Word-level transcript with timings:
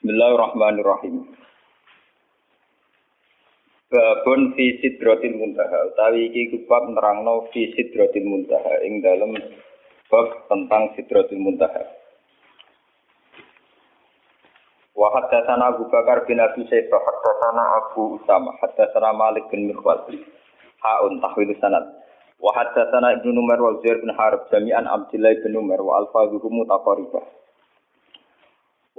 Bismillahirrahmanirrahim. 0.00 1.28
Babun 3.92 4.56
fi 4.56 4.80
sidratil 4.80 5.36
muntaha. 5.36 5.92
Utawi 5.92 6.32
iki 6.32 6.56
kubab 6.56 6.88
nerangno 6.88 7.52
fi 7.52 7.68
sidratil 7.76 8.24
muntaha 8.24 8.80
ing 8.80 9.04
dalam 9.04 9.36
bab 10.08 10.48
tentang 10.48 10.96
sidratil 10.96 11.36
muntaha. 11.44 11.84
Wa 14.96 15.20
haddatsana 15.20 15.76
Abu 15.76 15.84
Bakar 15.92 16.24
bin 16.24 16.40
Abi 16.40 16.64
Syaibah 16.64 16.96
haddatsana 17.04 17.64
Abu 17.84 18.16
Usama 18.16 18.56
haddatsana 18.56 19.12
Malik 19.12 19.52
bin 19.52 19.68
Mikhwal. 19.68 20.00
Haun 20.80 21.20
tahwil 21.20 21.52
sanad. 21.60 21.84
Wa 22.40 22.56
haddatsana 22.56 23.20
Ibnu 23.20 23.36
Umar 23.36 23.60
wa 23.60 23.76
Zuhair 23.84 24.00
bin 24.00 24.16
Harb 24.16 24.48
jami'an 24.48 24.88
Abdullah 24.88 25.36
bin 25.44 25.60
Umar 25.60 25.84
wa 25.84 26.00
alfazuhum 26.00 26.64
mutaqarribah. 26.64 27.49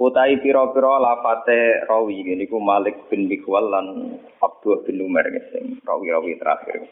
Utai 0.02 0.34
piro-piro 0.42 0.98
lafate 0.98 1.86
rawi 1.86 2.26
ini 2.26 2.50
ku 2.50 2.58
Malik 2.58 3.06
bin 3.06 3.30
Mikwal 3.30 3.70
lan 3.70 4.18
Abdul 4.42 4.82
bin 4.82 4.98
Umar 4.98 5.22
sing 5.54 5.78
rawi-rawi 5.86 6.42
terakhir. 6.42 6.90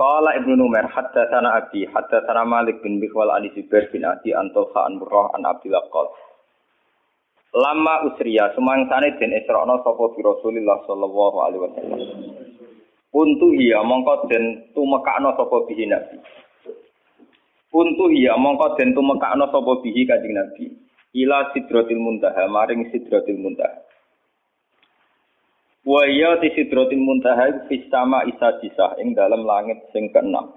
Qala 0.00 0.32
Ibnu 0.40 0.64
Umar 0.64 0.88
haddatsana 0.88 1.60
Abi 1.60 1.84
haddatsana 1.84 2.48
Malik 2.48 2.80
bin 2.80 3.04
Mikwal 3.04 3.28
an 3.28 3.44
Zubair 3.52 3.92
bin 3.92 4.08
Adi 4.08 4.32
an 4.32 4.48
an 4.48 4.96
Murrah 4.96 5.36
an 5.36 5.44
Abdullah 5.44 5.84
qol. 5.92 6.08
Lama 7.52 8.08
usriya 8.08 8.56
sumangsane 8.56 9.20
den 9.20 9.36
Isra'na 9.36 9.84
sapa 9.84 10.04
bi 10.16 10.24
Rasulillah 10.24 10.80
sallallahu 10.88 11.36
alaihi 11.44 11.62
wasallam. 11.68 12.00
Untu 13.12 13.52
iya 13.60 13.84
mongko 13.84 14.24
den 14.32 14.72
tumekakno 14.72 15.36
sapa 15.36 15.68
bihi 15.68 15.84
Nabi. 15.84 16.16
Untu 17.76 18.08
iya 18.08 18.40
mongko 18.40 18.80
den 18.80 18.96
tumekakno 18.96 19.52
sapa 19.52 19.84
bihi 19.84 20.08
Kanjeng 20.08 20.32
Nabi 20.40 20.88
ila 21.14 21.50
sidratil 21.50 21.98
muntaha 21.98 22.46
maring 22.46 22.86
sidratil 22.94 23.38
muntaha. 23.38 23.82
Wa 25.82 26.06
ya 26.06 26.38
ti 26.38 26.54
sidratil 26.54 27.02
muntaha 27.02 27.66
fi 27.66 27.82
sama 27.90 28.22
isa 28.30 28.62
jisah 28.62 28.94
ing 29.02 29.18
dalam 29.18 29.42
langit 29.42 29.82
sing 29.90 30.12
keenam. 30.14 30.54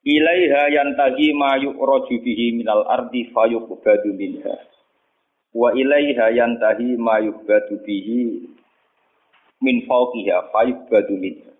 Ilaiha 0.00 0.72
yantahi 0.72 1.36
ma 1.36 1.60
yu'raju 1.60 2.16
bihi 2.24 2.56
minal 2.56 2.88
ardi 2.88 3.28
fayuqbadu 3.36 4.16
minha. 4.16 4.56
Wa 5.52 5.76
ilaiha 5.76 6.32
yantahi 6.32 6.96
ma 6.96 7.20
yuqbadu 7.20 7.84
bihi 7.84 8.48
min 9.60 9.84
fawqiha 9.84 10.48
fayuqbadu 10.48 11.20
minha. 11.20 11.52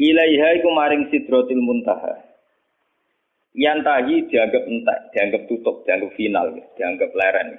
Ilaiha 0.00 0.48
iku 0.56 0.72
maring 0.72 1.12
sidratil 1.12 1.60
muntaha 1.60 2.33
yang 3.54 3.86
tadi 3.86 4.26
dianggap 4.26 4.66
entek, 4.66 4.98
dianggap 5.14 5.42
tutup, 5.46 5.86
dianggap 5.86 6.10
final, 6.18 6.50
dianggap 6.74 7.10
leren. 7.14 7.54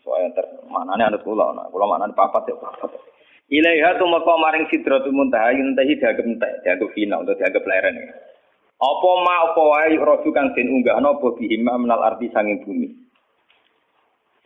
Soalnya 0.00 0.38
ter 0.38 0.46
nih 0.64 1.04
anak 1.04 1.20
pulau, 1.26 1.52
nah 1.52 1.68
mana 1.68 2.08
nih 2.08 2.16
papat 2.16 2.46
ya 2.48 2.56
papat. 2.56 2.94
Ilaiha 3.52 4.00
tu 4.00 4.08
maka 4.08 4.32
maring 4.40 4.64
sidratul 4.72 5.12
muntaha 5.12 5.52
yang 5.52 5.76
tadi 5.76 5.98
dianggap 5.98 6.24
entek, 6.24 6.52
dianggap 6.64 6.88
final, 6.94 7.20
atau 7.26 7.36
dianggap 7.36 7.64
leren. 7.66 7.96
Apa 8.80 9.10
ma 9.22 9.34
apa 9.50 9.62
wae 9.62 9.98
roju 9.98 10.30
kang 10.30 10.54
den 10.54 10.70
unggahno 10.70 11.18
apa 11.18 11.26
bihima 11.36 11.74
menal 11.78 12.00
arti 12.00 12.30
sanging 12.32 12.62
bumi. 12.64 12.88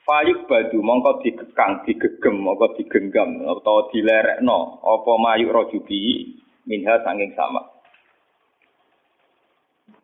Fayuk 0.09 0.49
badu 0.49 0.81
mongko 0.81 1.21
digekang, 1.21 1.85
digegem, 1.85 2.41
mongko 2.41 2.73
digenggam 2.81 3.45
atau 3.45 3.93
dilerekno 3.93 4.81
apa 4.81 5.13
mayuk 5.21 5.53
roju 5.53 5.79
bi 5.85 6.33
minha 6.65 6.97
sanging 7.05 7.37
sama. 7.37 7.78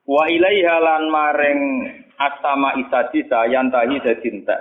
Wa 0.04 0.28
ilaiha 0.28 0.76
lan 0.84 1.08
maring 1.08 1.60
asama 2.20 2.76
isadi 2.76 3.24
sayan 3.24 3.72
tahi 3.72 3.96
dadi 4.04 4.28
entek. 4.28 4.60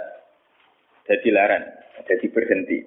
Dadi 1.04 1.30
leren, 1.36 1.64
dadi 2.08 2.28
berhenti. 2.32 2.80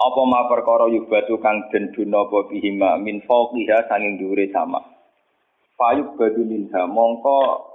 Apa 0.00 0.20
ma 0.24 0.48
perkara 0.48 0.88
yubatu 0.88 1.36
kang 1.44 1.68
den 1.68 1.92
duna 1.92 2.24
apa 2.24 2.48
bihima 2.48 2.96
min 2.96 3.20
fawqiha 3.28 3.92
sanging 3.92 4.16
dhuwure 4.16 4.48
sama. 4.48 4.80
Fayuk 5.76 6.16
badu 6.16 6.48
minha 6.48 6.88
mongko 6.88 7.68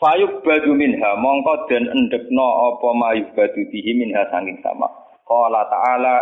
Fayuk 0.00 0.32
badu 0.40 0.72
minha 0.72 1.10
mongko 1.20 1.68
den 1.68 1.92
endekno 1.92 2.72
apa 2.72 2.88
mayuk 2.96 3.28
badu 3.36 3.68
bihi 3.68 4.00
minha 4.00 4.24
sanging 4.32 4.56
sama. 4.64 4.88
Qala 5.28 5.68
ta'ala 5.68 6.16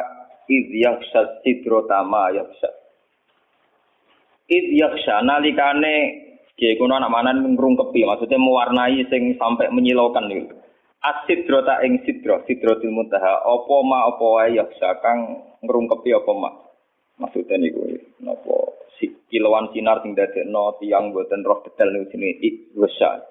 iz 0.50 0.66
yakhsha 0.74 1.46
sidrata 1.46 2.02
ma 2.02 2.34
yakhsha 2.34 2.79
id 4.50 4.66
yaksha 4.74 5.22
nalikane 5.22 5.94
kiye 6.58 6.74
kuno 6.74 6.98
anak 6.98 7.14
manan 7.14 7.46
ngrungkepi 7.54 8.02
maksudnya 8.02 8.36
mewarnai 8.36 9.06
sing 9.06 9.38
sampai 9.38 9.70
menyilaukan 9.70 10.26
niku 10.26 10.58
asidro 11.00 11.62
ta 11.62 11.80
ing 11.86 12.02
sidro 12.02 12.42
sidrotil 12.44 12.90
muntaha 12.90 13.46
apa 13.46 13.76
ma 13.86 14.10
apa 14.10 14.26
wae 14.26 14.58
yaksha 14.58 14.98
kang 15.00 15.40
ngrungkepi 15.62 16.10
apa 16.12 16.32
ma? 16.34 16.50
Maksudnya 17.20 17.56
niku 17.62 17.94
napa 18.26 18.74
si 18.98 19.08
kiloan 19.30 19.70
sinar 19.72 20.02
sing 20.02 20.18
dadekno 20.18 20.76
tiyang 20.82 21.14
boten 21.14 21.46
roh 21.46 21.62
detail 21.62 21.94
niku 21.94 22.10
jenenge 22.12 22.42
id 22.42 22.56
yaksha 22.74 23.22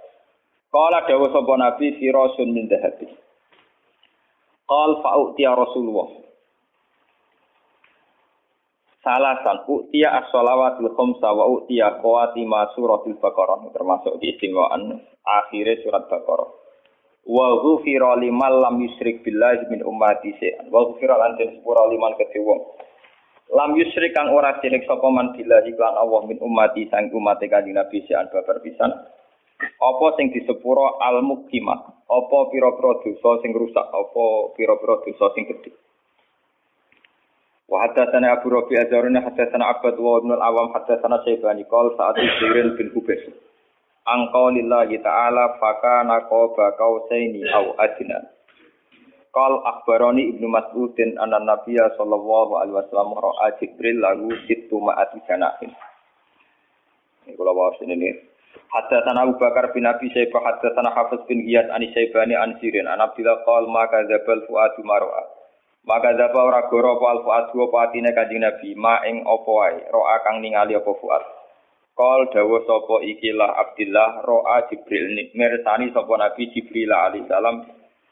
Kala 0.70 1.02
dawa 1.10 1.34
sapa 1.34 1.54
nabi 1.58 1.98
sirasun 1.98 2.54
min 2.54 2.70
dahabi 2.70 3.10
fa'uti 4.70 5.42
ya 5.42 5.58
Rasulullah 5.58 6.29
salasan 9.04 9.64
utia 9.68 10.12
as-shalawatil 10.24 10.92
khamsa 10.96 11.30
wa 11.32 11.46
utia 11.60 12.00
qawatima 12.04 12.72
suratul 12.76 13.16
baqarah. 13.20 13.72
Termasuk 13.72 14.20
di 14.20 14.36
istimewaan 14.36 15.00
akhirnya 15.24 15.80
surat 15.84 16.04
baqarah. 16.12 16.50
Wa 17.30 17.48
ghufira 17.62 18.18
liman 18.20 18.54
lam 18.64 18.76
yusyrik 18.82 19.22
billahi 19.22 19.70
min 19.70 19.86
ummati 19.86 20.34
sa'an 20.40 20.72
wa 20.74 20.88
ghufira 20.90 21.16
lan 21.16 21.38
sepura 21.38 21.88
liman 21.88 22.16
kedhe 22.18 22.40
wong. 22.42 22.60
Lam 23.50 23.78
yusyrik 23.78 24.14
kang 24.14 24.34
ora 24.34 24.58
syirik 24.62 24.86
sapa 24.86 25.08
man 25.10 25.36
billahi 25.38 25.72
lan 25.78 25.96
Allah 25.96 26.22
min 26.28 26.38
ummati 26.42 26.90
sang 26.90 27.08
umat 27.14 27.40
kanjeng 27.40 27.78
Nabi 27.78 28.04
sa'an 28.08 28.28
babar 28.34 28.60
pisan. 28.66 28.92
Apa 29.60 30.16
sing 30.16 30.32
disepuro 30.32 30.96
al 31.04 31.20
mukimat 31.20 31.84
apa 32.08 32.38
pira-pira 32.48 32.96
dosa 33.04 33.44
sing 33.44 33.52
rusak? 33.52 33.84
Apa 33.92 34.56
pira-pira 34.56 35.04
dosa 35.04 35.36
sing 35.36 35.44
gedhe 35.52 35.76
Wa 37.70 37.86
haddatsana 37.86 38.34
Abu 38.34 38.50
Rabi 38.50 38.82
Azharuna 38.82 39.22
haddatsana 39.22 39.70
Abbad 39.78 39.94
wa 40.02 40.18
Ibnu 40.18 40.34
al-Awam 40.34 40.74
haddatsana 40.74 41.22
Syaibani 41.22 41.70
qol 41.70 41.94
saat 41.94 42.18
Jibril 42.18 42.74
bin 42.74 42.90
Hubais. 42.98 43.22
Angkau 44.10 44.50
lillahi 44.50 44.98
ta'ala 45.06 45.62
fakana 45.62 46.26
qaba 46.26 46.74
kausaini 46.74 47.46
au 47.54 47.78
adna. 47.78 48.26
Qal 49.30 49.62
akhbarani 49.62 50.34
Ibnu 50.34 50.50
Mas'udin 50.50 51.22
anna 51.22 51.38
Nabiyya 51.38 51.94
sallallahu 51.94 52.58
alaihi 52.58 52.82
wasallam 52.82 53.14
ra'a 53.14 53.54
Jibril 53.62 54.02
lagu 54.02 54.34
sittu 54.50 54.82
ma'ati 54.82 55.22
janahin. 55.30 55.70
Ini 57.30 57.38
kula 57.38 57.54
bawa 57.54 57.78
sini 57.78 57.94
nih. 57.94 58.18
Haddatsana 58.74 59.30
Abu 59.30 59.38
Bakar 59.38 59.70
bin 59.78 59.86
Abi 59.86 60.10
Syaibah 60.10 60.42
haddatsana 60.42 60.90
Hafiz 60.90 61.22
bin 61.30 61.46
Ghiyas 61.46 61.70
an 61.70 61.86
Syaibani 61.94 62.34
an 62.34 62.58
Sirin 62.58 62.90
an 62.90 62.98
Abdullah 62.98 63.46
qal 63.46 63.70
maka 63.70 64.10
dzabal 64.10 64.42
fuadu 64.50 64.82
mar'a. 64.82 65.39
Maka 65.90 66.14
dapa 66.14 66.38
ora 66.46 66.70
goro 66.70 67.02
apa 67.02 67.06
alfu 67.18 67.30
adu 67.34 67.56
apa 67.66 67.90
atine 67.90 68.14
kanjeng 68.14 68.46
Nabi, 68.46 68.78
ma 68.78 69.02
ing 69.10 69.26
apa 69.26 69.90
roa 69.90 70.22
kang 70.22 70.38
ningali 70.38 70.78
apa 70.78 70.94
fuad. 70.94 71.26
Kol 71.98 72.30
dawa 72.30 72.62
sapa 72.62 73.02
ikilah 73.02 73.58
Abdillah 73.58 74.22
roa 74.22 74.70
Jibril. 74.70 75.18
Mirsani 75.34 75.90
sapa 75.90 76.14
Nabi 76.14 76.54
Jibril 76.54 76.94
alaihi 76.94 77.26
salam. 77.26 77.66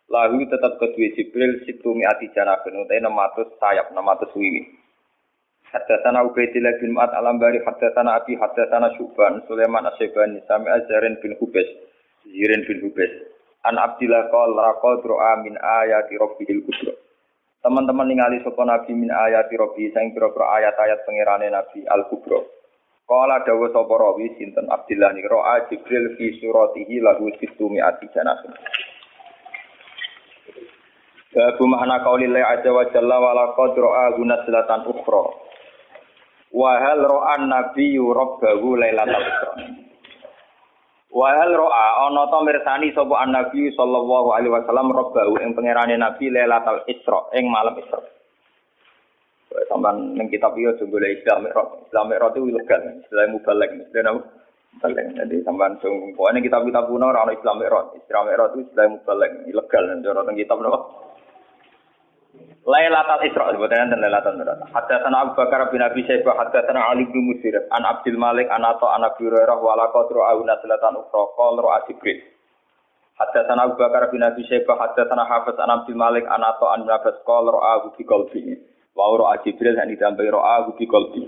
Lahu 0.10 0.42
tetap 0.50 0.82
kedua 0.82 1.14
Jibril 1.14 1.62
situ 1.70 1.94
miati 1.94 2.34
janabun 2.34 2.82
utai 2.82 2.98
600 2.98 3.62
sayap 3.62 3.94
600 3.94 4.26
wiwi. 4.34 4.74
Haddatsana 5.70 6.26
Ubaidillah 6.26 6.82
bin 6.82 6.98
Ma'ad 6.98 7.14
al-Ambari 7.14 7.62
haddatsana 7.62 8.18
Abi 8.18 8.40
haddatsana 8.40 8.90
Syuban 8.98 9.46
Sulaiman 9.46 9.86
Asyibani 9.86 10.42
sami 10.50 10.72
Azharin 10.74 11.22
bin 11.22 11.38
Hubes 11.38 11.68
Zirin 12.26 12.66
bin 12.66 12.82
Hubes. 12.82 13.14
An 13.70 13.78
Abdillah 13.78 14.34
qol 14.34 14.58
raqad 14.58 15.06
ro'a 15.06 15.46
min 15.46 15.60
ayati 15.62 16.18
rabbihil 16.18 16.66
kubra 16.66 17.06
Teman-teman 17.68 18.08
ningali 18.08 18.40
sapa 18.48 18.64
Nabi 18.64 18.96
min 18.96 19.12
ayati 19.12 19.60
Rabbi 19.60 19.92
sing 19.92 20.16
pira-pira 20.16 20.56
ayat-ayat 20.56 21.04
pangerane 21.04 21.52
Nabi 21.52 21.84
Al-Kubra. 21.84 22.40
Kala 23.04 23.44
dawa 23.44 23.68
sapa 23.76 23.92
rawi 23.92 24.40
sinten 24.40 24.72
Abdillah 24.72 25.12
ni 25.12 25.20
ro'a 25.28 25.68
Jibril 25.68 26.16
fi 26.16 26.32
suratihi 26.40 27.04
lahu 27.04 27.28
situ 27.36 27.68
mi'ati 27.68 28.08
janah. 28.16 28.40
Babu 31.36 31.68
makna 31.68 32.08
qaulillah 32.08 32.56
azza 32.56 32.72
wa 32.72 32.88
jalla 32.88 33.20
wa 33.20 33.36
laqad 33.36 33.76
ra'a 33.76 34.16
gunaslatan 34.16 34.88
ukhra. 34.88 35.28
Wa 36.56 36.72
hal 36.72 37.04
ra'a 37.04 37.36
nabiyyu 37.52 38.16
rabbahu 38.16 38.80
lailatal 38.80 39.28
isra. 39.28 39.87
Wahal 41.08 41.56
ro'a 41.56 42.12
ana 42.12 42.28
ta 42.28 42.44
mirsani 42.44 42.92
sapa 42.92 43.24
Nabi 43.32 43.72
sallallahu 43.72 44.30
alaihi 44.36 44.52
wasallam 44.52 44.92
robbahu 44.92 45.40
ing 45.40 45.56
pangerane 45.56 45.96
Nabi 45.96 46.28
Lailatul 46.28 46.84
Isra 46.92 47.32
ing 47.32 47.48
malam 47.48 47.80
Isra. 47.80 48.04
Sampai 49.72 49.96
ning 49.96 50.28
kitab 50.28 50.54
iki 50.54 50.68
aja 50.68 50.84
golek 50.86 51.24
Islam 51.24 51.48
Mi'raj. 51.48 51.70
Islam 51.90 52.06
Mi'raj 52.12 52.36
itu 52.36 52.46
ilegal, 52.52 52.82
istilah 53.02 53.26
mubalek. 53.32 53.72
Dan 53.96 54.20
Balik. 54.78 55.10
Jadi 55.18 55.42
sampean 55.42 55.74
sung 55.82 56.14
pokoknya 56.14 56.38
kitab-kitab 56.46 56.86
kuno 56.86 57.10
ora 57.10 57.26
ono 57.26 57.34
Islam 57.34 57.58
Mi'raj. 57.58 57.98
Islam 57.98 58.24
Mi'raj 58.30 58.50
itu 58.54 58.62
istilah 58.70 58.86
mubalek, 58.94 59.32
ilegal 59.50 59.84
teng 60.06 60.38
kitab 60.38 60.58
napa. 60.62 60.80
Lailatul 62.68 63.32
Isra 63.32 63.48
sebutnya 63.56 63.88
dan 63.88 64.04
Lailatul 64.04 64.36
Mi'raj. 64.44 64.60
Hadatsana 64.76 65.24
Abu 65.24 65.40
Bakar 65.40 65.72
bin 65.72 65.80
Abi 65.80 66.04
Syaibah 66.04 66.36
hadatsana 66.36 66.92
Ali 66.92 67.08
bin 67.08 67.24
Musir 67.24 67.56
an 67.72 67.88
Abdul 67.88 68.20
Malik 68.20 68.52
an 68.52 68.68
Atha 68.68 68.92
an 68.92 69.08
Abi 69.08 69.24
Hurairah 69.24 69.56
wa 69.56 69.80
laqadru 69.80 70.20
auna 70.20 70.60
salatan 70.60 71.00
ukhra 71.00 71.32
qala 71.40 71.64
ra 71.64 71.80
Jibril. 71.88 72.20
Hadatsana 73.16 73.72
Abu 73.72 73.80
Bakar 73.80 74.12
bin 74.12 74.20
Abi 74.20 74.44
Syaibah 74.52 74.76
hadatsana 74.84 75.24
Hafiz 75.24 75.56
an 75.56 75.72
Abdul 75.80 75.96
Malik 75.96 76.28
an 76.28 76.44
Atha 76.44 76.76
an 76.76 76.84
Nabas 76.84 77.16
qala 77.24 77.56
ra 77.56 77.80
Abu 77.80 77.96
bi 77.96 78.04
qalbi. 78.04 78.60
Wa 78.92 79.16
ra 79.16 79.40
Jibril 79.48 79.80
han 79.80 79.88
ditambahi 79.88 80.28
ra 80.28 80.60
Abu 80.60 80.76
bi 80.76 80.92
qalbi. 80.92 81.24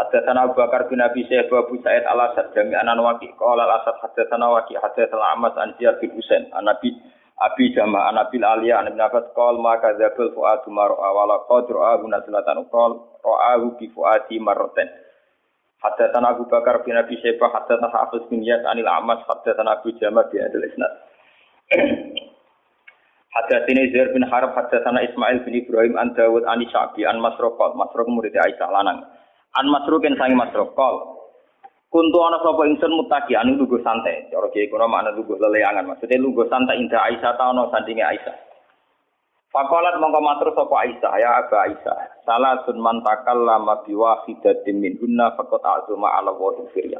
Hadatsana 0.00 0.48
Abu 0.48 0.56
Bakar 0.56 0.88
bin 0.88 1.04
Abi 1.04 1.28
Syaibah 1.28 1.68
Abu 1.68 1.76
Sa'id 1.84 2.08
Al-Asad 2.08 2.56
jami 2.56 2.72
anan 2.72 3.04
waqi 3.04 3.28
qala 3.36 3.68
Al-Asad 3.68 4.00
hadatsana 4.00 4.48
waqi 4.48 4.80
hadatsana 4.80 5.36
Ahmad 5.36 5.52
an 5.60 5.76
Ziyad 5.76 6.00
bin 6.00 6.16
Husain 6.16 6.48
an 6.56 6.72
Nabi 6.72 6.96
Abi 7.34 7.74
Jama 7.74 8.06
an 8.06 8.14
Nabil 8.14 8.46
Aliyah 8.46 8.86
an 8.86 8.94
Ibn 8.94 9.00
Abbas 9.10 9.34
qala 9.34 9.58
ma 9.58 9.74
fuadu 9.82 10.70
mar'a 10.70 11.08
wa 11.10 11.24
la 11.26 11.42
qad 11.50 11.66
ra'ahu 11.66 12.06
naslatan 12.06 12.62
qala 12.70 12.94
ra'ahu 13.26 13.74
bi 13.74 13.90
fuadi 13.90 14.38
marratan. 14.38 14.86
Hadatsana 15.82 16.38
Abu 16.38 16.46
Bakar 16.46 16.86
bin 16.86 16.94
Abi 16.96 17.18
Syaibah 17.18 17.50
hadatsana 17.50 17.90
Hafiz 17.90 18.22
bin 18.30 18.46
Yas 18.46 18.62
anil 18.64 18.86
Amas 18.86 19.20
hadatsana 19.26 19.82
Abu 19.82 19.92
Jama 19.98 20.24
bi 20.30 20.38
hadal 20.38 20.62
isnad. 20.62 20.92
Hadatsina 23.34 23.82
Zair 23.90 24.14
bin 24.14 24.22
Harb 24.30 24.54
hadatsana 24.54 25.02
Ismail 25.10 25.42
bin 25.42 25.58
Ibrahim 25.58 25.98
an 25.98 26.14
Dawud 26.14 26.46
an 26.46 26.62
Syabi 26.70 27.02
an 27.02 27.18
Masruq. 27.18 27.58
Masruq 27.58 28.06
murid 28.06 28.32
Aisyah 28.32 28.70
lanang. 28.70 29.02
An 29.58 29.66
masrukin 29.70 30.14
sangi 30.18 30.38
masruk 30.38 30.74
kol. 30.78 31.13
Kuntu 31.94 32.18
ana 32.26 32.42
sapa 32.42 32.66
ingsun 32.66 32.90
mutaki 32.90 33.38
anu 33.38 33.54
lugu 33.54 33.78
santai. 33.86 34.26
Cara 34.26 34.50
kiye 34.50 34.66
kono 34.66 34.90
makna 34.90 35.14
lugu 35.14 35.38
leleangan. 35.38 35.94
Maksudnya 35.94 36.18
lugu 36.18 36.42
santai 36.50 36.82
indah 36.82 37.06
Aisyah 37.06 37.38
ta 37.38 37.54
ana 37.54 37.70
sandinge 37.70 38.02
Aisyah. 38.02 38.34
Fakolat 39.54 40.02
mongko 40.02 40.18
matur 40.18 40.50
sapa 40.58 40.74
Aisyah 40.74 41.14
ya 41.22 41.30
Aba 41.46 41.70
Aisyah. 41.70 42.26
Salah 42.26 42.66
sun 42.66 42.82
man 42.82 42.98
takallama 43.06 43.86
biwahidatin 43.86 44.74
min 44.74 44.98
hunna 44.98 45.38
faqat 45.38 45.62
azuma 45.62 46.18
ala 46.18 46.34
wa 46.34 46.50
firya. 46.74 46.98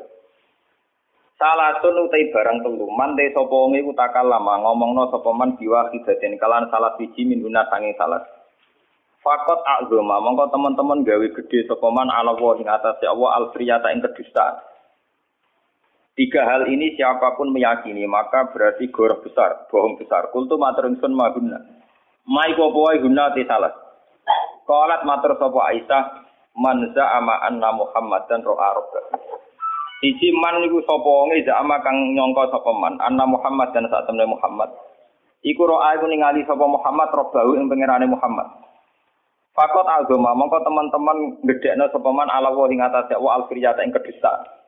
Salah 1.42 1.74
sun 1.82 1.98
utai 2.06 2.30
barang 2.30 2.62
telu 2.62 2.86
man 2.94 3.18
te 3.18 3.34
sapa 3.34 3.50
wong 3.50 3.74
iku 3.74 3.98
takallama 3.98 4.62
ngomongno 4.62 5.10
sapa 5.10 5.34
man 5.34 5.58
biwahidatin 5.58 6.38
kalan 6.38 6.70
salah 6.70 6.94
siji 7.02 7.26
min 7.26 7.42
hunna 7.42 7.66
sanging 7.66 7.98
salah. 7.98 8.22
Fakot 9.26 9.58
agama, 9.66 10.22
mongko 10.22 10.54
teman-teman 10.54 11.02
gawe 11.02 11.26
gede 11.34 11.66
sokoman 11.66 12.12
ala 12.14 12.38
wa 12.38 12.54
ing 12.54 12.70
atas 12.70 13.02
ya 13.02 13.10
Allah 13.10 13.42
alfriyata 13.42 13.90
ing 13.90 13.98
kedustaan. 13.98 14.73
Tiga 16.14 16.46
hal 16.46 16.70
ini 16.70 16.94
siapa 16.94 17.34
pun 17.34 17.50
meyakini 17.50 18.06
maka 18.06 18.46
berarti 18.54 18.86
goroh 18.94 19.18
besar, 19.18 19.66
bohong 19.66 19.98
besar. 19.98 20.30
Kultu 20.30 20.54
matur 20.54 20.86
ingsun 20.86 21.10
maguna. 21.10 21.58
Mai 22.30 22.54
kopo 22.54 22.86
wae 22.86 23.02
guna 23.02 23.34
ti 23.34 23.42
salah. 23.42 23.74
Qalat 24.62 25.02
matur 25.02 25.34
sapa 25.36 25.58
Aisyah 25.74 26.02
man 26.54 26.86
za'ama 26.94 27.42
anna 27.50 27.74
Muhammadan 27.74 28.46
ro'a 28.46 28.68
rabba. 28.78 29.00
Siji 29.98 30.30
man 30.38 30.62
niku 30.62 30.86
sapa 30.86 31.02
wonge 31.02 31.42
za'ama 31.42 31.82
kang 31.82 32.14
nyangka 32.14 32.46
sapa 32.46 32.70
man 32.70 32.94
anna 33.02 33.26
Muhammad 33.26 33.74
dan 33.74 33.90
saat 33.90 34.06
temne 34.06 34.22
Muhammad. 34.22 34.70
Iku 35.42 35.66
ro'a 35.66 35.98
iku 35.98 36.06
ningali 36.06 36.46
sapa 36.46 36.62
Muhammad 36.62 37.10
robbahu 37.10 37.58
ing 37.58 37.66
pangerane 37.66 38.06
Muhammad. 38.06 38.54
Fakot 39.54 39.86
agama, 39.86 40.34
mongko 40.34 40.62
teman-teman 40.62 41.42
gedekno 41.42 41.90
sapa 41.90 42.08
man 42.14 42.30
ala 42.30 42.54
wa 42.54 42.70
ing 42.70 42.78
wa 43.18 43.30
alfriyata 43.42 43.82
ing 43.82 43.90
kedesa. 43.90 44.62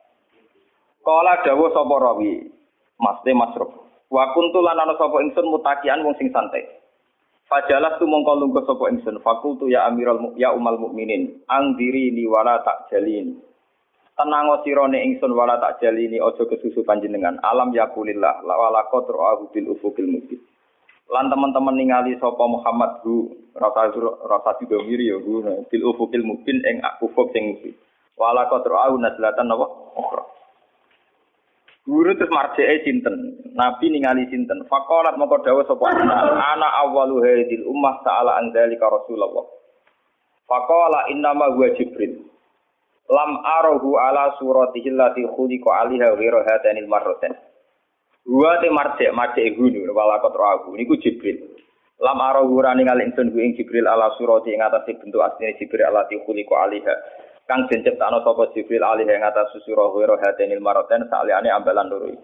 Kala 1.07 1.39
dawuh 1.39 1.71
sapa 1.71 1.95
rawi, 2.03 2.51
Maste 2.99 3.31
Masruf. 3.31 3.71
Wa 4.11 4.35
kuntu 4.35 4.59
lan 4.59 4.75
ana 4.75 4.91
sapa 4.99 5.23
ingsun 5.23 5.47
mutakian 5.47 6.03
wong 6.03 6.19
sing 6.19 6.27
santai. 6.35 6.67
Fajalas 7.47 7.95
tu 7.95 8.03
mongko 8.03 8.43
lungguh 8.43 8.67
sapa 8.67 8.91
ingsun, 8.91 9.23
fakultu 9.23 9.71
ya 9.71 9.87
amiral 9.87 10.35
ya 10.35 10.51
umal 10.51 10.75
mukminin, 10.75 11.47
angdiri 11.47 12.11
ni 12.11 12.27
wala 12.27 12.59
tak 12.59 12.91
jalin. 12.91 13.39
Tenang 14.19 14.51
sirone 14.67 14.99
ingsun 14.99 15.31
wala 15.31 15.55
tak 15.63 15.79
jalini 15.79 16.19
aja 16.19 16.43
kesusu 16.43 16.83
panjenengan. 16.83 17.39
Alam 17.39 17.71
yakulillah 17.71 18.43
la 18.43 18.55
wala 18.59 18.83
qadru 18.91 19.23
ahu 19.23 19.47
bil 19.55 19.79
ufukil 19.79 20.11
mubin. 20.11 20.43
Lan 21.07 21.31
teman-teman 21.31 21.79
ningali 21.79 22.19
sapa 22.19 22.43
Muhammad 22.51 22.99
hu 23.07 23.31
rasa 23.55 23.95
rasa 24.27 24.59
didomiri 24.59 25.07
ya 25.07 25.23
hu 25.23 25.39
bil 25.71 25.83
ufukil 25.87 26.27
mubin 26.27 26.59
ing 26.67 26.83
ufuk 26.99 27.31
sing 27.31 27.55
mubin. 27.55 27.71
Wala 28.19 28.51
qatra'u 28.51 28.99
nazlatan 28.99 29.55
apa? 29.55 29.65
Ukhra. 29.95 30.36
Guru 31.87 32.19
terus 32.19 32.27
marjee 32.35 32.83
sinten? 32.83 33.39
Nabi 33.55 33.87
ningali 33.87 34.27
sinten? 34.27 34.67
Faqalat 34.67 35.15
moko 35.15 35.39
dawuh 35.39 35.63
sapa 35.63 35.87
ana 35.87 36.67
awwalu 36.83 37.23
hadil 37.23 37.63
ummah 37.63 38.03
ta'ala 38.03 38.43
an 38.43 38.51
dzalika 38.51 38.91
Rasulullah. 38.91 39.47
Faqala 40.51 41.07
innama 41.15 41.47
huwa 41.55 41.71
Jibril. 41.79 42.27
Lam 43.07 43.39
arahu 43.39 43.95
ala 43.95 44.35
suratihi 44.35 44.91
allati 44.91 45.23
khuliqa 45.31 45.71
'alaiha 45.71 46.11
ghairu 46.19 46.43
hadanil 46.43 46.91
marratain. 46.91 47.31
Gua 48.27 48.59
te 48.59 48.67
marjek 48.67 49.15
marjek 49.15 49.55
gunu 49.55 49.87
wala 49.95 50.19
kotrahu 50.19 50.75
niku 50.75 50.99
Jibril. 50.99 51.55
Lam 52.03 52.19
aro 52.19 52.45
gurani 52.51 52.83
ngali 52.83 53.07
ingsun 53.09 53.31
ing 53.31 53.55
Jibril 53.55 53.87
ala 53.87 54.11
surati 54.19 54.51
ing 54.51 54.59
atas 54.59 54.85
bentuk 54.85 55.23
asline 55.23 55.55
Jibril 55.55 55.87
alati 55.87 56.19
khuliqu 56.19 56.51
aliha. 56.51 56.93
Kang 57.47 57.63
den 57.71 57.79
ciptakno 57.79 58.19
sapa 58.27 58.51
Jibril 58.51 58.83
aliha 58.83 59.15
ing 59.15 59.23
atas 59.23 59.55
susura 59.55 59.87
wiro 59.95 60.19
hatenil 60.19 60.59
maroten 60.59 61.07
saliyane 61.07 61.47
ambalan 61.47 61.87
loro 61.87 62.11
iki. 62.11 62.19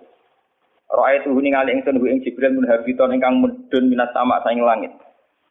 Roa 0.92 1.16
itu 1.16 1.32
ningali 1.32 1.80
ingsun 1.80 1.96
ing 1.96 2.20
Jibril 2.28 2.60
mun 2.60 2.68
habiton 2.68 3.16
ingkang 3.16 3.40
medun 3.40 3.88
minat 3.88 4.12
sama 4.12 4.44
saing 4.44 4.60
langit. 4.60 4.92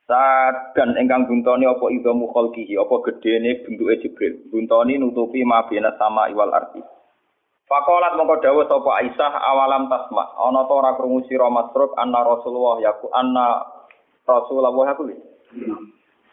Sadan 0.04 0.92
ingkang 1.00 1.24
buntoni 1.24 1.64
apa 1.64 1.88
idamu 1.88 2.28
khalqihi 2.36 2.76
apa 2.76 2.94
gedene 3.08 3.64
bentuke 3.64 3.96
Jibril. 4.04 4.44
Buntoni 4.52 5.00
nutupi 5.00 5.40
mabena 5.40 5.96
sama 5.96 6.28
iwal 6.28 6.52
arti. 6.52 6.84
Fakolat 7.64 8.12
mongko 8.20 8.44
dawuh 8.44 8.68
sapa 8.68 8.90
Aisyah 9.00 9.32
awalam 9.32 9.88
tasma. 9.88 10.36
Ana 10.36 10.68
ta 10.68 10.72
ora 10.76 10.92
krungu 11.00 11.24
sira 11.24 11.48
Masruk 11.48 11.96
anna 11.96 12.20
Rasulullah 12.20 12.76
yaku 12.84 13.08
anna 13.08 13.64
Rasulullah 14.28 14.92
yaku. 14.92 15.16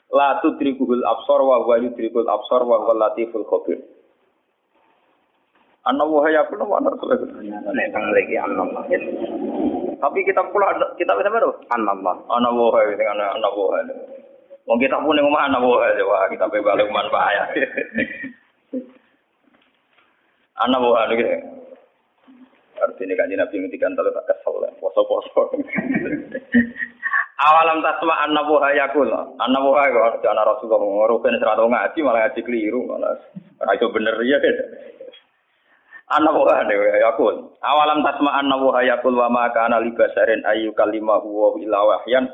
La 0.10 0.42
tudrikuhul 0.42 1.06
absar 1.06 1.40
wa 1.46 1.62
huwa 1.62 1.78
yudrikul 1.78 2.26
absar 2.26 2.66
wa 2.66 2.82
huwa 2.82 2.98
latiful 2.98 3.46
khabir. 3.46 3.78
Anna 5.86 6.06
wa 6.06 6.26
ana 6.26 6.90
Rasulullah. 6.90 7.62
Nek 7.70 7.88
tang 7.94 8.06
lagi 8.14 8.36
anna 8.38 8.64
Tapi 10.00 10.20
kita 10.26 10.42
pula 10.50 10.74
kita 10.98 11.14
bisa 11.14 11.30
baru 11.30 11.54
anna 11.70 11.94
Allah. 11.94 12.16
Anna 12.26 12.50
wa 12.50 12.82
dengan 12.90 13.38
anna 13.38 13.50
wa. 13.54 13.78
Wong 14.66 14.78
kita 14.82 14.98
pun 15.02 15.18
ngomong 15.18 15.46
anna 15.46 15.62
wa 15.62 15.78
wah 15.82 16.26
kita 16.30 16.46
bebalik 16.50 16.90
manfaat. 16.90 17.54
Anak 20.60 20.84
buah 20.84 21.08
lagi. 21.08 21.24
Artinya 22.80 23.16
kan 23.16 23.32
Nabi 23.32 23.56
ngendikan 23.64 23.96
tak 23.96 24.28
kesel, 24.28 24.60
poso-poso. 24.80 25.56
Awalam 27.40 27.80
tasma 27.80 28.20
anak 28.28 28.44
buah 28.52 28.76
yakul. 28.76 29.08
Anak 29.40 29.62
buah 29.64 29.88
kok 29.88 30.28
anak 30.28 30.44
Rasulullah 30.44 30.84
ngurusin 30.84 31.40
serata 31.40 31.64
ngaji 31.64 32.00
malah 32.04 32.28
ngaji 32.28 32.42
keliru 32.44 32.84
malah. 32.84 33.16
Nah, 33.64 33.72
itu 33.80 33.88
bener 33.96 34.20
ya. 34.28 34.44
Anak 36.20 36.36
buah 36.36 36.68
nih 36.68 37.00
yakul. 37.00 37.56
Awalam 37.64 38.04
tasma 38.04 38.44
anak 38.44 38.60
buah 38.60 38.84
yakul 38.84 39.16
wa 39.16 39.32
ma 39.32 39.48
kana 39.56 39.80
libasarin 39.80 40.44
ayu 40.52 40.76
kalimah 40.76 41.24
huwa 41.24 41.56
ila 41.64 41.80
wahyan 41.96 42.28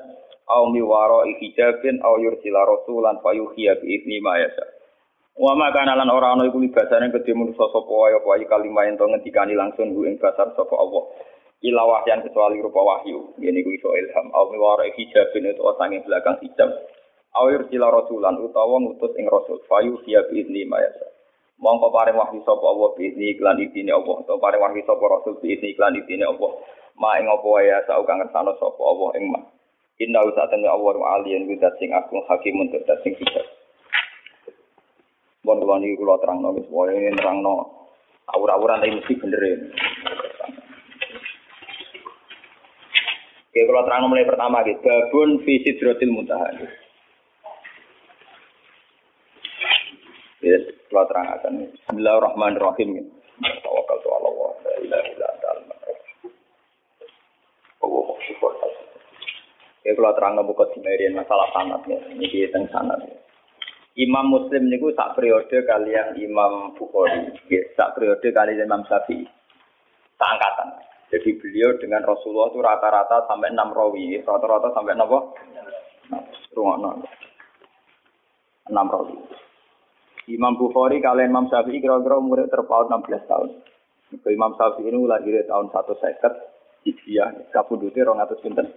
au 0.49 0.73
mi 0.73 0.81
waro 0.81 1.21
hijabin 1.37 2.01
au 2.01 2.17
yursila 2.17 2.65
rasulan 2.65 3.21
fayuhiya 3.21 3.77
bi 3.77 4.01
idni 4.01 4.17
ma 4.25 4.41
yasa. 4.41 4.65
Wa 5.37 5.53
ma 5.53 5.69
kana 5.69 5.93
lan 6.01 6.09
ora 6.09 6.33
ana 6.33 6.49
iku 6.49 6.57
libasane 6.57 7.13
kedhe 7.13 7.37
manusa 7.37 7.69
sapa 7.69 7.93
apa 8.09 8.41
iki 8.41 8.49
kalimah 8.49 8.89
ento 8.89 9.05
ngendikani 9.05 9.53
langsung 9.53 9.93
ing 10.01 10.17
basar 10.17 10.49
sapa 10.57 10.73
Allah. 10.81 11.05
Ila 11.65 11.81
wahyan 11.81 12.21
kecuali 12.21 12.61
rupa 12.61 12.77
wahyu. 12.77 13.33
Ngene 13.41 13.65
iku 13.65 13.73
iso 13.73 13.89
ilham. 13.97 14.29
Au 14.37 14.53
miwara 14.53 14.85
hijabin 14.85 15.49
itu 15.49 15.65
sanging 15.81 16.05
belakang 16.05 16.37
hijab. 16.45 16.69
Au 17.33 17.49
yursila 17.49 17.89
rasulan 17.89 18.37
utawa 18.37 18.77
ngutus 18.77 19.17
ing 19.17 19.25
rasul. 19.25 19.57
Fayu 19.65 19.97
fiya 20.05 20.21
bi 20.29 20.45
idni 20.45 20.61
ma 20.69 20.77
yasa. 20.77 21.09
Mongko 21.57 21.89
paring 21.89 22.13
wahyu 22.13 22.45
sapa 22.45 22.61
Allah 22.61 22.93
bi 22.93 23.09
idni 23.09 23.33
iklan 23.33 23.57
idine 23.57 23.97
Allah. 23.97 24.15
Utawa 24.21 24.37
paring 24.37 24.61
wahyu 24.61 24.85
sapa 24.85 25.05
rasul 25.09 25.41
bi 25.41 25.57
idni 25.57 25.73
iklan 25.73 25.97
idine 25.97 26.29
Allah. 26.29 26.51
Ma 27.01 27.17
ing 27.17 27.25
apa 27.25 27.47
wae 27.49 27.73
asa 27.73 27.97
kang 28.05 28.21
ngersano 28.21 28.53
sapa 28.61 28.81
Allah 28.85 29.09
ing 29.17 29.25
ma. 29.33 29.41
Inna 29.97 30.21
usatana 30.21 30.69
Allah 30.69 30.93
wa 31.01 31.07
aliyan 31.17 31.49
widat 31.49 31.81
sing 31.81 31.89
agung 31.97 32.21
hakimun 32.29 32.69
tedat 32.69 33.01
sing 33.01 33.17
hijab. 33.17 33.47
Bon 35.41 35.57
kula 35.57 35.81
niki 35.81 35.97
kula 35.97 36.21
terangno 36.21 36.53
wis 36.53 36.67
wae 36.69 37.09
nerangno 37.09 37.73
awur-awuran 38.33 38.81
tapi 38.81 38.97
mesti 38.97 39.13
bener 39.21 39.41
Oke, 43.55 43.71
kalau 43.71 43.87
terang 43.87 44.11
mulai 44.11 44.27
pertama 44.27 44.67
gitu, 44.67 44.83
babun 44.83 45.39
visi 45.47 45.79
drotil 45.79 46.11
muntahan. 46.11 46.59
Ya, 50.43 50.59
kalau 50.91 51.07
terang 51.07 51.31
akan. 51.39 51.63
Bismillahirrahmanirrahim. 51.71 53.15
Tawakal 53.39 53.97
tu 54.03 54.11
Allah. 54.11 54.59
Ya 59.87 59.91
kalau 59.95 60.11
terang 60.19 60.35
buka 60.43 60.67
sumerian 60.75 61.15
masalah 61.15 61.47
sanatnya, 61.55 61.95
ya. 61.95 62.11
Ini 62.11 62.25
dia 62.27 62.51
tentang 62.51 62.91
sanad. 62.91 63.07
Imam 63.95 64.35
Muslim 64.35 64.67
niku 64.67 64.91
sak 64.99 65.15
periode 65.15 65.63
kalian 65.63 66.19
Imam 66.19 66.75
Bukhari, 66.75 67.31
ya, 67.47 67.63
sak 67.79 67.95
periode 67.95 68.27
kalian 68.35 68.67
Imam 68.67 68.83
Syafi'i. 68.83 69.23
Seangkatan. 70.19 70.75
angkatan. 70.75 70.94
Jadi 71.15 71.31
beliau 71.39 71.79
dengan 71.79 72.03
Rasulullah 72.03 72.51
itu 72.51 72.59
rata-rata 72.59 73.23
sampai 73.23 73.55
enam 73.55 73.71
rawi, 73.71 74.19
rata-rata 74.19 74.75
sampai 74.75 74.99
enam 74.99 75.31
Rungokno. 76.51 76.91
Enam 78.67 78.87
rawi. 78.91 79.15
Imam 80.27 80.59
Bukhari 80.59 80.99
kalian 80.99 81.31
Imam 81.31 81.47
Syafi'i 81.47 81.79
kira-kira 81.79 82.19
umurnya 82.19 82.51
terpaut 82.51 82.91
16 82.91 83.31
tahun. 83.31 83.49
Imam 84.27 84.59
Syafi'i 84.59 84.91
ini 84.91 85.07
lahir 85.07 85.39
tahun 85.47 85.71
satu 85.71 85.95
seket, 86.03 86.35
Hijriah, 86.83 87.47
kabudutnya 87.55 88.03
rong 88.03 88.19
atus 88.19 88.43
pinten 88.43 88.67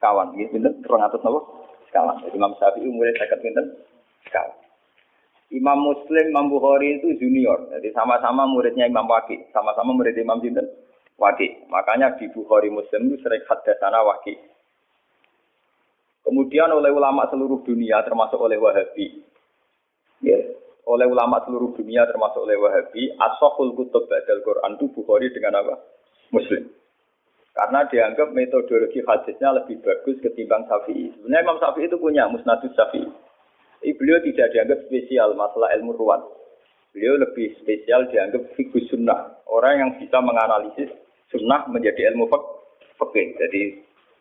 sekawan. 0.00 0.32
Gitu, 0.32 0.56
pinten 0.56 0.80
rong 0.80 1.02
atus 1.04 1.20
nopo 1.20 1.68
sekawan. 1.92 2.24
Jadi 2.24 2.40
Imam 2.40 2.56
Syafi'i 2.56 2.88
umurnya 2.88 3.20
seket 3.20 3.38
pinten 3.44 3.66
sekawan. 4.24 4.56
Imam 5.52 5.78
Muslim, 5.84 6.24
Imam 6.32 6.48
Bukhari 6.48 7.04
itu 7.04 7.20
junior. 7.20 7.68
Jadi 7.68 7.92
sama-sama 7.92 8.48
muridnya 8.48 8.88
Imam 8.88 9.04
Waki. 9.04 9.52
Sama-sama 9.52 9.92
murid 9.92 10.16
Imam 10.16 10.40
Sinten 10.40 10.85
Waki. 11.16 11.68
Makanya 11.72 12.16
di 12.20 12.28
Bukhari 12.32 12.68
Muslim 12.68 13.08
itu 13.08 13.16
sering 13.24 13.40
hadasana 13.48 14.04
Waki. 14.04 14.36
Kemudian 16.26 16.68
oleh 16.74 16.90
ulama 16.90 17.24
seluruh 17.30 17.62
dunia 17.62 18.02
termasuk 18.02 18.36
oleh 18.36 18.58
Wahabi. 18.58 19.22
Ya, 20.20 20.42
oleh 20.84 21.06
ulama 21.06 21.38
seluruh 21.46 21.70
dunia 21.78 22.02
termasuk 22.10 22.42
oleh 22.42 22.58
Wahabi, 22.58 23.14
asoful 23.14 23.72
kutub 23.78 24.10
ba'dal 24.10 24.42
Quran 24.42 24.74
itu 24.74 24.90
Bukhari 24.90 25.30
dengan 25.30 25.62
apa? 25.62 25.78
Muslim. 26.34 26.66
Karena 27.56 27.88
dianggap 27.88 28.36
metodologi 28.36 29.00
hadisnya 29.00 29.54
lebih 29.56 29.80
bagus 29.80 30.20
ketimbang 30.20 30.68
Syafi'i. 30.68 31.08
Sebenarnya 31.16 31.44
Imam 31.46 31.56
Syafi'i 31.56 31.88
itu 31.88 31.96
punya 31.96 32.28
musnadus 32.28 32.74
Syafi'i. 32.76 33.08
Beliau 33.96 34.20
tidak 34.20 34.52
dianggap 34.52 34.78
spesial 34.90 35.32
masalah 35.32 35.72
ilmu 35.78 35.96
ruwan. 35.96 36.20
Beliau 36.92 37.16
lebih 37.16 37.56
spesial 37.62 38.12
dianggap 38.12 38.50
fikus 38.58 38.84
sunnah. 38.92 39.40
Orang 39.48 39.78
yang 39.78 39.90
bisa 39.96 40.20
menganalisis 40.20 40.90
sunnah 41.30 41.66
menjadi 41.70 42.12
ilmu 42.12 42.30
fakih. 42.98 43.26
Jadi 43.38 43.60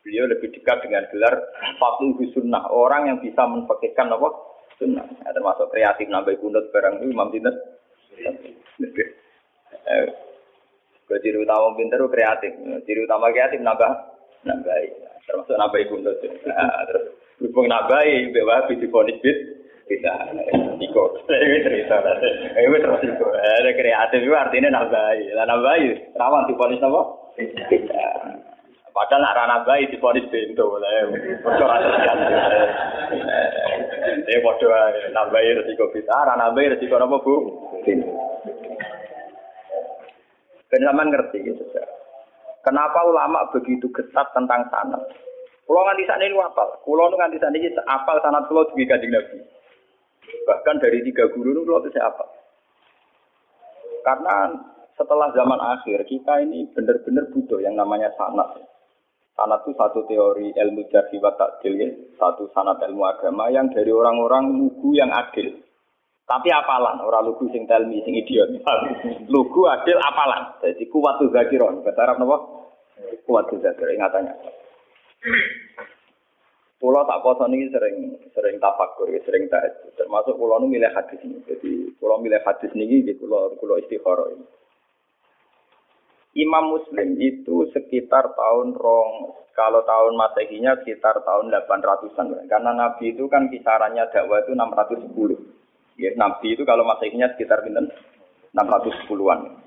beliau 0.06 0.30
lebih 0.30 0.54
dekat 0.54 0.86
dengan 0.86 1.06
gelar 1.10 1.36
fakih 1.78 2.30
sunnah. 2.34 2.70
Orang 2.70 3.10
yang 3.10 3.18
bisa 3.22 3.46
menfakihkan 3.46 4.10
apa? 4.14 4.30
Sunnah. 4.76 5.08
Ya, 5.24 5.32
termasuk 5.32 5.72
kreatif 5.72 6.12
nambah 6.12 6.36
kunut 6.44 6.68
barang 6.76 7.00
itu 7.00 7.08
Imam 7.16 7.32
Sinten. 7.32 7.56
Ke 11.06 11.16
ciri 11.22 11.38
utama 11.40 11.72
pinter 11.80 12.02
kreatif. 12.12 12.52
Ciri 12.84 13.08
utama 13.08 13.32
kreatif 13.32 13.64
nambah 13.64 13.92
nambah. 14.44 14.76
Termasuk 15.26 15.56
nambah 15.58 15.80
ibu 15.80 15.96
nah, 16.46 16.86
terus 16.86 17.04
berhubung 17.40 17.68
nambah, 17.68 18.04
bawa 18.32 18.68
di 18.70 18.88
ponis 18.88 19.20
bit 19.86 20.02
bisa 20.02 20.14
iko. 20.82 21.04
Ini 21.30 21.58
cerita. 21.62 21.96
Ini 22.58 22.78
terus 22.82 23.02
iko. 23.06 23.26
Ada 23.32 23.72
kreatif 23.74 24.20
itu 24.22 24.34
artinya 24.34 24.70
nambah. 24.74 25.06
Lah 25.38 25.46
nambah 25.46 25.74
rawan 26.18 26.50
di 26.50 26.54
ponis 26.58 26.82
apa? 26.82 27.02
Padahal 28.96 29.22
nak 29.28 29.36
rana 29.36 29.58
bayi 29.68 29.92
di 29.92 30.00
ponis 30.00 30.24
pintu 30.32 30.80
lah. 30.80 31.12
Bocor 31.44 31.68
aja. 31.68 31.90
Eh, 34.26 34.42
bodoh 34.42 34.72
nambahi 35.14 35.60
resiko 35.62 35.92
bisa, 35.94 36.16
rana 36.26 36.50
bayi 36.56 36.72
resiko 36.72 36.96
apa 36.98 37.20
bu? 37.20 37.34
Pintu. 37.84 38.10
Ben 40.72 40.82
zaman 40.82 41.12
ngerti 41.14 41.46
gitu. 41.46 41.64
Kenapa 42.66 43.06
ulama 43.06 43.46
begitu 43.54 43.86
ketat 43.94 44.34
tentang 44.34 44.66
sanat? 44.74 44.98
Kulo 45.66 45.82
nganti 45.86 46.10
sana 46.10 46.26
ini 46.26 46.38
apal. 46.42 46.82
Kulo 46.82 47.14
nganti 47.14 47.38
sana 47.38 47.54
ini 47.54 47.70
apal 47.86 48.18
sanat 48.22 48.50
kulo 48.50 48.66
juga 48.74 48.98
kanjeng 48.98 49.14
Nabi. 49.14 49.38
Bahkan 50.46 50.76
dari 50.78 51.02
tiga 51.06 51.30
guru 51.34 51.54
itu 51.54 51.62
kulo 51.66 51.82
saya 51.90 52.10
apal. 52.10 52.30
Karena 54.06 54.54
setelah 54.94 55.34
zaman 55.34 55.60
akhir 55.60 56.06
kita 56.06 56.46
ini 56.46 56.70
benar-benar 56.72 57.28
butuh 57.34 57.60
yang 57.60 57.74
namanya 57.74 58.14
sanat. 58.16 58.62
Sanat 59.36 59.68
itu 59.68 59.76
satu 59.76 60.08
teori 60.08 60.56
ilmu 60.56 60.88
jarhi 60.94 61.20
wa 61.20 61.34
takdil 61.36 61.76
ya. 61.76 61.90
Satu 62.16 62.48
sanat 62.56 62.80
ilmu 62.86 63.04
agama 63.04 63.52
yang 63.52 63.68
dari 63.74 63.92
orang-orang 63.92 64.56
lugu 64.56 64.96
yang 64.96 65.12
adil. 65.12 65.60
Tapi 66.26 66.50
apalan, 66.50 67.06
orang 67.06 67.30
lugu 67.30 67.46
sing 67.54 67.70
telmi, 67.70 68.02
sing 68.02 68.18
idiot. 68.18 68.50
lugu 69.34 69.62
adil 69.70 70.00
apalan. 70.02 70.58
Jadi 70.64 70.90
kuat 70.90 71.22
tuh 71.22 71.30
zakiron. 71.30 71.86
Bahasa 71.86 72.02
Arab 72.02 72.26
apa? 72.26 72.38
Kuat 73.30 73.46
tuh 73.52 73.62
zakir, 73.62 73.86
ingatannya. 73.94 74.34
Pulau 76.76 77.08
tak 77.08 77.24
poso 77.24 77.48
ini 77.48 77.72
sering 77.72 78.20
sering 78.36 78.60
tafakur, 78.60 79.08
sering 79.24 79.48
tak 79.48 79.64
termasuk 79.96 80.36
pulau 80.36 80.60
nu 80.60 80.68
milih 80.68 80.92
hadis 80.92 81.18
ini. 81.24 81.40
Jadi 81.48 81.96
pulau 81.96 82.20
milih 82.20 82.44
hadis 82.44 82.68
ini 82.76 83.00
di 83.00 83.16
pulau 83.16 83.56
pulau 83.56 83.80
istikharah 83.80 84.36
ini. 84.36 84.46
Imam 86.36 86.76
Muslim 86.76 87.16
itu 87.16 87.72
sekitar 87.72 88.36
tahun 88.36 88.76
rong, 88.76 89.12
kalau 89.56 89.88
tahun 89.88 90.20
masehinya 90.20 90.76
sekitar 90.84 91.24
tahun 91.24 91.48
800-an. 91.48 92.52
Karena 92.52 92.76
Nabi 92.76 93.16
itu 93.16 93.32
kan 93.32 93.48
kisarannya 93.48 94.12
dakwah 94.12 94.44
itu 94.44 94.52
610. 94.52 95.96
Ya, 95.96 96.12
Nabi 96.20 96.60
itu 96.60 96.68
kalau 96.68 96.84
masihnya 96.84 97.32
sekitar 97.32 97.64
pinten 97.64 97.88
610-an. 98.52 99.64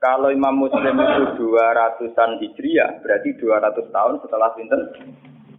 Kalau 0.00 0.32
Imam 0.32 0.56
Muslim 0.56 0.96
itu 0.96 1.44
200-an 1.44 2.40
Hijriah, 2.40 3.04
berarti 3.04 3.28
200 3.36 3.92
tahun 3.92 4.14
setelah 4.24 4.48
pinten 4.56 4.80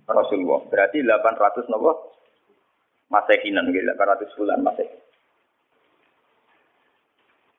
Rasulullah. 0.10 0.60
Berarti 0.68 1.06
800 1.06 1.70
nopo 1.70 2.18
Masehinan, 3.10 3.70
800 3.70 4.38
bulan 4.38 4.62
Masehi. 4.62 5.10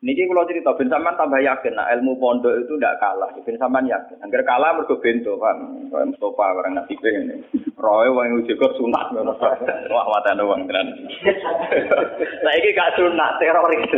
Niki 0.00 0.24
kalau 0.24 0.48
cerita, 0.48 0.72
Ben 0.80 0.88
Saman 0.88 1.12
tambah 1.12 1.44
yakin, 1.44 1.76
nah 1.76 1.84
ilmu 1.92 2.16
pondok 2.16 2.56
itu 2.56 2.72
tidak 2.80 3.04
kalah. 3.04 3.28
Ben 3.44 3.60
Saman 3.60 3.84
yakin. 3.84 4.16
Angger 4.24 4.40
kalah 4.48 4.72
mergo 4.72 4.96
bento, 4.96 5.36
kan. 5.36 5.60
Kayak 5.92 6.16
Mustafa, 6.16 6.56
orang 6.56 6.72
nasi 6.72 6.96
ini. 7.04 7.36
Roy, 7.76 8.08
wong 8.08 8.24
yang 8.32 8.40
juga 8.48 8.72
sunat. 8.80 9.12
Wah, 9.92 10.06
mata 10.08 10.32
doang, 10.40 10.64
kan. 10.64 10.88
Nah, 12.40 12.52
ini 12.56 12.72
gak 12.72 12.96
sunat, 12.96 13.44
teroris. 13.44 13.92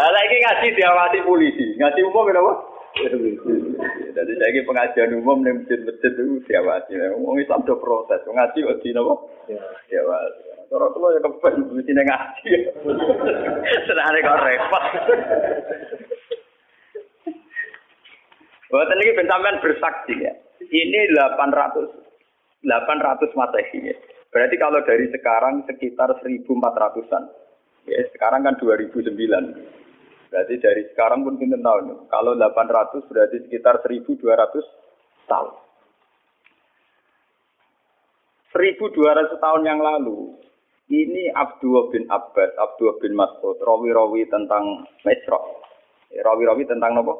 Nah, 0.00 0.22
ini 0.24 0.36
ngaji 0.48 0.66
diawati 0.72 1.20
polisi. 1.20 1.76
Ngaji 1.76 2.00
umum, 2.08 2.32
kenapa? 2.32 2.71
Jadi 2.92 4.32
saya 4.36 4.50
ini 4.52 4.68
pengajian 4.68 5.16
umum 5.16 5.40
nih 5.40 5.56
masjid-masjid 5.56 6.12
itu 6.12 6.44
diawati. 6.44 6.92
Wong 7.16 7.40
Islam 7.40 7.64
do 7.64 7.80
proses, 7.80 8.20
ngaji 8.28 8.58
kok 8.60 8.78
di 8.84 8.92
napa? 8.92 9.14
Diawati. 9.88 10.42
Cara 10.68 10.88
kula 10.92 11.16
ya 11.16 11.20
kepen 11.20 11.54
mesti 11.72 11.92
ning 11.92 12.04
ngaji. 12.04 12.52
Senane 13.88 14.18
kok 14.20 14.40
repot. 14.44 14.84
Buatan 18.72 19.02
ini 19.04 19.12
sampean 19.28 19.60
bersaksi 19.60 20.14
ya. 20.16 20.32
Ini 20.64 21.12
800 21.12 22.64
800 22.64 23.36
Masehi 23.36 23.78
ya. 23.92 23.96
Berarti 24.32 24.56
kalau 24.56 24.80
dari 24.88 25.12
sekarang 25.12 25.60
sekitar 25.68 26.08
1400-an. 26.24 27.24
Ya, 27.84 28.00
sekarang 28.16 28.48
kan 28.48 28.56
2009. 28.56 29.12
Berarti 30.32 30.56
dari 30.64 30.88
sekarang 30.88 31.28
pun 31.28 31.36
kita 31.36 31.60
tahu. 31.60 32.08
Kalau 32.08 32.32
800 32.40 33.04
berarti 33.04 33.36
sekitar 33.44 33.84
1200 33.84 34.64
tahun. 35.28 35.52
1200 38.56 39.36
tahun 39.36 39.62
yang 39.68 39.80
lalu 39.84 40.32
ini 40.88 41.28
Abdullah 41.36 41.92
bin 41.92 42.08
Abbas, 42.08 42.52
Abdullah 42.56 42.96
bin 43.00 43.12
Mas'ud, 43.12 43.60
rawi-rawi 43.60 44.24
tentang 44.32 44.88
Isra. 45.04 45.40
Rawi-rawi 46.12 46.64
tentang 46.64 46.96
apa? 46.96 47.12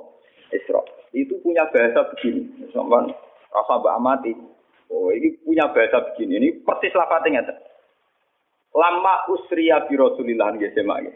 Isra. 0.52 0.80
Itu 1.12 1.36
punya 1.44 1.68
bahasa 1.68 2.08
begini. 2.16 2.68
Sampai 2.72 3.12
rasa 3.52 3.76
mbak 3.76 3.96
amati. 3.96 4.32
Oh, 4.88 5.12
ini 5.12 5.36
punya 5.44 5.68
bahasa 5.68 6.00
begini. 6.12 6.40
Ini 6.40 6.48
persis 6.64 6.92
lafadznya. 6.96 7.44
Lama 8.72 9.28
usriya 9.28 9.84
bi 9.84 10.00
Rasulillah 10.00 10.56
nggih 10.56 10.72
semak 10.72 11.12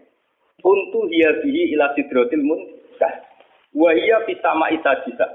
Untuk 0.64 1.12
hiya 1.12 1.44
bihi 1.44 1.76
ila 1.76 1.92
sidratil 1.92 2.44
muntah. 2.44 3.14
Wa 3.76 3.92
hiya 3.92 4.24
fi 4.24 4.32
sama'i 4.40 4.80
sajisa. 4.80 5.26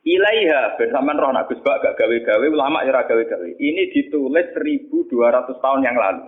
Ilaiha 0.00 0.80
bersamaan 0.80 1.20
roh 1.20 1.28
Gus 1.44 1.60
Bak 1.60 1.84
gak 1.84 2.00
gawe-gawe 2.00 2.46
ulama 2.48 2.88
ya 2.88 3.04
gawe-gawe. 3.04 3.48
Ini 3.60 3.82
ditulis 3.92 4.48
1200 4.56 5.60
tahun 5.60 5.80
yang 5.84 5.96
lalu. 5.96 6.24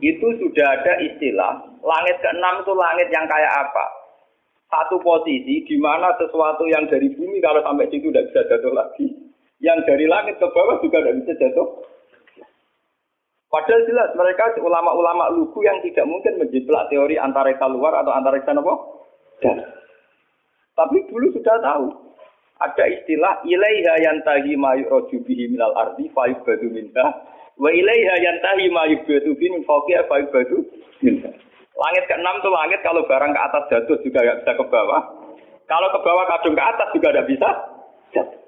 Itu 0.00 0.26
sudah 0.40 0.66
ada 0.80 0.96
istilah 1.04 1.68
langit 1.84 2.16
keenam 2.24 2.64
itu 2.64 2.72
langit 2.74 3.08
yang 3.12 3.28
kayak 3.28 3.52
apa? 3.68 3.86
Satu 4.68 5.00
posisi 5.00 5.64
di 5.64 5.76
mana 5.80 6.12
sesuatu 6.16 6.64
yang 6.68 6.88
dari 6.88 7.12
bumi 7.12 7.40
kalau 7.40 7.60
sampai 7.64 7.88
situ 7.88 8.08
tidak 8.08 8.32
bisa 8.32 8.40
jatuh 8.52 8.72
lagi. 8.72 9.06
Yang 9.60 9.78
dari 9.88 10.06
langit 10.08 10.36
ke 10.40 10.48
bawah 10.48 10.80
juga 10.80 11.04
tidak 11.04 11.16
bisa 11.24 11.32
jatuh. 11.40 11.68
Padahal 13.48 13.80
jelas 13.88 14.12
mereka 14.12 14.52
ulama-ulama 14.60 15.32
lugu 15.32 15.64
yang 15.64 15.80
tidak 15.80 16.04
mungkin 16.04 16.36
menjiplak 16.36 16.92
teori 16.92 17.16
antariksa 17.16 17.64
luar 17.64 17.96
atau 18.04 18.12
antariksa 18.12 18.52
apa? 18.52 18.74
Tapi 20.76 20.98
dulu 21.08 21.32
sudah 21.32 21.56
tahu 21.64 21.86
Ada 22.58 22.84
istilah 22.90 23.38
ilaiha 23.46 23.94
yantahi 24.02 24.58
ma 24.58 24.74
yu'raju 24.74 25.14
bihi 25.22 25.46
minal 25.54 25.70
ardi 25.78 26.10
fa 26.10 26.26
yubadu 26.26 26.66
minha 26.74 27.06
wa 27.54 27.70
ilaiha 27.70 28.14
yantahi 28.18 28.66
ma 28.74 28.82
yubadu 28.90 29.30
bihi 29.38 29.54
min 29.54 29.62
fawqiha 29.62 30.10
fa 30.10 30.18
yubadu. 30.18 30.66
Langit 31.78 32.04
keenam 32.10 32.42
tuh 32.42 32.50
langit 32.50 32.82
kalau 32.82 33.06
barang 33.06 33.30
ke 33.30 33.40
atas 33.40 33.64
jatuh 33.70 33.96
juga 34.02 34.26
nggak 34.26 34.38
bisa 34.42 34.52
ke 34.58 34.64
bawah. 34.66 35.02
Kalau 35.70 35.88
ke 35.94 35.98
bawah 36.02 36.24
kadung 36.26 36.58
ke 36.58 36.64
atas 36.66 36.88
juga 36.90 37.08
tidak 37.14 37.28
bisa 37.30 37.48
jatuh. 38.10 38.42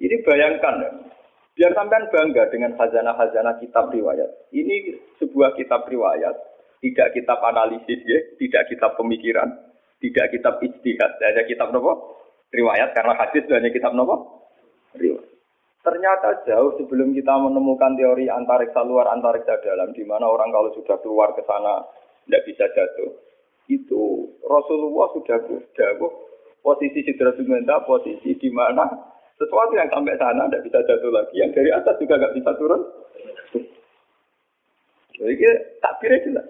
Ini 0.00 0.16
bayangkan, 0.24 0.74
biar 1.56 1.72
sampean 1.72 2.12
bangga 2.12 2.52
dengan 2.52 2.76
khazanah-khazanah 2.76 3.56
kitab 3.64 3.88
riwayat. 3.88 4.52
Ini 4.52 4.92
sebuah 5.16 5.56
kitab 5.56 5.88
riwayat, 5.88 6.36
tidak 6.84 7.08
kitab 7.16 7.40
analisis 7.40 8.00
ya, 8.04 8.20
tidak 8.36 8.68
kitab 8.68 8.94
pemikiran, 9.00 9.48
tidak 9.98 10.28
kitab 10.36 10.60
ijtihad, 10.60 11.16
hanya 11.16 11.42
kitab 11.48 11.72
nopo? 11.72 12.20
Riwayat. 12.52 12.92
Karena 12.92 13.16
hadis 13.16 13.48
hanya 13.48 13.72
kitab 13.72 13.96
nopo? 13.96 14.44
Riwayat. 15.00 15.32
Ternyata 15.80 16.44
jauh 16.44 16.76
sebelum 16.76 17.14
kita 17.16 17.30
menemukan 17.40 17.94
teori 17.96 18.26
antariksa 18.26 18.82
luar 18.82 19.06
antariksa 19.16 19.56
dalam, 19.62 19.94
di 19.94 20.02
mana 20.02 20.26
orang 20.28 20.50
kalau 20.50 20.74
sudah 20.76 20.98
keluar 20.98 21.30
ke 21.32 21.46
sana 21.46 21.78
tidak 22.26 22.42
bisa 22.42 22.66
jatuh, 22.74 23.10
itu 23.70 24.34
Rasulullah 24.42 25.08
sudah 25.14 25.38
jauh 25.46 26.10
posisi 26.58 27.06
sidratul 27.06 27.46
posisi 27.86 28.34
di 28.34 28.50
mana 28.50 29.14
sesuatu 29.36 29.72
yang 29.76 29.88
sampai 29.92 30.16
sana 30.16 30.48
tidak 30.48 30.64
bisa 30.64 30.78
jatuh 30.88 31.12
lagi, 31.12 31.34
yang 31.36 31.52
dari 31.52 31.70
atas 31.72 31.94
juga 32.00 32.16
nggak 32.16 32.34
bisa 32.40 32.50
turun. 32.56 32.82
Jadi 35.16 35.48
takbirnya 35.80 36.24
jelas. 36.28 36.46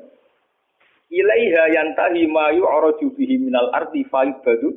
Ilaiha 1.06 1.64
yantahi 1.70 2.26
ma 2.26 2.50
yu'raju 2.50 3.06
bihi 3.14 3.38
minal 3.38 3.70
ardi 3.70 4.02
badu 4.10 4.74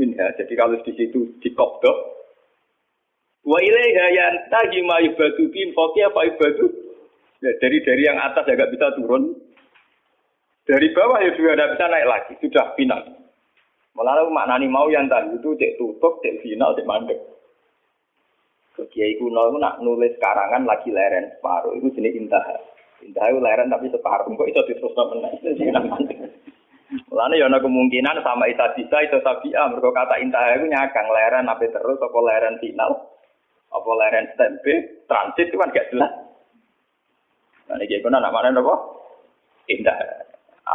minha. 0.00 0.32
Jadi 0.40 0.52
kalau 0.56 0.80
di 0.80 0.92
situ 0.96 1.36
dikopdok. 1.44 1.96
Wa 3.44 3.58
ilaiha 3.60 4.06
yantahi 4.16 4.80
ma 4.84 4.96
yubadu 5.04 5.44
bihi 5.52 5.76
fawqiya 5.76 6.08
badu. 6.12 6.66
Ya, 7.38 7.52
dari 7.60 7.78
dari 7.84 8.02
yang 8.02 8.16
atas 8.16 8.48
ya 8.48 8.56
nggak 8.56 8.72
bisa 8.72 8.96
turun. 8.96 9.36
Dari 10.64 10.88
bawah 10.92 11.20
ya 11.20 11.32
juga 11.36 11.56
tidak 11.56 11.70
bisa 11.76 11.84
naik 11.88 12.08
lagi. 12.08 12.32
Sudah 12.40 12.66
final. 12.76 13.00
Malah 13.96 14.24
maknani 14.30 14.68
mau 14.72 14.88
yang 14.88 15.08
tadi 15.10 15.36
itu 15.36 15.56
cek 15.58 15.74
tutup, 15.80 16.20
cek 16.22 16.44
final, 16.44 16.76
cek 16.76 16.86
mandek. 16.86 17.18
Kiai 18.86 19.18
kuno 19.18 19.50
itu 19.50 19.58
nak 19.58 19.82
nulis 19.82 20.14
karangan 20.22 20.62
lagi 20.62 20.94
leren 20.94 21.34
separuh 21.34 21.74
itu 21.74 21.90
jenis 21.98 22.14
intah. 22.14 22.44
Intah 23.02 23.26
itu 23.26 23.42
leren 23.42 23.66
tapi 23.66 23.90
separuh 23.90 24.30
kok 24.30 24.46
itu 24.46 24.60
terus 24.62 24.94
sih 25.42 25.66
Mulane 26.88 27.36
ya 27.36 27.52
kemungkinan 27.52 28.24
sama 28.24 28.48
Isa 28.48 28.72
bisa 28.72 28.96
itu 29.04 29.20
sabia 29.20 29.68
mereka 29.68 29.92
kata 29.92 30.24
intah 30.24 30.56
itu 30.56 30.72
nyakang 30.72 31.08
leren 31.12 31.50
apa 31.50 31.68
terus 31.68 32.00
apa 32.00 32.18
leren 32.24 32.56
final 32.64 33.12
apa 33.68 33.90
leren 33.92 34.24
stempe 34.32 35.04
transit 35.04 35.52
itu 35.52 35.60
kan 35.60 35.68
gak 35.68 35.88
jelas. 35.92 36.12
Nah 37.68 37.76
ini 37.76 38.00
kuno 38.00 38.16
nak 38.16 38.32
mana 38.32 38.56
apa? 38.56 38.74
Indah. 39.68 39.98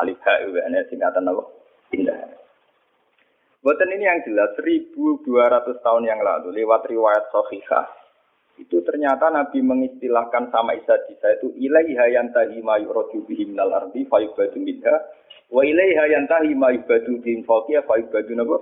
Alif 0.02 0.22
ha 0.22 0.34
itu 0.46 0.54
singkatan 0.94 1.26
apa? 1.26 1.44
Indah. 1.98 2.43
Buatan 3.64 3.96
ini 3.96 4.04
yang 4.04 4.20
jelas 4.28 4.52
1200 4.60 5.24
tahun 5.80 6.04
yang 6.04 6.20
lalu 6.20 6.52
lewat 6.52 6.84
riwayat 6.84 7.32
Sohihah 7.32 7.88
itu 8.60 8.84
ternyata 8.86 9.32
Nabi 9.34 9.64
mengistilahkan 9.64 10.52
sama 10.52 10.76
Isa 10.76 11.00
Isa 11.10 11.28
itu 11.40 11.48
ilaiha 11.58 12.12
yantahi 12.12 12.60
ma 12.60 12.76
yu'radu 12.78 13.24
bihi 13.24 13.50
minal 13.50 13.72
ardi 13.72 14.04
fa 14.06 14.20
yubadu 14.20 14.60
minha 14.60 14.94
wa 15.48 15.64
ilaiha 15.64 16.06
yantahi 16.12 16.54
ma 16.54 16.70
yubadu 16.76 17.18
bihim 17.24 17.48
fawqiya 17.48 17.88
fa 17.88 17.98
yubadu 17.98 18.36
nabo 18.36 18.58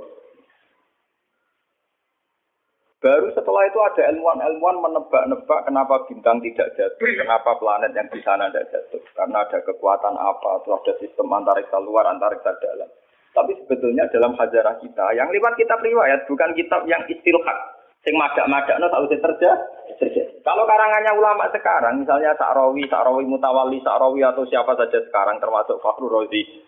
Baru 3.02 3.34
setelah 3.34 3.66
itu 3.66 3.82
ada 3.82 4.14
ilmuwan-ilmuwan 4.14 4.78
menebak-nebak 4.78 5.66
kenapa 5.66 6.06
bintang 6.06 6.38
tidak 6.38 6.70
jatuh, 6.78 7.10
kenapa 7.18 7.58
planet 7.58 7.98
yang 7.98 8.06
di 8.14 8.22
sana 8.22 8.46
tidak 8.54 8.70
jatuh. 8.70 9.02
Karena 9.18 9.42
ada 9.42 9.58
kekuatan 9.66 10.14
apa, 10.22 10.62
atau 10.62 10.78
ada 10.78 10.94
sistem 11.02 11.34
antariksa 11.34 11.82
luar, 11.82 12.06
antariksa 12.06 12.54
dalam. 12.62 12.86
Tapi 13.32 13.56
sebetulnya 13.64 14.12
dalam 14.12 14.36
hajarah 14.36 14.76
kita, 14.84 15.06
yang 15.16 15.32
lewat 15.32 15.56
kitab 15.56 15.80
riwayat, 15.80 16.28
bukan 16.28 16.52
kitab 16.52 16.84
yang 16.84 17.00
istilhat. 17.08 17.58
Sing 18.02 18.18
madak-madak 18.18 18.82
no 18.82 18.90
tahu 18.90 19.06
terjadi. 19.14 20.42
Kalau 20.42 20.66
karangannya 20.66 21.14
ulama 21.14 21.46
sekarang, 21.54 22.02
misalnya 22.02 22.34
Sa'rawi, 22.34 22.90
Sa'rawi 22.90 23.30
Mutawali, 23.30 23.78
Sa'rawi 23.86 24.26
atau 24.26 24.42
siapa 24.50 24.74
saja 24.74 25.06
sekarang, 25.06 25.38
termasuk 25.38 25.78
Fakhrul 25.86 26.10
Rozi, 26.10 26.66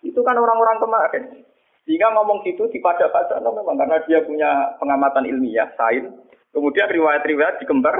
itu 0.00 0.20
kan 0.24 0.32
orang-orang 0.32 0.80
kemarin. 0.80 1.24
Sehingga 1.84 2.08
ngomong 2.16 2.40
gitu 2.48 2.72
di 2.72 2.80
pada 2.80 3.12
no, 3.44 3.52
memang 3.52 3.76
karena 3.76 4.00
dia 4.08 4.24
punya 4.24 4.50
pengamatan 4.80 5.28
ilmiah, 5.28 5.68
sains. 5.76 6.08
Kemudian 6.56 6.88
riwayat-riwayat 6.88 7.60
dikembar, 7.60 7.96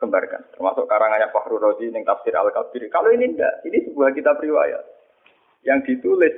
kembarkan. 0.00 0.40
Termasuk 0.56 0.88
karangannya 0.88 1.28
Fakhrul 1.36 1.60
Rozi, 1.60 1.92
yang 1.92 2.00
tafsir 2.08 2.32
Al-Kabir. 2.32 2.88
Kalau 2.88 3.12
ini 3.12 3.36
enggak, 3.36 3.60
ini 3.68 3.92
sebuah 3.92 4.16
kitab 4.16 4.40
riwayat. 4.40 4.82
Yang 5.68 5.78
ditulis 5.92 6.32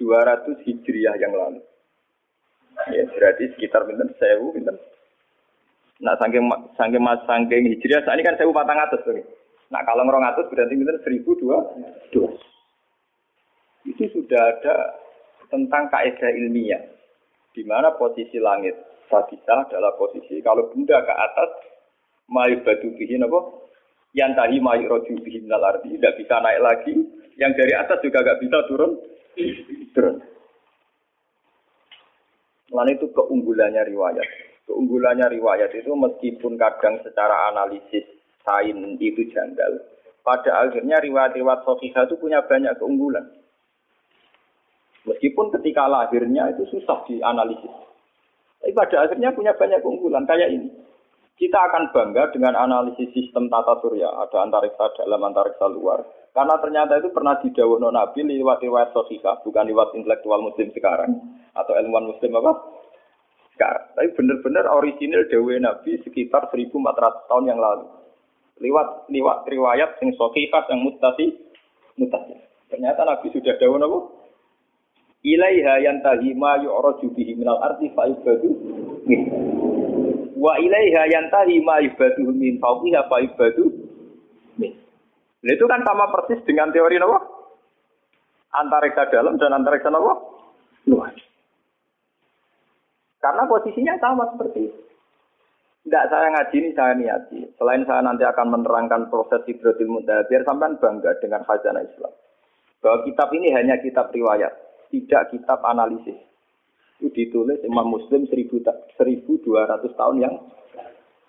200 0.00 0.64
Hijriah 0.64 1.16
yang 1.20 1.32
lalu. 1.32 1.60
Ya, 2.92 3.08
berarti 3.08 3.56
sekitar 3.56 3.88
pinten 3.88 4.12
sewu 4.20 4.52
pinten. 4.52 4.76
Nah, 6.04 6.12
saking 6.20 6.44
saking 6.76 7.00
mas 7.00 7.24
saking 7.24 7.72
Hijriah 7.72 8.04
saat 8.04 8.20
ini 8.20 8.26
kan 8.28 8.36
sewu 8.36 8.52
patang 8.52 8.76
atas 8.76 9.00
tuh. 9.02 9.16
Nah, 9.72 9.82
kalau 9.88 10.04
ngerong 10.04 10.28
atas 10.28 10.46
berarti 10.52 10.76
pinten 10.76 11.00
seribu 11.00 11.32
dua 11.40 11.58
dua. 12.12 12.30
Itu 13.88 14.04
sudah 14.12 14.42
ada 14.56 14.76
tentang 15.48 15.88
kaidah 15.88 16.30
ilmiah 16.36 16.82
di 17.56 17.64
mana 17.64 17.96
posisi 17.96 18.36
langit 18.36 18.76
sabita 19.08 19.64
adalah 19.64 19.96
posisi 19.96 20.42
kalau 20.44 20.68
benda 20.74 21.00
ke 21.00 21.14
atas 21.14 21.50
mayu 22.28 22.60
batu 22.66 22.90
bihin 22.98 23.24
apa 23.24 23.40
yang 24.12 24.34
tadi 24.34 24.58
mayu 24.58 24.90
roju 24.90 25.16
bihin 25.22 25.48
arti 25.48 25.96
tidak 25.96 26.18
bisa 26.18 26.36
naik 26.42 26.60
lagi 26.60 26.94
yang 27.38 27.54
dari 27.54 27.72
atas 27.72 28.02
juga 28.02 28.24
gak 28.26 28.40
bisa 28.42 28.58
turun 28.66 28.98
Terus. 29.92 30.16
Lalu 32.72 32.90
itu 32.98 33.06
keunggulannya 33.14 33.82
riwayat. 33.86 34.28
Keunggulannya 34.66 35.26
riwayat 35.30 35.70
itu 35.76 35.92
meskipun 35.94 36.58
kadang 36.58 36.98
secara 37.06 37.54
analisis 37.54 38.02
sain 38.42 38.76
itu 38.98 39.22
janggal. 39.30 39.78
Pada 40.26 40.66
akhirnya 40.66 40.98
riwayat-riwayat 40.98 41.62
sofika 41.62 42.10
itu 42.10 42.18
punya 42.18 42.42
banyak 42.42 42.74
keunggulan. 42.82 43.30
Meskipun 45.06 45.54
ketika 45.54 45.86
lahirnya 45.86 46.50
itu 46.50 46.66
susah 46.74 47.06
dianalisis. 47.06 47.70
Tapi 48.58 48.74
pada 48.74 49.06
akhirnya 49.06 49.30
punya 49.30 49.54
banyak 49.54 49.78
keunggulan. 49.78 50.26
Kayak 50.26 50.50
ini. 50.50 50.68
Kita 51.36 51.68
akan 51.70 51.94
bangga 51.94 52.32
dengan 52.34 52.58
analisis 52.58 53.12
sistem 53.14 53.46
tata 53.46 53.78
surya. 53.84 54.08
Ada 54.26 54.50
antariksa 54.50 54.90
dalam, 54.98 55.20
antariksa 55.22 55.68
luar. 55.70 56.02
Karena 56.36 56.60
ternyata 56.60 57.00
itu 57.00 57.08
pernah 57.16 57.40
didawuhno 57.40 57.88
Nabi 57.88 58.20
lewat 58.28 58.60
riwayat 58.60 58.92
sosial, 58.92 59.40
bukan 59.40 59.64
lewat 59.72 59.96
intelektual 59.96 60.44
muslim 60.44 60.68
sekarang 60.76 61.16
atau 61.56 61.72
ilmuwan 61.80 62.12
muslim 62.12 62.36
apa? 62.36 62.52
Sekarang. 63.56 63.88
Tapi 63.96 64.08
benar-benar 64.12 64.68
original 64.68 65.24
dawe 65.32 65.54
Nabi 65.56 65.96
sekitar 66.04 66.52
1400 66.52 67.24
tahun 67.32 67.44
yang 67.48 67.56
lalu. 67.56 67.88
Lewat 68.60 69.08
lewat 69.08 69.48
riwayat 69.48 69.96
yang 70.04 70.12
sosial 70.20 70.60
yang 70.68 70.80
mutasi 70.84 71.40
mutasi. 71.96 72.36
Ternyata 72.68 73.08
Nabi 73.08 73.32
sudah 73.32 73.56
dawuh 73.56 73.80
apa? 73.80 73.98
Ilaiha 75.24 75.88
yantahi 75.88 76.36
ma 76.36 76.60
yu'raju 76.60 77.16
bihi 77.16 77.32
minal 77.32 77.58
arti 77.64 77.88
fa'ibadu 77.96 78.50
Wa 80.36 80.60
ilaiha 80.60 81.02
yantahi 81.08 81.64
ma 81.64 81.80
yubadu 81.80 82.28
min 82.28 82.60
fawqiha 82.60 83.08
fa'ibadu 83.08 83.64
min. 83.72 83.85
Nah, 85.46 85.54
itu 85.54 85.62
kan 85.70 85.78
sama 85.86 86.10
persis 86.10 86.42
dengan 86.42 86.74
teori 86.74 86.98
apa? 86.98 87.22
Antariksa 88.50 89.06
dalam 89.14 89.38
dan 89.38 89.54
antariksa 89.54 89.94
apa? 89.94 90.14
Luar. 90.90 91.14
Karena 93.22 93.46
posisinya 93.46 93.94
sama 94.02 94.26
seperti 94.34 94.66
itu. 94.66 94.80
Tidak 95.86 96.04
saya 96.10 96.34
ngaji 96.34 96.56
ini 96.58 96.70
saya 96.74 96.98
niati. 96.98 97.46
Selain 97.62 97.86
saya 97.86 98.02
nanti 98.02 98.26
akan 98.26 98.58
menerangkan 98.58 99.06
proses 99.06 99.46
hidrotil 99.46 99.86
mudah, 99.86 100.26
biar 100.26 100.42
sampai 100.42 100.74
bangga 100.82 101.14
dengan 101.22 101.46
khazanah 101.46 101.86
Islam. 101.86 102.10
Bahwa 102.82 103.06
kitab 103.06 103.30
ini 103.30 103.54
hanya 103.54 103.78
kitab 103.78 104.10
riwayat, 104.10 104.50
tidak 104.90 105.30
kitab 105.30 105.62
analisis. 105.62 106.18
Itu 106.98 107.14
ditulis 107.14 107.62
Imam 107.62 107.86
Muslim 107.86 108.26
1200 108.26 108.98
tahun 109.94 110.16
yang 110.18 110.34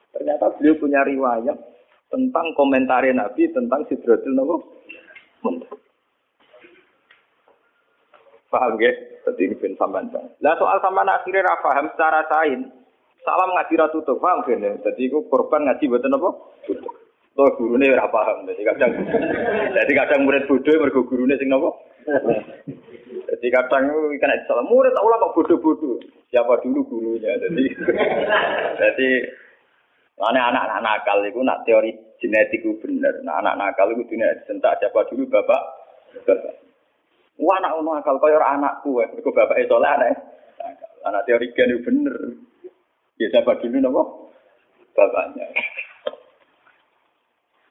ternyata 0.09 0.49
beliau 0.57 0.73
punya 0.81 1.05
riwayat 1.05 1.76
tentang 2.07 2.47
komentar 2.55 3.03
Nabi 3.03 3.51
tentang 3.51 3.83
Sidratul 3.87 4.35
Muntaha. 5.43 5.75
Paham 8.47 8.79
gak? 8.79 8.95
Jadi 9.27 9.41
ini 9.43 9.59
pun 9.59 9.75
sampean 9.75 10.07
Lah 10.39 10.55
soal 10.55 10.79
sampean 10.79 11.11
akhirnya 11.11 11.43
ra 11.43 11.59
paham 11.59 11.91
secara 11.91 12.23
sain. 12.31 12.63
Salam 13.27 13.51
ngaji 13.51 13.75
ra 13.75 13.91
tutup, 13.91 14.23
paham 14.23 14.47
gak? 14.47 14.87
Jadi 14.87 15.11
iku 15.11 15.27
korban 15.27 15.67
ngaji 15.67 15.83
mboten 15.83 16.15
apa? 16.15 16.29
Tutup. 16.63 16.95
Gurune 17.37 17.85
ora 17.93 18.09
paham. 18.09 18.49
Jadi 18.49 18.65
kadang 18.65 18.91
jadi 19.77 19.91
kadang 19.93 20.25
murid 20.25 20.49
bodoh 20.49 20.73
mergo 20.81 21.05
gurune 21.05 21.37
sing 21.37 21.53
napa? 21.53 21.69
Jadi 23.29 23.47
kadang 23.53 23.85
kena 24.17 24.41
salah 24.49 24.65
murid 24.65 24.97
ulama 24.97 25.29
bodoh-bodoh. 25.37 26.01
Siapa 26.33 26.65
dulu 26.65 26.81
gurunya. 26.89 27.37
Jadi 27.37 27.63
jadi 28.81 29.09
Karena 30.17 30.49
anak-anak 30.49 30.81
nakal 30.81 31.21
itu 31.29 31.39
nak 31.45 31.61
teori 31.61 31.93
genetik 32.17 32.65
itu 32.65 32.73
bener. 32.81 33.21
Nah 33.21 33.37
anak 33.37 33.53
nakal 33.53 33.93
itu 33.93 34.01
dunia 34.09 34.33
disentak 34.41 34.81
siapa 34.81 35.05
dulu 35.13 35.29
bapak. 35.29 35.61
Wah 37.37 37.61
anak 37.61 37.77
nakal 37.85 38.17
kaya 38.17 38.41
anakku. 38.41 38.97
Mereka 38.97 39.29
bapak 39.29 39.61
itu 39.61 39.77
oleh 39.77 39.89
anak. 39.93 40.17
Anak 41.05 41.25
teori 41.29 41.53
gen 41.53 41.69
itu 41.69 41.85
bener. 41.85 42.17
Ya 43.21 43.29
siapa 43.29 43.61
dulu 43.61 43.77
nopo? 43.77 44.01
Bapaknya. 44.97 45.45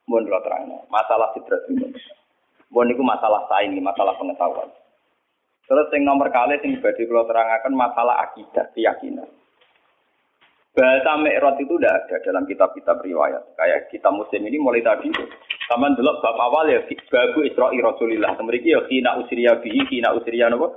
Mohon 0.07 0.39
terang. 0.39 0.71
Masalah 0.87 1.35
fitrat 1.35 1.67
ini. 1.67 1.91
Mohon 2.71 2.95
itu 2.95 3.03
masalah 3.03 3.43
saing, 3.51 3.75
masalah 3.83 4.15
pengetahuan. 4.15 4.71
Terus 5.67 5.91
yang 5.91 6.03
nomor 6.07 6.31
kali 6.31 6.63
yang 6.63 6.79
badhe 6.79 7.03
kula 7.11 7.27
terangaken 7.27 7.75
masalah 7.75 8.23
akidah, 8.23 8.71
keyakinan. 8.71 9.27
Bahasa 10.77 11.17
Mi'raj 11.17 11.57
itu 11.57 11.73
tidak 11.81 12.05
ada 12.05 12.17
dalam 12.21 12.45
kitab-kitab 12.45 13.01
riwayat. 13.01 13.41
Kayak 13.57 13.89
kita 13.89 14.13
muslim 14.13 14.45
ini 14.45 14.61
mulai 14.61 14.85
tadi. 14.85 15.09
Taman 15.73 15.97
dulu 15.97 16.21
bab 16.21 16.37
awal 16.37 16.69
ya, 16.69 16.85
babu 16.85 17.49
Isra'i 17.49 17.81
Rasulillah. 17.81 18.37
Kemudian 18.37 18.77
ya, 18.77 18.81
kina 18.85 19.17
usriya 19.17 19.57
bihi, 19.65 19.89
kina 19.89 20.13
usriya 20.13 20.53
apa? 20.53 20.69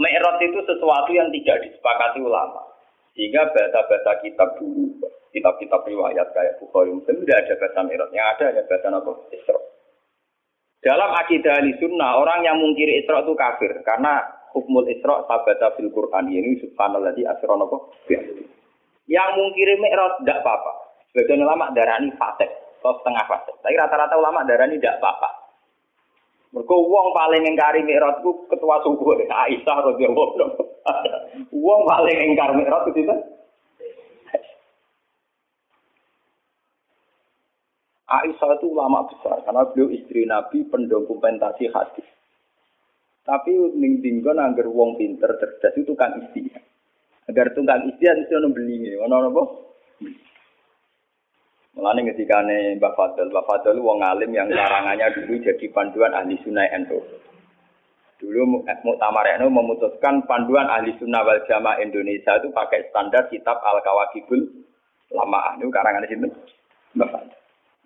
Mi'raj 0.00 0.40
itu 0.40 0.60
sesuatu 0.64 1.12
yang 1.12 1.28
tidak 1.36 1.68
disepakati 1.68 2.24
ulama. 2.24 2.64
Sehingga 3.12 3.52
bahasa-bahasa 3.52 4.24
kitab 4.24 4.56
dulu, 4.56 4.96
kitab-kitab 5.36 5.84
riwayat 5.84 6.32
kayak 6.32 6.56
Bukhari 6.64 6.96
Muslim 6.96 7.28
tidak 7.28 7.44
ada 7.44 7.54
bahasa 7.60 7.80
Mi'raj. 7.92 8.10
Yang 8.16 8.26
ada 8.32 8.46
ya 8.56 8.62
bahasa 8.72 8.88
apa? 8.88 9.12
Isra. 9.36 9.60
Dalam 10.80 11.10
akidah 11.12 11.60
ahli 11.60 11.76
sunnah, 11.76 12.16
orang 12.16 12.40
yang 12.40 12.56
mungkiri 12.56 13.04
Isra 13.04 13.20
itu 13.20 13.36
kafir. 13.36 13.84
Karena 13.84 14.24
hukmul 14.52 14.86
isra 14.88 15.24
sabata 15.26 15.74
fil 15.74 15.90
Quran. 15.90 16.28
Ini 16.28 16.60
subhanallah 16.62 17.12
di 17.16 17.24
asra 17.24 17.56
napa 17.56 17.76
yang 19.10 19.30
mungkiri 19.34 19.76
mi'raj 19.82 20.22
tidak 20.22 20.40
apa-apa. 20.44 20.72
Sebagian 21.10 21.44
ulama 21.44 21.74
darani 21.74 22.08
fasik 22.16 22.48
atau 22.80 22.96
setengah 23.02 23.24
fasik. 23.28 23.54
Tapi 23.60 23.74
rata-rata 23.76 24.14
ulama 24.16 24.46
darani 24.46 24.78
tidak 24.78 25.02
apa-apa. 25.02 25.30
Mereka 26.52 26.74
uang 26.76 27.08
paling 27.16 27.42
ingkari 27.48 27.80
mi'raj 27.84 28.20
itu 28.20 28.30
ketua 28.48 28.80
subuh 28.84 29.16
Aisyah 29.16 29.76
radhiyallahu 29.92 30.32
anha. 30.84 31.18
Uang 31.52 31.80
paling 31.88 32.18
ingkar 32.32 32.52
mi'raj 32.56 32.88
itu 32.92 33.04
Aisyah 38.12 38.50
itu 38.60 38.66
ulama 38.68 39.08
besar 39.08 39.40
karena 39.40 39.64
beliau 39.72 39.88
istri 39.88 40.28
Nabi 40.28 40.68
pendokumentasi 40.68 41.72
hadis. 41.72 42.04
Tapi 43.22 43.54
ning 43.78 44.02
dinggon 44.02 44.42
anggar 44.42 44.66
wong 44.66 44.98
pinter 44.98 45.30
cerdas 45.38 45.74
itu 45.78 45.94
kan 45.94 46.18
istilah. 46.18 46.58
Agar 47.30 47.54
tukang 47.54 47.86
istilah 47.86 48.18
itu 48.18 48.34
ono 48.34 48.48
beli 48.50 48.98
ono 48.98 49.16
apa? 49.30 49.42
Mulane 51.72 52.04
ketika 52.12 52.42
ne 52.42 52.76
Mbak 52.76 52.94
Fadl, 52.98 53.30
Mbak 53.30 53.46
Fadl 53.46 53.78
wong 53.78 54.02
alim 54.02 54.34
yang 54.34 54.50
larangannya 54.50 55.14
dulu 55.14 55.38
jadi 55.38 55.66
panduan 55.70 56.12
ahli 56.12 56.34
sunnah 56.42 56.66
NU. 56.82 56.98
Dulu 58.18 58.66
Muktamar 58.82 59.26
NU 59.38 59.48
memutuskan 59.48 60.26
panduan 60.26 60.66
ahli 60.66 60.92
sunnah 60.98 61.22
wal 61.22 61.40
jamaah 61.46 61.78
Indonesia 61.78 62.42
itu 62.42 62.50
pakai 62.50 62.90
standar 62.90 63.30
kitab 63.30 63.62
Al 63.62 63.80
Kawakibul 63.86 64.66
Lama 65.14 65.56
itu 65.62 65.70
karangan 65.70 66.10
di. 66.10 66.16
Mbak 66.98 67.08
Fadl. 67.08 67.32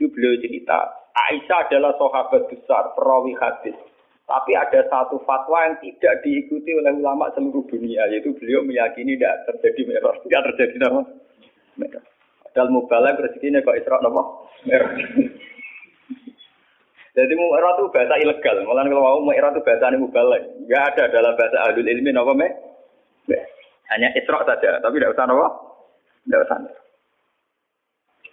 Itu 0.00 0.08
beliau 0.12 0.34
cerita, 0.40 1.08
Aisyah 1.14 1.70
adalah 1.70 1.96
sahabat 1.96 2.52
besar, 2.52 2.92
perawi 2.92 3.32
hadis 3.38 3.76
tapi 4.26 4.58
ada 4.58 4.82
satu 4.90 5.22
fatwa 5.22 5.70
yang 5.70 5.78
tidak 5.78 6.18
diikuti 6.26 6.74
oleh 6.74 6.98
ulama 6.98 7.30
seluruh 7.38 7.62
dunia, 7.70 8.10
yaitu 8.10 8.34
beliau 8.34 8.66
meyakini 8.66 9.14
tidak 9.14 9.46
terjadi 9.46 9.94
merah, 9.94 10.14
tidak 10.26 10.42
terjadi 10.50 10.76
nama 10.82 11.00
merah. 11.78 12.04
Padahal 12.42 12.68
mubalak 12.74 13.22
rezekinya 13.22 13.62
kok 13.62 13.78
isra 13.78 14.02
nama 14.02 14.22
merah. 14.66 14.90
Jadi 17.16 17.32
merah 17.32 17.72
itu 17.78 17.84
bahasa 17.94 18.14
ilegal. 18.20 18.56
Malah 18.66 18.82
kalau 18.84 19.04
mau 19.06 19.20
merah 19.24 19.54
itu 19.54 19.62
bahasa 19.62 19.94
ini 19.94 20.02
mubalak. 20.02 20.42
Enggak 20.58 20.82
ada 20.92 21.04
dalam 21.14 21.32
bahasa 21.38 21.58
adul 21.70 21.86
ilmi 21.86 22.10
nama 22.10 22.34
me. 22.34 22.48
Hanya 23.86 24.10
isra 24.18 24.42
saja, 24.42 24.82
tapi 24.82 24.98
tidak 24.98 25.14
usah 25.14 25.30
nama. 25.30 25.46
Tidak 26.26 26.42
usah. 26.42 26.58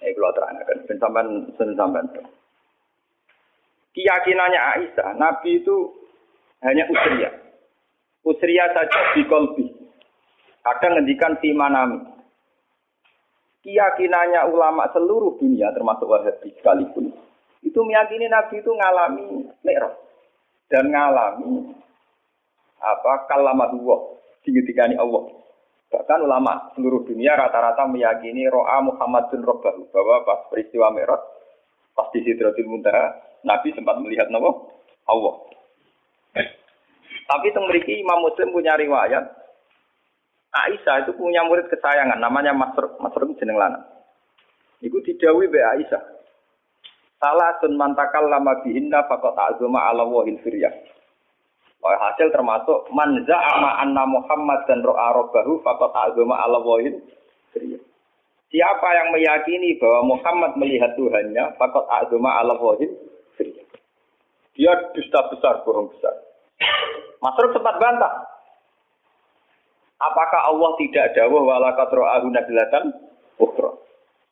Ini 0.02 0.12
kalau 0.18 0.34
terangkan, 0.36 0.78
sampai 1.00 1.24
sampai 1.78 2.02
keyakinannya 3.94 4.60
Aisyah, 4.60 5.10
Nabi 5.16 5.62
itu 5.62 5.76
hanya 6.66 6.90
usria. 6.90 7.30
Usria 8.26 8.66
saja 8.74 9.00
di 9.14 9.24
kolbi. 9.30 9.66
Ada 10.64 10.96
ngendikan 10.98 11.38
di 11.40 11.50
manami. 11.54 12.00
Keyakinannya 13.64 14.44
ulama 14.52 14.92
seluruh 14.92 15.40
dunia, 15.40 15.72
termasuk 15.72 16.08
Wahabi 16.08 16.52
sekalipun, 16.60 17.16
itu 17.64 17.80
meyakini 17.80 18.28
Nabi 18.28 18.60
itu 18.60 18.72
ngalami 18.76 19.48
merah 19.64 19.96
dan 20.68 20.92
ngalami 20.92 21.72
apa 22.84 23.24
kalamatullah 23.32 24.20
digetikani 24.44 25.00
Allah. 25.00 25.32
Bahkan 25.88 26.20
ulama 26.28 26.76
seluruh 26.76 27.08
dunia 27.08 27.40
rata-rata 27.40 27.88
meyakini 27.88 28.50
ro'a 28.52 28.84
Muhammadun 28.84 29.46
Rabbahu 29.48 29.94
bahwa 29.96 30.28
pas 30.28 30.44
peristiwa 30.52 30.92
merah 30.92 31.22
pas 31.96 32.10
di 32.12 32.20
Sidratul 32.26 32.68
Muntaha 32.68 33.33
Nabi 33.44 33.76
sempat 33.76 34.00
melihat 34.00 34.32
nama 34.32 34.50
Allah. 35.08 35.36
Tapi 37.24 37.48
memiliki 37.56 38.00
Imam 38.00 38.24
Muslim 38.24 38.52
punya 38.52 38.76
riwayat. 38.76 39.24
Aisyah 40.54 41.08
itu 41.08 41.12
punya 41.18 41.42
murid 41.48 41.66
kesayangan, 41.72 42.20
namanya 42.22 42.54
Masr. 42.54 43.00
Masr 43.02 43.26
jeneng 43.42 43.58
lanang. 43.58 43.84
Iku 44.84 45.02
didawi 45.02 45.50
be 45.50 45.60
Aisyah. 45.64 46.04
Salah 47.18 47.56
sun 47.64 47.80
mantakal 47.80 48.28
lama 48.28 48.60
bihinna 48.68 49.08
fakot 49.08 49.32
azuma 49.34 49.88
ala 49.88 50.04
wahil 50.04 50.36
firyah. 50.44 50.76
Oh, 51.84 51.96
hasil 51.96 52.32
termasuk 52.32 52.92
man 52.92 53.24
za'ama 53.24 53.80
anna 53.80 54.04
Muhammad 54.04 54.68
dan 54.68 54.84
ro'a 54.84 55.16
robbahu 55.16 55.64
fakot 55.64 55.96
azuma 55.96 56.36
ala 56.44 56.60
wahil 56.60 57.00
firyah. 57.56 57.80
Siapa 58.52 58.88
yang 58.94 59.10
meyakini 59.16 59.80
bahwa 59.82 60.14
Muhammad 60.14 60.54
melihat 60.60 60.94
Tuhannya, 61.00 61.56
fakot 61.56 61.88
azuma 61.90 62.44
ala 62.44 62.60
wahil 62.60 62.92
dia 64.54 64.74
dusta 64.94 65.20
besar, 65.34 65.66
bohong 65.66 65.90
besar. 65.98 66.14
Masruk 67.18 67.58
sempat 67.58 67.82
bantah. 67.82 68.14
Apakah 69.98 70.52
Allah 70.52 70.72
tidak 70.78 71.16
dawuh 71.16 71.42
walakat 71.48 71.90
ro'ahu 71.90 72.28
nabilatan 72.30 72.92
ukhra? 73.40 73.72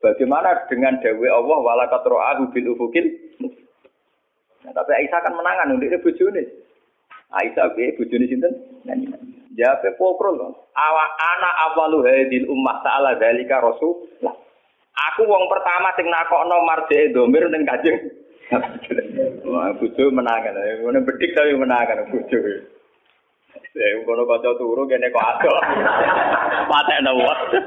Bagaimana 0.04 0.68
dengan 0.68 1.00
dawuh 1.00 1.32
Allah 1.32 1.58
walakat 1.64 2.04
ro'ahu 2.06 2.52
bil 2.54 2.76
ufukil? 2.76 3.08
Nah, 4.62 4.72
tapi 4.78 4.92
Aisyah 4.94 5.20
kan 5.26 5.34
menangan 5.34 5.74
untuk 5.74 5.90
ini 5.90 5.98
bujuni. 6.04 6.44
Aisyah 7.34 7.74
be 7.74 7.98
bujuni 7.98 8.30
sinten? 8.30 8.54
Nyanyi. 8.86 9.10
Jawabe 9.58 9.90
pokrol 9.98 10.38
loh. 10.38 10.52
Awa 10.78 11.06
ana 11.18 11.50
awalu 11.72 12.06
hadil 12.06 12.46
ummah 12.46 12.84
ta'ala 12.86 13.18
dalika 13.18 13.58
rasul. 13.58 14.06
Aku 14.92 15.26
wong 15.26 15.50
pertama 15.50 15.96
sing 15.98 16.06
nakokno 16.12 16.62
marje 16.68 17.10
domir 17.16 17.48
ning 17.50 17.66
kajeng 17.66 18.21
Wah, 18.52 19.72
bojo 19.80 20.04
menangan. 20.12 20.60
Ngono 20.84 21.00
bedik 21.08 21.32
tapi 21.32 21.56
menangan 21.56 22.12
bojo. 22.12 22.38
Ya, 23.72 23.88
ngono 24.04 24.28
kanca 24.28 24.52
turu 24.60 24.84
kene 24.84 25.08
kok 25.08 25.24
ado. 25.24 25.52
Patekno 26.68 27.12
wae. 27.16 27.60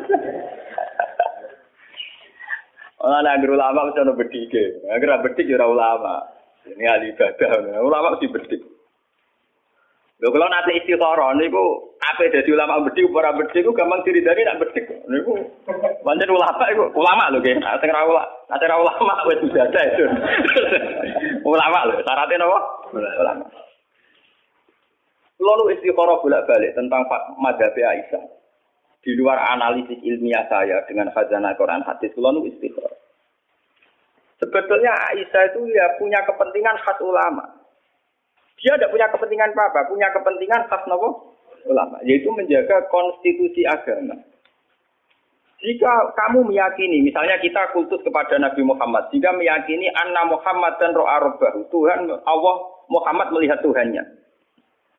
Ora 3.05 3.21
ana 3.21 3.41
guru 3.41 3.57
lama 3.57 3.89
wis 3.89 3.97
ono 3.97 4.13
bedike. 4.13 4.85
Agar 4.93 5.25
bedik 5.25 5.49
ya 5.49 5.65
ulama. 5.65 6.25
Ini 6.69 6.85
ahli 6.89 7.13
ibadah. 7.13 7.81
Ulama 7.81 8.17
mesti 8.17 8.29
bedik. 8.29 8.61
Lho 10.21 10.29
kalau 10.31 10.49
nanti 10.49 10.79
istikharah 10.81 11.37
niku 11.37 11.97
apa 12.01 12.33
dadi 12.33 12.49
ulama 12.53 12.85
bedik 12.89 13.09
ora 13.13 13.33
bedik 13.37 13.65
ku 13.65 13.77
gampang 13.77 14.05
diridani 14.05 14.45
nak 14.45 14.61
bedik. 14.61 14.89
Niku 15.09 15.37
pancen 16.05 16.33
ulama 16.33 16.65
iku 16.69 16.93
ulama 16.97 17.33
lho 17.33 17.41
nggih. 17.41 17.61
Ora 17.61 18.01
ulama, 18.09 18.25
nek 18.51 18.61
ora 18.61 18.77
ulama 18.81 19.15
wis 19.29 19.41
biasa 19.49 19.79
itu. 19.95 20.05
ulama 21.49 21.79
lho, 21.89 22.01
syaratnya 22.05 22.37
napa? 22.45 22.59
Ulama. 22.93 23.47
Lalu 25.41 25.77
istikharah 25.77 26.21
bolak-balik 26.23 26.73
tentang 26.79 27.05
madhab 27.41 27.75
Aisyah. 27.75 28.25
Di 29.05 29.13
luar 29.21 29.37
analisis 29.53 30.01
ilmiah 30.01 30.49
saya 30.49 30.81
dengan 30.89 31.13
khazanah 31.13 31.53
Quran 31.61 31.85
hadis, 31.85 32.13
lalu 32.17 32.49
istikharah. 32.55 32.97
Sebetulnya 34.41 34.93
Aisyah 35.13 35.43
itu 35.53 35.61
ya 35.73 35.97
punya 36.01 36.21
kepentingan 36.25 36.77
khas 36.85 36.99
ulama. 37.05 37.45
Dia 38.61 38.81
tidak 38.81 38.97
punya 38.97 39.07
kepentingan 39.13 39.53
apa-apa, 39.53 39.93
punya 39.93 40.09
kepentingan 40.15 40.65
khas 40.73 40.85
nopo 40.89 41.37
ulama, 41.69 42.01
yaitu 42.05 42.33
menjaga 42.33 42.89
konstitusi 42.89 43.65
agama. 43.69 44.17
Jika 45.63 45.93
kamu 46.19 46.51
meyakini, 46.51 47.05
misalnya 47.05 47.39
kita 47.39 47.71
kultus 47.73 48.03
kepada 48.03 48.37
Nabi 48.37 48.67
Muhammad, 48.67 49.09
jika 49.15 49.31
meyakini 49.33 49.89
anna 49.95 50.27
Muhammad 50.27 50.77
dan 50.83 50.93
ro'a 50.93 51.23
Tuhan 51.71 52.11
Allah 52.11 52.55
Muhammad 52.91 53.33
melihat 53.33 53.63
Tuhannya. 53.65 54.03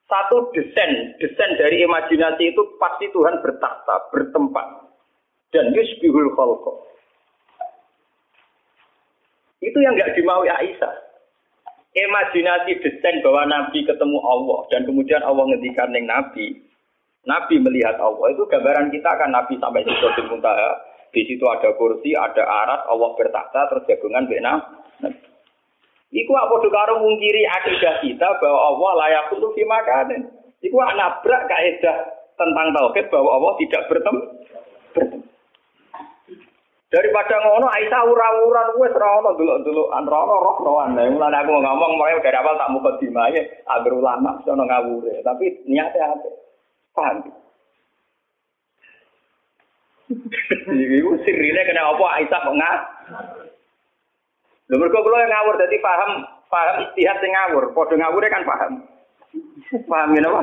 Satu 0.06 0.54
desain, 0.54 1.18
desain 1.18 1.58
dari 1.58 1.82
imajinasi 1.82 2.54
itu 2.54 2.62
pasti 2.78 3.10
Tuhan 3.10 3.42
bertakhta, 3.42 4.14
bertempat. 4.14 4.86
Dan 5.50 5.74
yusbihul 5.74 6.34
khalqa. 6.38 6.74
Itu 9.66 9.78
yang 9.82 9.98
nggak 9.98 10.14
dimaui 10.14 10.46
Aisyah. 10.46 10.94
Imajinasi 11.96 12.86
desain 12.86 13.24
bahwa 13.26 13.50
Nabi 13.50 13.82
ketemu 13.88 14.20
Allah 14.22 14.60
dan 14.70 14.86
kemudian 14.86 15.26
Allah 15.26 15.48
ngendikan 15.48 15.90
Nabi. 15.90 16.60
Nabi 17.26 17.58
melihat 17.58 17.98
Allah 17.98 18.28
itu 18.34 18.46
gambaran 18.46 18.94
kita 18.94 19.12
kan 19.18 19.34
Nabi 19.34 19.58
sampai 19.58 19.82
di 19.82 19.92
Sidratul 19.98 20.30
Muntaha. 20.30 20.72
Di 21.10 21.24
situ 21.26 21.46
ada 21.48 21.72
kursi, 21.80 22.12
ada 22.12 22.44
arat, 22.44 22.86
Allah 22.92 23.10
bertakhta 23.16 23.72
terus 23.72 23.88
jagungan 23.88 24.28
benar. 24.28 24.62
Iku 26.12 26.32
apa 26.38 26.56
karo 26.70 27.02
mungkiri 27.02 27.44
akidah 27.50 28.04
kita 28.04 28.30
bahwa 28.40 28.60
Allah 28.72 28.92
layak 29.04 29.26
untuk 29.34 29.52
dimakanin. 29.58 30.22
Iku 30.62 30.76
nabrak 30.76 31.48
kaidah 31.50 31.98
tentang 32.36 32.68
tauhid 32.76 33.06
bahwa 33.10 33.30
Allah 33.42 33.54
tidak 33.64 33.84
bertemu. 33.90 34.24
Daripada 36.86 37.36
ngono 37.44 37.68
Aisyah 37.68 38.02
ura-uran 38.08 38.68
wis 38.80 38.94
ora 38.96 39.20
ono 39.20 39.36
delok-delokan 39.36 40.08
ora 40.08 40.18
ono 40.24 40.36
roh-rohan. 40.40 40.90
Nah, 40.96 41.12
mulane 41.12 41.44
aku 41.44 41.52
ngomong 41.52 41.92
mulai 42.00 42.24
dari 42.24 42.38
awal 42.40 42.56
tak 42.56 42.72
muka 42.72 42.96
dimaye 43.04 43.42
agar 43.68 43.92
ulama 43.92 44.40
sono 44.48 44.64
ngawure, 44.64 45.20
tapi 45.26 45.66
niatnya 45.68 46.16
apa? 46.16 46.45
Paham? 46.96 47.18
Iku 50.72 51.12
sirine 51.28 51.62
kena 51.68 51.92
apa 51.92 52.06
Aisyah 52.22 52.40
kok? 52.40 52.56
Lho 54.66 54.76
mergo 54.82 54.98
kula 55.06 55.22
yang 55.22 55.30
ngawur 55.30 55.56
dadi 55.62 55.78
paham 55.78 56.26
paham 56.50 56.90
istihad 56.90 57.22
sing 57.22 57.30
ngawur, 57.30 57.70
padha 57.78 57.96
ngawure 58.02 58.28
kan 58.34 58.44
paham. 58.46 58.74
Paham 59.86 60.16
ya 60.18 60.22
napa? 60.26 60.42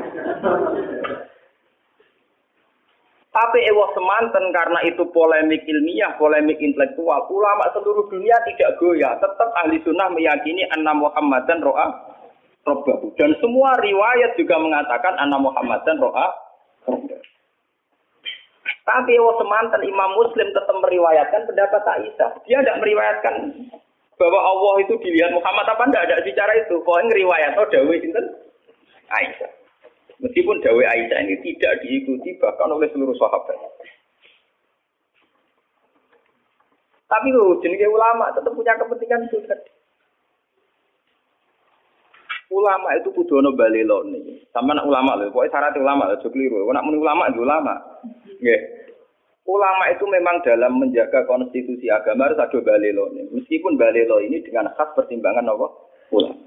Tapi 3.33 3.59
ewa 3.65 3.89
semanten 3.97 4.53
karena 4.53 4.79
itu 4.85 5.09
polemik 5.09 5.65
ilmiah, 5.65 6.13
polemik 6.21 6.61
intelektual. 6.61 7.25
Ulama 7.33 7.65
seluruh 7.73 8.05
dunia 8.05 8.37
tidak 8.45 8.77
goyah. 8.77 9.17
Tetap 9.17 9.49
ahli 9.57 9.81
sunnah 9.81 10.05
meyakini 10.13 10.69
anna 10.69 10.93
Muhammadan 10.93 11.65
ro'a 11.65 11.87
robbahu. 12.61 13.09
Dan 13.17 13.33
semua 13.41 13.73
riwayat 13.81 14.37
juga 14.37 14.61
mengatakan 14.61 15.17
anna 15.17 15.41
Muhammadan 15.41 15.97
ro'a 15.97 16.42
Tapi 18.83 19.11
ewa 19.15 19.31
semanten 19.39 19.81
Imam 19.87 20.11
Muslim 20.19 20.51
tetap 20.51 20.75
meriwayatkan 20.75 21.47
pendapat 21.47 21.83
Aisyah. 21.87 22.31
Dia 22.43 22.59
tidak 22.59 22.83
meriwayatkan 22.83 23.35
bahwa 24.19 24.39
Allah 24.43 24.73
itu 24.83 24.93
dilihat 24.99 25.31
Muhammad 25.31 25.65
apa 25.71 25.87
tidak 25.87 26.03
ada 26.11 26.15
bicara 26.27 26.53
itu. 26.59 26.75
Pokoknya 26.83 27.07
ngeriwayat 27.09 27.53
oh 27.55 27.67
Dawi 27.71 27.95
itu 28.03 28.21
Aisyah. 29.07 29.51
Meskipun 30.19 30.59
Dawi 30.59 30.83
Aisyah 30.83 31.19
ini 31.23 31.35
tidak 31.47 31.79
diikuti 31.83 32.35
bahkan 32.43 32.69
oleh 32.75 32.91
seluruh 32.91 33.15
sahabat. 33.15 33.55
Tapi 37.07 37.29
loh, 37.29 37.61
jenis 37.61 37.77
ulama 37.87 38.33
tetap 38.33 38.51
punya 38.57 38.73
kepentingan 38.73 39.29
juga. 39.29 39.53
Ulama 42.53 42.93
itu 42.93 43.09
kudu 43.09 43.41
ono 43.41 43.57
balelo 43.57 44.05
nih. 44.05 44.45
Sama 44.53 44.77
ulama 44.85 45.17
loh, 45.17 45.33
pokoknya 45.33 45.49
syarat 45.57 45.73
ulama 45.73 46.05
loh, 46.05 46.21
keliru. 46.21 46.69
Nak 46.69 46.85
muni 46.85 47.01
ulama 47.01 47.25
itu 47.33 47.41
ulama. 47.41 47.73
Nggih. 48.37 48.61
Ulama 49.43 49.89
itu 49.89 50.05
memang 50.05 50.39
dalam 50.45 50.77
menjaga 50.77 51.25
konstitusi 51.25 51.89
agama 51.89 52.29
harus 52.29 52.37
ada 52.37 52.59
balelo. 52.61 53.09
Meskipun 53.33 53.73
balelo 53.75 54.21
ini 54.21 54.45
dengan 54.45 54.69
khas 54.77 54.93
pertimbangan 54.93 55.49
apa? 55.49 55.67
Ulama. 56.13 56.37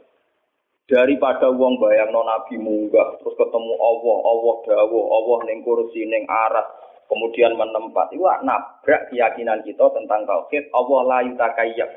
Daripada 0.87 1.51
wong 1.51 1.83
bayang 1.83 2.15
non 2.15 2.23
nabi 2.31 2.55
munggah 2.63 3.19
terus 3.19 3.35
ketemu 3.35 3.75
Allah, 3.75 4.17
Allah 4.23 4.55
dawo, 4.63 5.01
Allah 5.11 5.39
ning 5.51 5.67
kursi 5.67 6.07
ning 6.07 6.23
aras, 6.31 6.71
kemudian 7.11 7.59
menempat. 7.59 8.15
Itu 8.15 8.23
nabrak 8.23 9.11
keyakinan 9.11 9.67
kita 9.67 9.83
tentang 9.91 10.23
tauhid. 10.23 10.71
Allah 10.71 11.01
la 11.03 11.19
yutakayyab. 11.27 11.91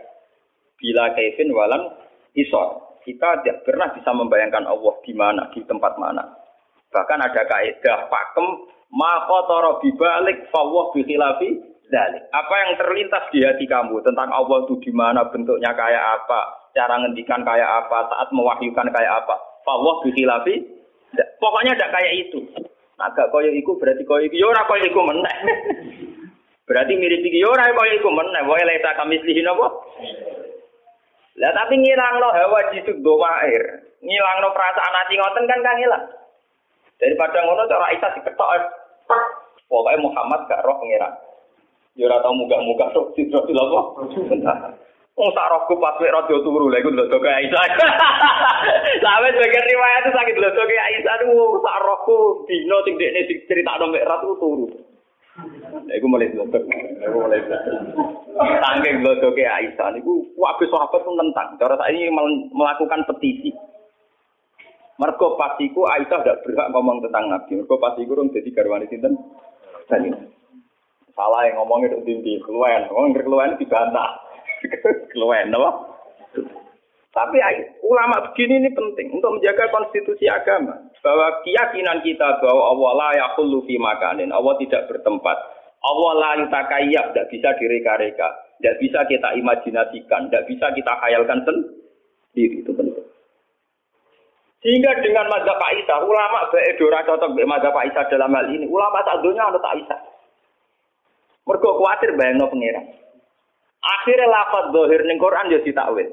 Bila 0.82 1.14
kaifin 1.14 1.54
walan 1.54 1.94
isor. 2.34 2.89
Kita 3.10 3.42
tidak 3.42 3.66
pernah 3.66 3.90
bisa 3.90 4.14
membayangkan 4.14 4.70
Allah 4.70 4.94
di 5.02 5.18
mana, 5.18 5.50
di 5.50 5.66
tempat 5.66 5.98
mana. 5.98 6.22
Bahkan 6.94 7.20
ada 7.26 7.42
kaidah 7.42 8.06
pakem 8.06 8.48
Ma 8.90 9.30
qatara 9.30 9.78
bibalik 9.82 10.50
fawwah 10.50 10.90
bi 10.94 11.06
khilafi 11.06 11.62
dalik. 11.94 12.26
Apa 12.34 12.54
yang 12.66 12.72
terlintas 12.78 13.24
di 13.30 13.46
hati 13.46 13.70
kamu 13.70 14.02
tentang 14.02 14.34
Allah 14.34 14.66
itu 14.66 14.82
di 14.82 14.90
mana 14.90 15.30
bentuknya 15.30 15.74
kayak 15.78 16.06
apa, 16.22 16.70
cara 16.74 16.98
ngendikan 16.98 17.46
kayak 17.46 17.70
apa, 17.86 18.10
saat 18.10 18.30
mewahyukan 18.34 18.90
kayak 18.90 19.14
apa. 19.26 19.36
Fawwah 19.62 20.02
bi 20.02 20.10
khilafi 20.14 20.56
Pokoknya 21.42 21.74
tidak 21.74 21.94
kayak 21.98 22.14
itu. 22.22 22.40
Agak 23.02 23.34
koyo 23.34 23.50
iku 23.50 23.82
berarti 23.82 24.06
koyo 24.06 24.30
iku 24.30 24.36
yo 24.38 24.54
ora 24.54 24.66
koyo 24.70 24.86
iku 24.86 25.02
meneh. 25.02 25.36
berarti 26.70 26.94
mirip 26.94 27.26
iki 27.26 27.42
yo 27.42 27.50
ora 27.50 27.74
koyo 27.74 27.98
iku 27.98 28.10
meneh. 28.14 28.42
Wae 28.46 28.62
leta 28.62 28.94
kamislihin 28.94 29.50
apa? 29.50 29.68
Lah 31.38 31.52
tapi 31.54 31.78
ngilangno 31.78 32.34
hawa 32.34 32.74
jisuk 32.74 32.98
do 33.06 33.22
air. 33.22 33.86
Ngilangno 34.02 34.50
perasaan 34.50 34.98
hati 35.04 35.14
ngoten 35.20 35.46
kan 35.46 35.62
kan 35.62 35.78
hilang. 35.78 36.06
Daripada 37.00 37.38
ngono 37.46 37.70
cara 37.70 37.86
Aisyah 37.94 38.12
diketok 38.20 38.50
Pokoknya 39.70 40.02
Muhammad 40.02 40.50
gak 40.50 40.66
roh 40.66 40.82
pengiran. 40.82 41.14
Ya 41.94 42.10
ora 42.10 42.26
tau 42.26 42.34
muga-muga 42.34 42.90
sok 42.90 43.14
sidratul 43.14 43.54
apa. 43.54 43.82
Bentar. 44.26 44.58
Wong 45.14 45.30
sak 45.36 45.52
rohku 45.52 45.78
pas 45.78 46.00
wek 46.00 46.16
radio 46.16 46.42
turu 46.42 46.72
lha 46.72 46.80
iku 46.82 46.90
ndelok 46.90 47.22
kaya 47.22 47.44
Aisyah. 47.44 47.64
Sampe 49.04 49.28
sebagian 49.36 49.68
riwayat 49.68 50.02
itu 50.08 50.16
sakit 50.16 50.36
ndelok 50.42 50.58
kaya 50.58 50.84
niku 51.22 51.60
sak 51.62 51.78
rohku 51.86 52.18
dino 52.50 52.78
sing 52.82 52.94
dekne 52.98 53.22
diceritakno 53.30 53.86
mek 53.94 54.08
ratu 54.10 54.34
turu. 54.42 54.68
Lha 55.70 55.94
iku 55.98 56.06
mulai 56.10 56.30
ndelok. 56.34 56.66
Iku 57.06 57.18
mulai. 57.18 57.42
Saking 57.46 58.96
ndelok 59.02 59.34
kaya 59.38 59.52
Aisyah 59.62 59.88
niku 59.94 60.26
kabeh 60.36 60.68
sahabat 60.70 61.02
pun 61.06 61.16
nentang. 61.18 61.56
Cara 61.62 61.76
saiki 61.78 62.10
melakukan 62.54 63.06
petisi. 63.10 63.52
Mergo 65.00 65.40
pasiku 65.40 65.88
Aisyah 65.88 66.20
tidak 66.22 66.42
berhak 66.44 66.70
ngomong 66.76 67.00
tentang 67.06 67.32
Nabi. 67.32 67.64
Mergo 67.64 67.80
pasiku 67.80 68.20
rung 68.20 68.36
jadi 68.36 68.52
garwani 68.52 68.90
sinten? 68.92 69.16
Salim. 69.88 70.12
Salah 71.16 71.48
yang 71.48 71.60
ngomongnya 71.60 71.96
itu 71.96 72.00
tinggi, 72.08 72.40
keluwen. 72.44 72.88
Ngomong 72.88 73.16
keluwen 73.16 73.60
dibantah. 73.60 74.24
keluwen, 75.12 75.52
apa? 75.52 75.72
Tapi 77.10 77.38
ulama 77.84 78.22
begini 78.32 78.62
ini 78.64 78.70
penting 78.72 79.10
untuk 79.12 79.36
menjaga 79.36 79.68
konstitusi 79.74 80.30
agama. 80.30 80.78
Bahwa 81.04 81.42
keyakinan 81.44 82.06
kita 82.06 82.40
bahwa 82.40 82.72
Allah 82.72 82.92
la 82.96 83.10
yakullu 83.24 83.66
fi 83.68 83.76
makanin. 83.76 84.32
Allah 84.32 84.56
tidak 84.62 84.88
bertempat. 84.88 85.59
Allah 85.80 86.12
la 86.20 86.32
yutakayyab, 86.44 87.16
tidak 87.16 87.28
bisa 87.32 87.50
direka-reka. 87.56 88.30
Tidak 88.60 88.76
bisa 88.84 89.00
kita 89.08 89.30
imajinasikan. 89.40 90.28
Tidak 90.28 90.44
bisa 90.48 90.68
kita 90.76 90.94
khayalkan 91.00 91.40
sendiri. 91.48 92.60
Itu 92.60 92.76
penting. 92.76 93.08
Sehingga 94.60 94.92
dengan 95.00 95.32
mazhab 95.32 95.56
Aisyah, 95.56 96.04
ulama 96.04 96.52
beedora 96.52 97.08
cocok 97.08 97.32
dengan 97.32 97.56
mazhab 97.56 97.72
Aisyah 97.80 98.04
dalam 98.12 98.36
hal 98.36 98.52
ini. 98.52 98.68
Ulama 98.68 99.00
tak 99.08 99.24
dunia 99.24 99.48
ada 99.48 99.60
Aisyah. 99.64 100.00
Mergo 101.48 101.80
khawatir 101.80 102.14
bayangno 102.20 102.52
pengiran. 102.52 102.86
Akhirnya 103.80 104.28
lafaz 104.28 104.76
dohir 104.76 105.08
ning 105.08 105.16
Quran 105.16 105.48
ya 105.48 105.64
ditakwil. 105.64 106.12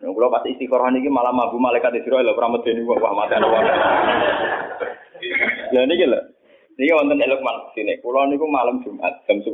Yang 0.00 0.10
kula 0.16 0.32
pas 0.32 0.46
istiqoroh 0.48 0.88
ini 0.96 1.12
malah 1.12 1.34
mabu 1.34 1.60
malaikat 1.60 1.92
Israel 2.00 2.24
lho 2.24 2.32
ora 2.32 2.48
medeni 2.48 2.80
wah 2.88 3.12
mati 3.12 3.36
ana 3.36 3.52
wae. 3.52 3.68
Ya 5.76 5.84
niki 5.84 6.08
lho. 6.08 6.29
Niki 6.80 6.96
wonten 6.96 7.20
Lukman 7.20 7.56
sini. 7.76 8.00
Kula 8.00 8.24
niku 8.24 8.48
malam 8.48 8.80
Jumat 8.80 9.20
jam 9.28 9.36
11. 9.44 9.52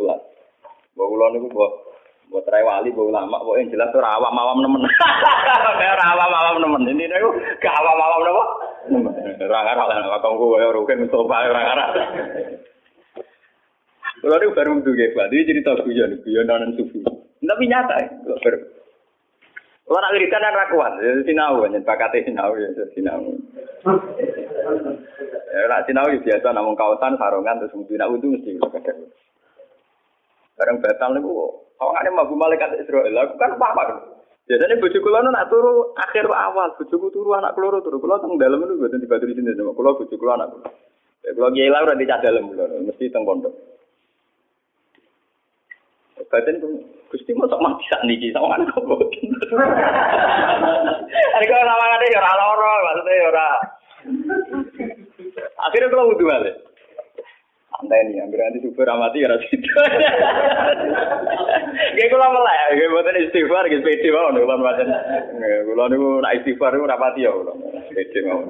Bahwa 0.95 1.11
kula 1.11 1.27
niku 1.35 1.51
buat 1.51 2.47
rai 2.47 2.63
wali, 2.63 2.95
buat 2.95 3.11
ulama, 3.11 3.43
yang 3.59 3.71
jelas 3.71 3.91
tuh 3.91 3.99
rawam 3.99 4.31
awam 4.31 4.63
nemen. 4.63 4.87
rawam 6.07 6.31
awam 6.31 6.57
nemen. 6.63 6.87
Ini 6.87 7.11
nih 7.11 7.19
gak 7.59 7.75
awam 7.83 7.99
awam 7.99 8.23
nemen. 8.23 9.15
Rangar 9.43 9.75
lah, 9.75 9.99
nama 9.99 10.23
kamu 10.23 10.39
gue 10.39 10.71
rugen 10.71 11.03
mencoba 11.03 11.51
rangar. 11.51 11.79
Kalau 14.23 14.39
ini 14.43 14.55
baru 14.55 14.73
ya, 14.95 15.07
Pak. 15.15 15.27
Ini 15.31 15.47
cerita 15.51 15.71
guyon, 15.83 16.23
guyon 16.23 16.47
dan 16.47 16.75
sufi. 16.79 17.03
Tapi 17.47 17.65
nyata, 17.67 17.95
kalau 18.23 18.39
baru. 18.43 18.76
Kalau 19.87 20.03
nak 20.03 20.13
wiridan 20.19 20.43
kan 20.43 20.59
rakuan, 20.59 20.99
ya 20.99 21.15
sinau, 21.23 21.63
ya 21.63 21.79
bakatnya 21.87 22.27
sinau, 22.27 22.59
ya 22.59 22.69
sinau. 22.91 23.23
Ya, 25.47 25.63
nak 25.71 25.87
sinau 25.87 26.11
biasa, 26.11 26.49
namun 26.51 26.75
kawasan, 26.75 27.15
sarungan, 27.15 27.63
terus 27.63 27.71
mungkin 27.79 28.03
nak 28.03 28.11
itu 28.19 28.27
mesti. 28.35 28.53
Barang 30.59 30.83
batal 30.83 31.15
nih, 31.15 31.23
Awangane 31.77 32.11
mabu 32.17 32.35
malaikat 32.35 32.73
Israel. 32.81 33.13
Aku 33.13 33.37
kan 33.37 33.53
apa 33.61 34.01
Biasanya 34.47 34.79
bojo 34.79 34.99
kula 35.03 35.27
nak 35.27 35.51
turu 35.51 35.91
akhir 35.99 36.31
awal, 36.31 36.71
bojoku 36.79 37.11
turu 37.11 37.35
anak 37.35 37.59
keloro 37.59 37.83
turu. 37.83 37.99
Kula 37.99 38.23
teng 38.23 38.39
dalem 38.39 38.63
boten 38.63 39.03
dibaturi 39.03 39.35
sini 39.35 39.59
kula 39.59 39.99
bojo 39.99 40.15
kula 40.15 40.39
anak 40.39 40.55
kula. 40.55 40.71
Ya 41.27 41.31
kula 41.35 41.51
kiai 41.51 41.67
lah 41.67 41.99
dicah 41.99 42.23
dalem 42.23 42.55
kula, 42.55 42.71
mesti 42.87 43.11
teng 43.11 43.27
pondok. 43.27 43.51
Badan 46.17 46.57
Gusti 47.13 47.31
mosok 47.37 47.61
mati 47.61 47.85
sak 47.93 48.03
niki 48.09 48.33
sama 48.33 48.57
anak 48.57 48.73
boten. 48.83 49.31
Hari 51.07 51.45
kok 51.47 51.67
lawangane 51.69 52.07
ya 52.11 52.19
ora 52.19 52.33
lara, 52.35 52.73
maksudnya 52.83 53.15
ya 53.15 53.27
ora. 53.31 53.49
Akhirnya 55.71 55.93
kalau 55.93 56.11
wudhu 56.11 56.27
balik. 56.27 56.57
Santai 57.77 58.09
nih, 58.09 58.25
hampir 58.25 58.41
nanti 58.41 58.65
super 58.65 58.89
amati 58.89 59.21
ya 59.21 59.37
situ. 59.37 59.69
Gak 61.77 62.09
kula 62.09 62.27
melek, 62.33 62.73
gak 62.73 62.89
buatan 62.89 63.21
istighfar, 63.21 63.69
gak 63.69 63.85
pede 63.85 64.09
mau 64.17 64.33
nih 64.33 64.41
kula 64.41 64.57
macam. 64.57 64.89
Niku 65.93 66.09
nak 66.25 66.35
istighfar 66.41 66.73
niku 66.73 66.89
rapati 66.89 67.29
ya 67.29 67.31
kula. 67.37 67.53
Pede 67.93 68.19
mau. 68.25 68.41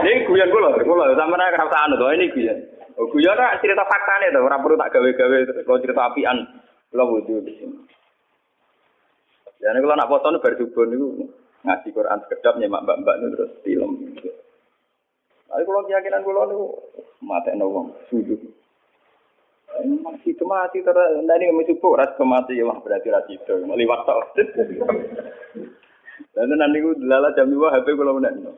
Ini 0.00 0.24
guyon 0.24 0.48
kula, 0.48 0.80
kula 0.80 1.12
sama 1.20 1.36
nak 1.36 1.52
rasa 1.60 1.76
anu 1.84 2.00
tuh 2.00 2.16
ini 2.16 2.32
guyon. 2.32 2.58
Oh 2.94 3.10
guyon 3.10 3.34
nak 3.34 3.58
cerita 3.58 3.82
fakta 3.82 4.22
nih 4.22 4.30
tuh, 4.30 4.46
ora 4.46 4.62
perlu 4.62 4.78
tak 4.78 4.94
gawe-gawe 4.94 5.38
kalau 5.66 5.82
cerita 5.82 6.02
apian. 6.06 6.38
Kula 6.94 7.04
wudhu 7.10 7.42
di 7.42 7.52
sini. 7.58 7.78
Jadi 9.58 9.78
kalau 9.82 9.98
nak 9.98 10.10
foto 10.10 10.26
nih 10.30 10.42
berjubun 10.42 10.86
niku 10.94 11.08
ngaji 11.64 11.88
Quran 11.90 12.18
sekedap 12.28 12.54
nyemak 12.60 12.84
mbak-mbak 12.86 13.16
terus 13.34 13.50
film. 13.64 14.14
Tapi 15.48 15.62
kalau 15.64 15.86
keyakinan 15.88 16.22
kalau 16.22 16.46
itu 16.46 16.58
mati 17.24 17.50
wong 17.58 17.86
sujud. 18.12 18.40
Masih 19.74 20.38
itu 20.38 20.44
mati 20.46 20.78
terus 20.86 21.18
dari 21.26 21.50
kami 21.50 21.66
cukup 21.66 21.98
ras 21.98 22.14
kemati 22.14 22.54
ya 22.54 22.70
berarti 22.70 23.10
ras 23.10 23.26
itu 23.26 23.54
liwat 23.58 24.00
tau. 24.06 24.22
Dan 26.34 26.50
nanti 26.50 26.82
gue 26.82 26.98
lala 27.02 27.34
jam 27.34 27.50
dua 27.50 27.74
HP 27.74 27.94
kalau 27.94 28.18
menek. 28.18 28.54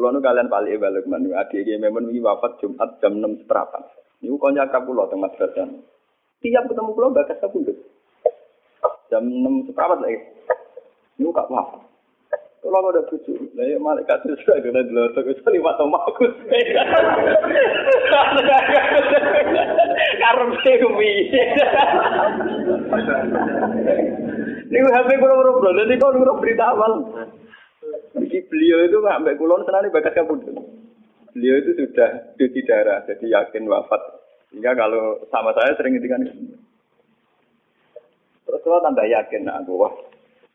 Kalau 0.00 0.16
nu 0.16 0.24
kalian 0.24 0.48
paling 0.48 0.80
balik 0.80 1.04
manu 1.04 1.36
adik 1.36 1.60
ini 1.60 1.76
memang 1.76 2.08
ini 2.08 2.24
wafat 2.24 2.56
Jumat 2.56 2.96
jam 3.04 3.20
enam 3.20 3.36
seperapat. 3.36 3.84
Ini 4.24 4.32
kau 4.32 4.48
nyakap 4.48 4.88
pulau 4.88 5.04
tengah 5.12 5.28
madrasah. 5.28 5.68
Tiap 6.40 6.64
ketemu 6.72 6.96
pulau 6.96 7.12
bakas 7.12 7.36
kabundut. 7.36 7.76
Jam 9.12 9.28
enam 9.28 9.60
seperapat 9.68 10.00
lagi. 10.00 10.24
Ini 11.20 11.28
kak 11.28 11.52
wafat. 11.52 11.84
Kalau 12.64 12.88
ada 12.88 13.04
cucu, 13.12 13.36
nah 13.52 13.64
ya 13.68 13.76
malaikat 13.76 14.24
itu 14.24 14.40
sudah 14.40 14.56
ada 14.56 14.80
di 14.84 14.92
luar 14.92 15.12
itu 15.12 15.48
lima 15.52 15.76
tahun 15.76 15.92
aku. 15.96 16.24
Karena 20.16 20.76
bumi. 20.80 21.12
Ini 24.64 24.78
HP 24.80 25.08
kurang 25.20 25.36
kurang 25.44 25.56
bro, 25.60 25.72
kau 26.00 26.12
nurut 26.16 26.36
berita 26.40 26.64
awal. 26.72 26.92
Jadi 28.10 28.36
beliau 28.50 28.78
itu 28.86 28.98
sampai 29.02 29.38
kulon 29.38 29.62
senang 29.62 29.86
bakat 29.90 30.12
kabut. 30.18 30.42
Beliau 31.30 31.54
itu 31.62 31.70
sudah 31.78 32.34
cuci 32.34 32.60
darah, 32.66 33.06
jadi 33.06 33.38
yakin 33.38 33.70
wafat. 33.70 34.02
Sehingga 34.50 34.74
kalau 34.74 35.22
sama 35.30 35.54
saya 35.54 35.78
sering 35.78 35.94
ngintikan 35.94 36.26
Terus 38.50 38.60
kalau 38.66 38.82
tambah 38.82 39.06
yakin, 39.06 39.46
aku 39.46 39.78
wah 39.78 39.94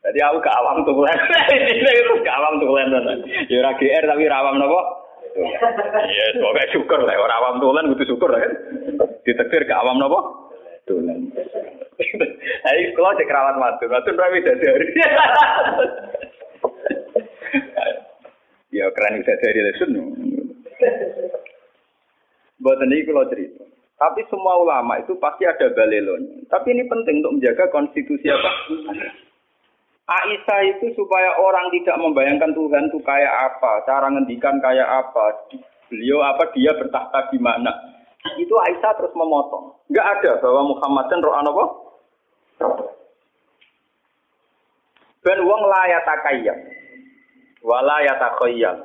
jadi 0.06 0.22
aku 0.22 0.38
ke 0.38 0.50
awam 0.54 0.86
tulen. 0.86 1.18
Ini 1.82 2.22
ke 2.22 2.30
awam 2.30 2.62
tulen. 2.62 2.94
Ya 3.50 3.58
ora 3.58 3.74
GR 3.74 4.04
tapi 4.06 4.30
rawam 4.30 4.62
napa? 4.62 4.80
Ya 6.06 6.24
semoga 6.30 6.62
syukur 6.70 7.02
lah 7.02 7.18
ora 7.18 7.34
awam 7.42 7.58
tulen 7.58 7.90
kudu 7.90 8.14
syukur 8.14 8.30
kan. 8.30 8.52
Ditektir 9.26 9.66
ke 9.66 9.74
awam 9.74 9.98
napa? 9.98 10.22
Tulen. 10.86 11.34
Ayo 12.70 12.92
kalau 12.94 13.18
cek 13.18 13.34
rawat 13.34 13.56
matu, 13.58 13.90
matu 13.90 14.14
rawi 14.14 14.46
dari. 14.46 14.62
Ya 18.76 18.92
keren 18.92 19.24
bisa 19.24 19.32
dari 19.40 19.60
lesun. 19.64 19.90
Buat 22.60 22.84
ini 22.84 23.08
kalau 23.08 23.24
cerita. 23.32 23.64
Tapi 23.96 24.20
semua 24.28 24.60
ulama 24.60 25.00
itu 25.00 25.16
pasti 25.16 25.48
ada 25.48 25.72
balelonya. 25.72 26.44
Tapi 26.52 26.76
ini 26.76 26.84
penting 26.84 27.24
untuk 27.24 27.40
menjaga 27.40 27.72
konstitusi 27.72 28.28
apa? 28.28 28.50
Aisyah 30.06 30.60
itu 30.76 30.92
supaya 30.92 31.32
orang 31.40 31.72
tidak 31.72 31.96
membayangkan 31.98 32.52
Tuhan 32.52 32.92
itu 32.92 33.00
kayak 33.02 33.32
apa, 33.50 33.82
cara 33.88 34.06
ngendikan 34.12 34.60
kayak 34.60 34.86
apa, 34.86 35.50
beliau 35.88 36.22
apa 36.22 36.52
dia 36.52 36.76
bertahta 36.76 37.32
di 37.32 37.40
mana. 37.40 37.72
Itu 38.36 38.54
Aisyah 38.60 38.92
terus 39.00 39.16
memotong. 39.16 39.72
Enggak 39.88 40.20
ada 40.20 40.32
bahwa 40.44 40.76
Muhammad 40.76 41.04
dan 41.08 41.24
roh 41.24 41.34
apa? 41.34 41.64
Ben 45.24 45.40
wong 45.42 45.62
layak 45.66 46.04
takayam. 46.06 46.58
Wala 47.66 47.98
yatakhayyal. 48.06 48.78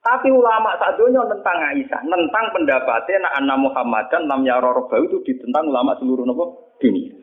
Tapi 0.00 0.32
ulama 0.32 0.78
saat 0.80 0.96
dunia 0.96 1.28
tentang 1.28 1.58
Aisyah, 1.60 2.00
tentang 2.06 2.46
pendapatnya 2.56 3.20
nak 3.20 3.36
anak 3.36 3.58
Muhammad 3.60 4.04
dan 4.08 4.24
lam 4.30 4.46
yara 4.48 4.72
itu 4.96 5.20
ditentang 5.28 5.68
ulama 5.68 5.92
seluruh 6.00 6.24
nopo 6.24 6.72
dunia. 6.80 7.20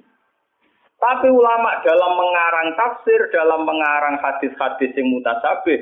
Tapi 1.02 1.26
ulama 1.30 1.82
dalam 1.82 2.12
mengarang 2.20 2.70
tafsir, 2.78 3.18
dalam 3.34 3.66
mengarang 3.66 4.22
hadis-hadis 4.22 4.94
yang 4.94 5.10
mutasabih, 5.10 5.80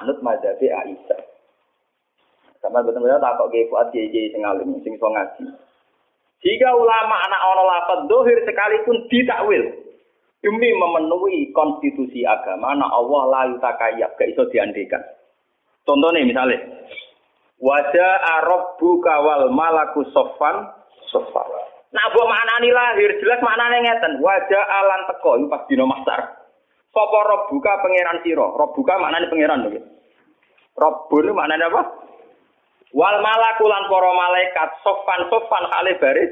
anut 0.00 0.16
mazhabi 0.24 0.72
Aisyah. 0.72 1.20
Sama 2.60 2.84
betul-betul 2.84 3.20
tak 3.20 3.36
kok 3.40 3.52
fuad 3.72 3.88
kiai 3.92 4.32
sing 4.32 4.44
alim 4.44 4.80
sing 4.84 4.96
ngaji. 4.96 5.44
Jika 6.40 6.68
ulama 6.72 7.16
anak 7.20 7.40
ono 7.52 7.62
lafaz 7.68 8.00
dohir 8.08 8.38
sekalipun 8.48 9.08
ditakwil 9.12 9.89
demi 10.40 10.72
memenuhi 10.72 11.52
konstitusi 11.52 12.24
agama, 12.24 12.72
anak 12.72 12.90
Allah 12.90 13.22
la 13.28 13.42
yutakayab, 13.52 14.16
gak 14.16 14.30
iso 14.32 14.48
diandikan. 14.48 15.00
Contohnya 15.84 16.24
misalnya, 16.24 16.60
wajah 17.60 18.12
Arab 18.40 18.80
buka 18.80 19.14
wal 19.20 19.52
malaku 19.52 20.04
sofan 20.12 20.68
sofan. 21.12 21.48
Nah, 21.90 22.06
buat 22.14 22.26
maknani 22.30 22.70
lahir 22.70 23.10
jelas 23.18 23.42
maknane 23.42 23.82
ngeten. 23.82 24.22
Wajah 24.22 24.62
alan 24.62 25.10
teko 25.10 25.42
itu 25.42 25.50
pas 25.50 25.66
dino 25.66 25.90
masar. 25.90 26.38
Sopo 26.94 27.18
rob 27.26 27.50
buka 27.50 27.82
pangeran 27.82 28.22
siro. 28.22 28.54
Rob 28.54 28.70
buka 28.78 28.94
maknane 29.02 29.26
pangeran 29.26 29.66
lho. 29.66 29.82
Rob 30.78 31.10
bunu 31.10 31.34
maknane 31.34 31.66
apa? 31.66 31.82
Wal 32.94 33.16
malakulan 33.18 33.90
para 33.90 34.10
malaikat 34.14 34.68
sofan 34.86 35.20
sofan 35.34 35.64
kali 35.66 35.92
baris. 35.98 36.30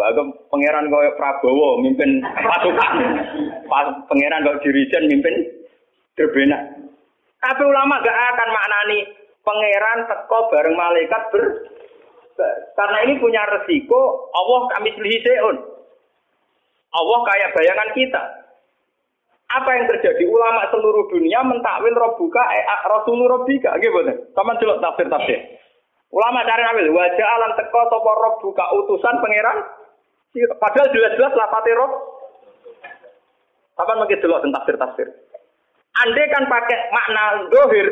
Bagem 0.00 0.32
pangeran 0.48 0.88
kaya 0.88 1.12
Prabowo 1.20 1.84
mimpin 1.84 2.24
pasukan. 2.24 2.92
pangeran 4.08 4.44
kaya 4.48 4.60
dirijen 4.64 5.12
mimpin 5.12 5.44
gerbena. 6.16 6.56
Tapi 7.40 7.62
ulama 7.68 8.00
gak 8.00 8.16
akan 8.16 8.48
maknani 8.48 8.98
pangeran 9.44 10.08
teko 10.08 10.48
bareng 10.48 10.72
malaikat 10.72 11.22
ber 11.28 11.44
karena 12.72 12.98
ini 13.04 13.20
punya 13.20 13.44
resiko 13.44 14.32
Allah 14.32 14.60
kami 14.72 14.96
seun. 14.96 15.56
Allah 16.90 17.18
kayak 17.28 17.52
bayangan 17.52 17.90
kita. 17.92 18.22
Apa 19.50 19.70
yang 19.76 19.84
terjadi? 19.90 20.24
Ulama 20.30 20.64
seluruh 20.72 21.10
dunia 21.10 21.42
mentakwil 21.44 21.92
robuka 21.92 22.40
eh, 22.54 22.64
rasulul 22.86 23.28
robika. 23.28 23.76
Gitu 23.82 24.00
Sama 24.32 24.56
celok 24.56 24.80
tafsir 24.80 25.06
tafsir. 25.10 25.60
Ulama 26.10 26.42
cari 26.42 26.64
ambil 26.64 26.88
wajah 26.90 27.28
alam 27.38 27.52
teko 27.60 27.80
sopo 27.92 28.10
robuka 28.16 28.64
utusan 28.80 29.20
pangeran. 29.20 29.58
Padahal 30.30 30.88
jelas-jelas 30.94 31.34
lapati 31.34 31.72
rob. 31.74 31.92
Sama 33.74 33.98
mungkin 33.98 34.20
celok 34.22 34.46
tafsir 34.46 34.76
tafsir. 34.78 35.08
Andai 35.90 36.30
kan 36.30 36.46
pakai 36.46 36.78
makna 36.94 37.24
dohir, 37.50 37.88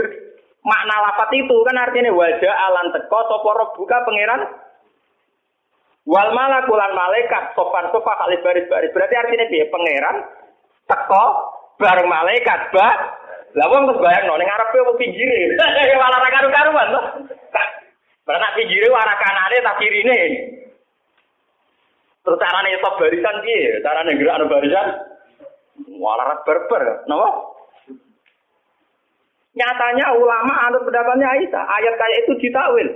makna 0.62 0.96
lafat 1.10 1.34
itu 1.34 1.56
kan 1.66 1.82
artinya 1.82 2.14
wajah 2.14 2.54
alan 2.70 2.94
teko 2.94 3.18
sopo 3.26 3.50
buka 3.74 4.06
pangeran? 4.06 4.46
Wal 6.08 6.30
malakulan 6.32 6.94
malaikat 6.94 7.52
sopan 7.58 7.90
sofa 7.90 8.12
kali 8.22 8.38
baris 8.40 8.70
baris. 8.70 8.94
Berarti 8.94 9.14
artinya 9.18 9.50
dia 9.50 9.66
pangeran 9.68 10.16
teko 10.86 11.24
bareng 11.82 12.06
malaikat 12.06 12.70
ba? 12.70 12.88
Lah 13.56 13.66
wong 13.66 13.90
terus 13.90 14.02
bayang 14.04 14.28
ning 14.28 14.46
ngarepe 14.46 14.78
apa 14.78 14.92
pinggire. 14.94 15.40
Malah 16.04 16.20
ra 16.20 16.30
karu-karuan 16.30 16.88
to 16.94 17.00
Karena 18.28 18.48
pinggire 18.54 18.88
arah 18.92 19.16
kanane 19.16 19.56
tak 19.64 19.76
kirine 19.80 20.20
terus 22.28 22.40
carane 22.44 22.76
stop 22.76 22.94
barisan 23.00 23.36
piye 23.40 23.80
carane 23.80 24.12
gerak 24.20 24.44
barisan 24.44 24.88
malah 25.96 26.36
berber 26.44 27.08
napa 27.08 27.48
Nyatanya 29.58 30.14
ulama 30.14 30.54
anut 30.70 30.86
pendapatnya 30.86 31.34
Aisyah. 31.34 31.64
Ayat 31.66 31.94
kayak 31.98 32.18
itu 32.22 32.32
ditakwil. 32.46 32.88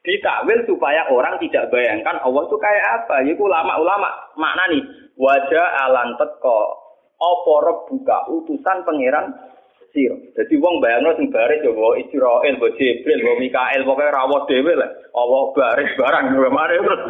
Ditakwil 0.00 0.64
supaya 0.64 1.04
orang 1.12 1.36
tidak 1.44 1.68
bayangkan 1.68 2.16
Allah 2.24 2.48
itu 2.48 2.56
kayak 2.56 2.86
apa. 3.04 3.16
Itu 3.28 3.44
ulama-ulama 3.44 4.08
makna 4.40 4.64
nih. 4.72 4.82
Wajah 5.20 5.68
alan 5.84 6.16
teko. 6.16 6.72
Opo 7.20 7.84
buka 7.90 8.30
utusan 8.32 8.86
pangeran 8.86 9.34
siro. 9.90 10.16
Jadi 10.38 10.54
wong 10.56 10.78
bayangno 10.78 11.18
sing 11.18 11.34
baris 11.34 11.66
ya 11.66 11.74
bawa 11.74 11.98
Israel, 11.98 12.54
bawa 12.62 12.70
Jibril, 12.78 13.26
bawa 13.26 13.36
Mikael, 13.42 13.82
pokoknya 13.82 14.14
rawat 14.14 14.42
dewe 14.46 14.72
lah. 14.78 14.90
Allah 15.18 15.42
baris 15.50 15.90
barang 15.98 16.24
gimana 16.30 16.74
terus. 16.78 17.02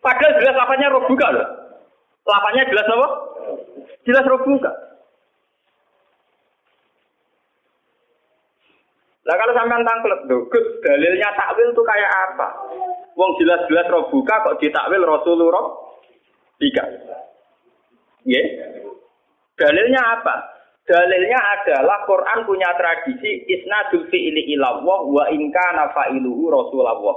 Padahal 0.00 0.36
jelas 0.40 0.56
lapanya 0.56 0.92
roh 0.92 1.04
buka 1.04 1.26
loh. 1.28 1.48
Lapanya 2.24 2.62
jelas 2.72 2.88
apa? 2.88 3.08
Jelas 4.08 4.24
roh 4.24 4.40
buka. 4.40 4.72
Lah 9.28 9.36
kalau 9.36 9.52
sampean 9.52 9.84
tangklet, 9.84 10.20
Gus, 10.26 10.66
dalilnya 10.80 11.28
takwil 11.36 11.70
itu 11.70 11.82
kayak 11.84 12.10
apa? 12.32 12.48
Wong 13.14 13.36
jelas-jelas 13.36 13.86
roh 13.92 14.08
buka 14.08 14.34
kok 14.48 14.56
ditakwil 14.58 15.04
Rasulullah 15.04 15.64
tiga. 16.56 16.84
Nggih. 18.24 18.46
Dalilnya 19.60 20.00
apa? 20.00 20.34
Dalilnya 20.88 21.36
adalah 21.36 22.08
Quran 22.08 22.48
punya 22.48 22.72
tradisi 22.74 23.44
isnadul 23.46 24.08
fi'li 24.08 24.56
ilallah 24.56 25.00
wa 25.04 25.24
inka 25.28 25.66
nafa'iluhu 25.76 26.48
rasulullah. 26.48 27.16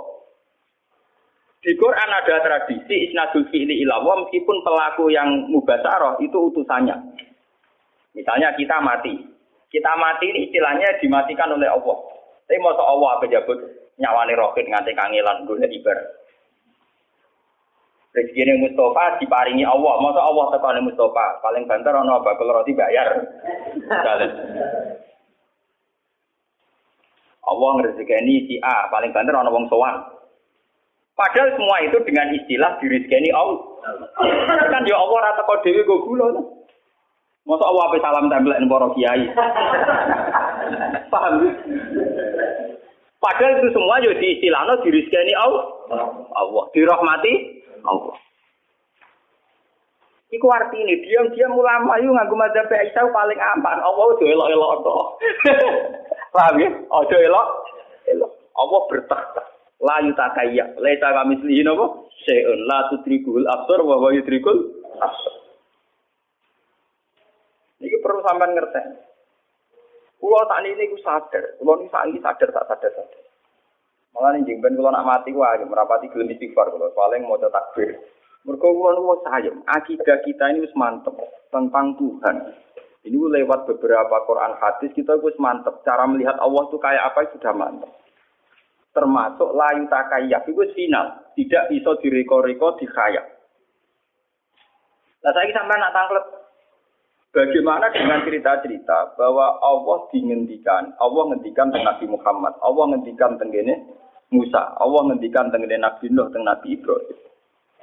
Di 1.63 1.71
Quran 1.79 2.09
ada 2.11 2.43
tradisi 2.43 3.07
isnadul 3.07 3.47
fi'li 3.47 3.87
ilallah 3.87 4.27
meskipun 4.27 4.67
pelaku 4.67 5.07
yang 5.07 5.47
mubasaroh 5.47 6.19
itu 6.19 6.51
utusannya. 6.51 6.91
Misalnya 8.11 8.51
kita 8.59 8.83
mati. 8.83 9.15
Kita 9.71 9.95
mati 9.95 10.27
ini 10.27 10.51
istilahnya 10.51 10.99
dimatikan 10.99 11.55
oleh 11.55 11.71
Allah. 11.71 11.97
Tapi 12.43 12.59
mau 12.59 12.75
Allah 12.75 13.15
pejabat 13.23 13.57
nyawani 13.95 14.35
roket 14.35 14.67
nganti 14.67 14.91
kangelan 14.91 15.47
gue 15.47 15.63
ibar. 15.63 15.97
Rezeki 18.13 18.45
ini 18.45 18.53
Mustafa 18.61 19.17
diparingi 19.17 19.65
Allah. 19.65 19.93
Masa 19.97 20.21
Allah 20.21 20.45
tekani 20.53 20.85
Mustafa. 20.85 21.41
Paling 21.41 21.65
banter 21.65 21.97
ono 21.97 22.21
bakul 22.21 22.53
roti 22.53 22.77
bayar. 22.77 23.09
Allah 27.49 27.69
ngerezekeni 27.81 28.35
si 28.45 28.55
A. 28.61 28.93
Paling 28.93 29.09
banter 29.09 29.33
ono 29.33 29.49
wong 29.49 29.65
sowan. 29.65 29.97
Padahal 31.13 31.49
semua 31.53 31.77
itu 31.85 31.97
dengan 32.09 32.27
istilah 32.33 32.71
dirizkeni 32.81 33.29
Allah. 33.29 33.61
kan 34.73 34.81
ya 34.89 34.97
Allah 34.97 35.17
rata 35.21 35.45
kau 35.45 35.61
dewi 35.61 35.85
gue 35.85 36.03
gula. 36.09 36.25
Masa 37.45 37.63
Allah 37.69 37.83
apa 37.85 37.97
salam 38.01 38.31
tempel 38.33 38.55
para 38.55 38.87
kiai. 38.97 39.23
Paham? 41.13 41.33
Padahal 43.21 43.53
itu 43.61 43.69
semua 43.77 44.01
ya 44.01 44.11
diistilahno 44.17 44.73
dirizkeni 44.81 45.33
Allah. 45.37 45.65
Allah 46.33 46.63
dirahmati 46.73 47.33
Allah. 47.85 48.17
Iku 50.33 50.49
artinya 50.49 50.97
diam-diam 50.97 51.53
ulama 51.53 52.01
yuk 52.01 52.09
nganggo 52.09 52.33
madzhab 52.33 52.65
Aisyah 52.65 53.05
paling 53.13 53.37
aman. 53.37 53.77
Allah 53.85 54.05
udah 54.17 54.27
elok-elok 54.33 54.71
to. 54.81 54.95
Paham 56.33 56.57
ya? 56.57 56.69
Ojo 56.89 57.17
elok. 57.21 57.47
Elok. 58.09 58.31
Allah 58.57 58.81
bertakhta. 58.89 59.52
La 59.81 60.03
yutakayya. 60.03 60.77
Laisa 60.77 61.09
kami 61.09 61.41
selihin 61.41 61.71
apa? 61.73 61.85
Syai'un 62.23 62.59
la 62.69 62.93
tudrikul 62.93 63.47
absar 63.47 63.79
wa 63.81 63.97
huwa 63.99 64.13
yudrikul 64.13 64.85
absar. 65.01 65.35
Ini 67.83 67.99
perlu 67.99 68.23
sampean 68.23 68.55
ngerti. 68.55 68.81
Kulo 70.23 70.39
tak 70.47 70.63
ini 70.63 70.87
ku 70.87 70.95
sadar, 71.03 71.59
kulo 71.59 71.83
ini 71.83 71.91
sangi 71.91 72.15
sadar 72.23 72.47
tak 72.55 72.63
sadar 72.71 72.91
sadar. 72.95 73.23
Malah 74.15 74.39
nih 74.39 74.47
jengben 74.47 74.79
kalau 74.79 74.95
nak 74.95 75.03
mati 75.03 75.35
wah 75.35 75.51
merapati 75.59 76.07
gelem 76.07 76.31
istighfar 76.31 76.71
kalau 76.71 76.95
paling 76.95 77.27
mau 77.27 77.35
takbir. 77.35 77.99
Mereka 78.47 78.63
kulo 78.63 78.89
nu 78.95 79.19
sayang, 79.27 79.67
akidah 79.67 80.23
kita 80.23 80.55
ini 80.55 80.63
wis 80.63 80.71
mantep 80.79 81.11
tentang 81.51 81.99
Tuhan. 81.99 82.55
Ini 83.03 83.19
lewat 83.19 83.67
beberapa 83.67 84.23
Quran 84.23 84.55
hadis 84.63 84.95
kita 84.95 85.19
wis 85.19 85.35
mantep. 85.35 85.83
Cara 85.83 86.07
melihat 86.07 86.39
Allah 86.39 86.71
itu 86.71 86.79
kayak 86.79 87.03
apa 87.11 87.27
sudah 87.35 87.51
mantep. 87.51 87.91
Termasuk 88.93 89.57
layu 89.57 89.89
takayak 89.89 90.45
itu 90.45 90.63
final, 90.77 91.17
tidak 91.33 91.65
bisa 91.73 91.91
direko-reko 91.97 92.77
dikhayak. 92.77 93.25
Nah 95.25 95.31
saya 95.33 95.49
sampai 95.49 95.81
nak 95.81 95.93
tangklet 95.97 96.25
Bagaimana 97.33 97.89
dengan 97.89 98.21
cerita-cerita 98.21 99.17
bahwa 99.17 99.57
Allah 99.57 100.05
dingendikan, 100.13 100.93
Allah 101.01 101.33
ngendikan 101.33 101.73
tentang 101.73 101.89
Nabi 101.89 102.05
Muhammad, 102.05 102.53
Allah 102.61 102.93
ngendikan 102.93 103.41
tentang 103.41 103.81
Musa, 104.29 104.77
Allah 104.77 105.01
ngendikan 105.09 105.49
tentang 105.49 105.65
Nabi 105.65 106.13
Nuh, 106.13 106.29
tentang 106.29 106.45
Nabi 106.45 106.77
Ibrahim. 106.77 107.17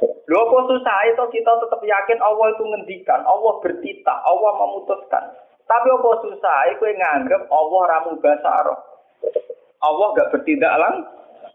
Lho 0.01 0.41
kok 0.47 0.65
susah 0.71 0.99
itu 1.11 1.25
kita 1.35 1.51
tetap 1.67 1.83
yakin 1.83 2.23
Allah 2.23 2.47
itu 2.55 2.63
ngendikan, 2.63 3.27
Allah 3.27 3.59
bertita, 3.59 4.15
Allah 4.23 4.53
memutuskan. 4.55 5.25
Tapi 5.67 5.89
apa 5.99 6.11
susah 6.23 6.59
itu 6.71 6.85
nganggep 6.87 7.43
Allah 7.51 7.83
ramu 7.91 8.23
basaro. 8.23 8.79
Allah 9.81 10.09
gak 10.17 10.31
bertindak 10.33 10.75
lang 10.77 11.09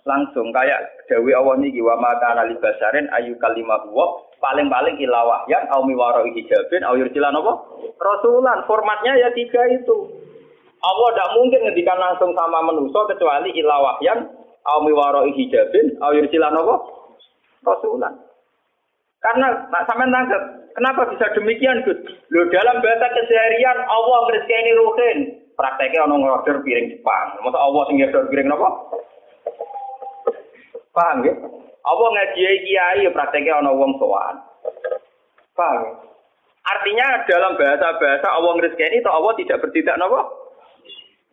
langsung 0.05 0.53
kayak 0.53 0.85
Dewi 1.09 1.33
Allah 1.33 1.57
niki 1.57 1.81
wa 1.81 1.97
maka 1.97 2.37
nali 2.37 2.53
basarin 2.61 3.09
ayu 3.13 3.33
kalimah 3.41 3.85
paling-paling 4.41 5.01
ilawah 5.01 5.41
yang 5.49 5.65
au 5.73 5.81
miwaro 5.81 6.25
hijabin 6.29 6.85
au 6.85 6.93
apa? 6.93 7.53
Rasulan. 7.97 8.61
Formatnya 8.69 9.17
ya 9.17 9.29
tiga 9.33 9.65
itu. 9.73 9.97
Allah 10.85 11.07
tidak 11.17 11.31
mungkin 11.33 11.59
ngendikan 11.65 11.97
langsung 11.97 12.37
sama 12.37 12.61
manusia 12.61 13.01
kecuali 13.09 13.49
ilawah 13.57 13.97
yang 14.05 14.29
au 14.69 14.85
miwaro 14.85 15.25
hijabin 15.33 15.97
au 15.97 16.13
apa? 16.13 16.75
Rasulan. 17.65 18.13
Karena 19.25 19.49
nak 19.73 19.89
sampean 19.89 20.13
tangkap, 20.13 20.41
kenapa 20.77 21.09
bisa 21.09 21.25
demikian, 21.33 21.81
Gus? 21.81 21.97
Lo 22.29 22.45
dalam 22.53 22.77
bahasa 22.77 23.09
keseharian 23.09 23.79
Allah 23.89 24.21
ini 24.37 24.71
ruhin. 24.77 25.19
Prakteknya 25.55 26.03
ono 26.03 26.15
ngorder 26.19 26.59
piring 26.61 26.91
Jepang. 26.91 27.39
Masa 27.39 27.59
Allah 27.59 27.81
sing 27.87 27.95
ngorder 27.99 28.27
piring 28.27 28.51
apa? 28.51 28.69
Paham 30.91 31.17
ya? 31.23 31.33
Allah 31.85 32.07
ngaji 32.11 32.43
kiai 32.67 33.05
ya 33.07 33.11
prakteknya 33.15 33.63
ana 33.63 33.71
wong 33.71 33.95
sowan. 33.95 34.35
Paham? 35.55 36.05
Artinya 36.65 37.23
dalam 37.29 37.55
bahasa-bahasa 37.55 38.27
Allah 38.27 38.51
ngrizkeni 38.57 38.99
itu 38.99 39.09
Allah 39.11 39.31
tidak 39.37 39.61
bertindak 39.61 39.95
napa? 40.01 40.21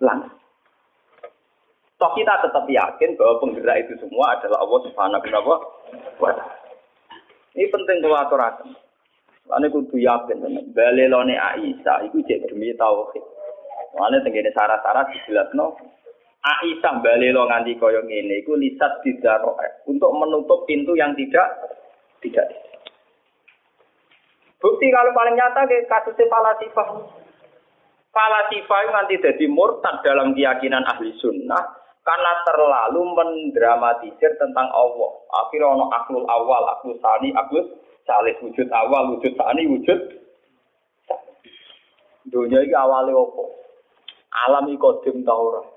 Lang. 0.05 0.21
Toh 1.97 2.13
kita 2.19 2.35
tetap 2.43 2.67
yakin 2.67 3.15
bahwa 3.15 3.41
penggerak 3.41 3.87
itu 3.87 3.95
semua 4.03 4.37
adalah 4.37 4.61
Allah 4.61 4.81
Subhanahu 4.91 5.23
wa 5.23 5.59
taala. 6.21 6.45
Ini 7.55 7.69
penting 7.69 7.97
kalau 8.03 8.19
aturaken. 8.19 8.69
Ane 9.53 9.67
kudu 9.71 9.97
yakin. 9.97 10.43
Balelone 10.75 11.37
Aisyah 11.39 12.11
iku 12.11 12.21
cek 12.27 12.51
demi 12.51 12.75
tauhid. 12.77 13.32
Ane 13.93 14.25
tengene 14.25 14.51
syarat-syarat 14.57 15.13
dijelasno 15.13 15.77
Aisyah 16.43 16.99
balelo 16.99 17.47
nganti 17.47 17.79
kaya 17.79 18.03
ngene 18.03 18.43
iku 18.43 18.59
lisat 18.59 18.99
didaroe 19.07 19.87
untuk 19.87 20.11
menutup 20.11 20.67
pintu 20.67 20.99
yang 20.99 21.15
tidak 21.15 21.47
tidak. 22.19 22.51
Bukti 24.59 24.91
kalau 24.91 25.15
paling 25.15 25.39
nyata 25.39 25.67
ke 25.71 25.87
kasusnya 25.87 26.27
Falasifah. 26.27 26.89
Falasifah 28.11 28.79
itu 28.83 28.91
nanti 28.91 29.15
jadi 29.23 29.45
murtad 29.47 30.03
dalam 30.03 30.35
keyakinan 30.35 30.83
ahli 30.83 31.15
sunnah 31.23 31.63
karena 32.03 32.33
terlalu 32.43 33.07
mendramatisir 33.15 34.35
tentang 34.39 34.67
Allah. 34.75 35.13
Akhirnya 35.47 35.71
ono 35.71 35.87
aklul 35.95 36.27
awal, 36.27 36.63
aklul 36.75 36.99
sani, 36.99 37.31
aklul 37.39 37.71
salih 38.03 38.35
wujud 38.43 38.67
awal, 38.75 39.15
wujud 39.15 39.35
sani, 39.39 39.71
wujud 39.71 39.99
Dunia 42.23 42.63
ini 42.63 42.71
awalnya 42.71 43.19
apa? 43.19 43.45
Alam 44.33 44.73
ikodim 44.73 45.23
taurat. 45.29 45.69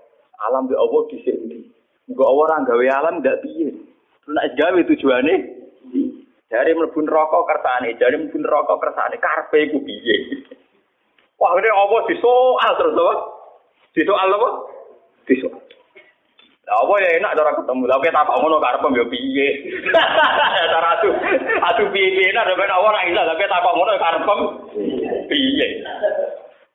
Alam 0.47 0.67
be 0.67 0.75
Allah 0.75 1.03
sini. 1.11 1.67
Enggak 2.07 2.31
orang 2.31 2.63
gawe 2.67 2.85
alam 2.91 3.19
ndak 3.19 3.41
piye. 3.43 3.71
Nek 4.25 4.55
gawe 4.55 4.79
tujuane 4.87 5.33
dari 6.47 6.71
mlebu 6.71 6.99
neraka 7.03 7.39
kersane, 7.49 7.97
dari 7.97 8.15
mlebu 8.19 8.37
neraka 8.39 8.73
kersane 8.77 9.15
karepe 9.19 9.57
iku 9.69 9.79
piye. 9.83 10.15
Wah, 11.35 11.51
ini 11.59 11.67
apa 11.67 11.97
disoal 12.07 12.71
terus 12.79 12.95
apa? 12.95 13.13
Disoal 13.91 14.29
apa? 14.31 14.49
Disoal. 15.27 15.59
Lah 16.65 16.81
apa 16.81 16.93
ya 16.97 17.09
enak 17.21 17.35
cara 17.37 17.51
ketemu. 17.61 17.83
Lah 17.85 18.01
kita 18.01 18.25
tak 18.25 18.37
ngono 18.41 18.57
karep 18.57 18.85
yo 18.97 19.05
piye. 19.05 19.49
Cara 20.73 20.97
atu 20.97 21.09
atu 21.61 21.83
piye-piye 21.93 22.33
nek 22.33 22.57
ora 22.57 23.05
iso, 23.05 23.21
tapi 23.21 23.45
tak 23.45 23.61
ngono 23.61 23.91
karep 24.01 24.29
piye. 25.29 25.67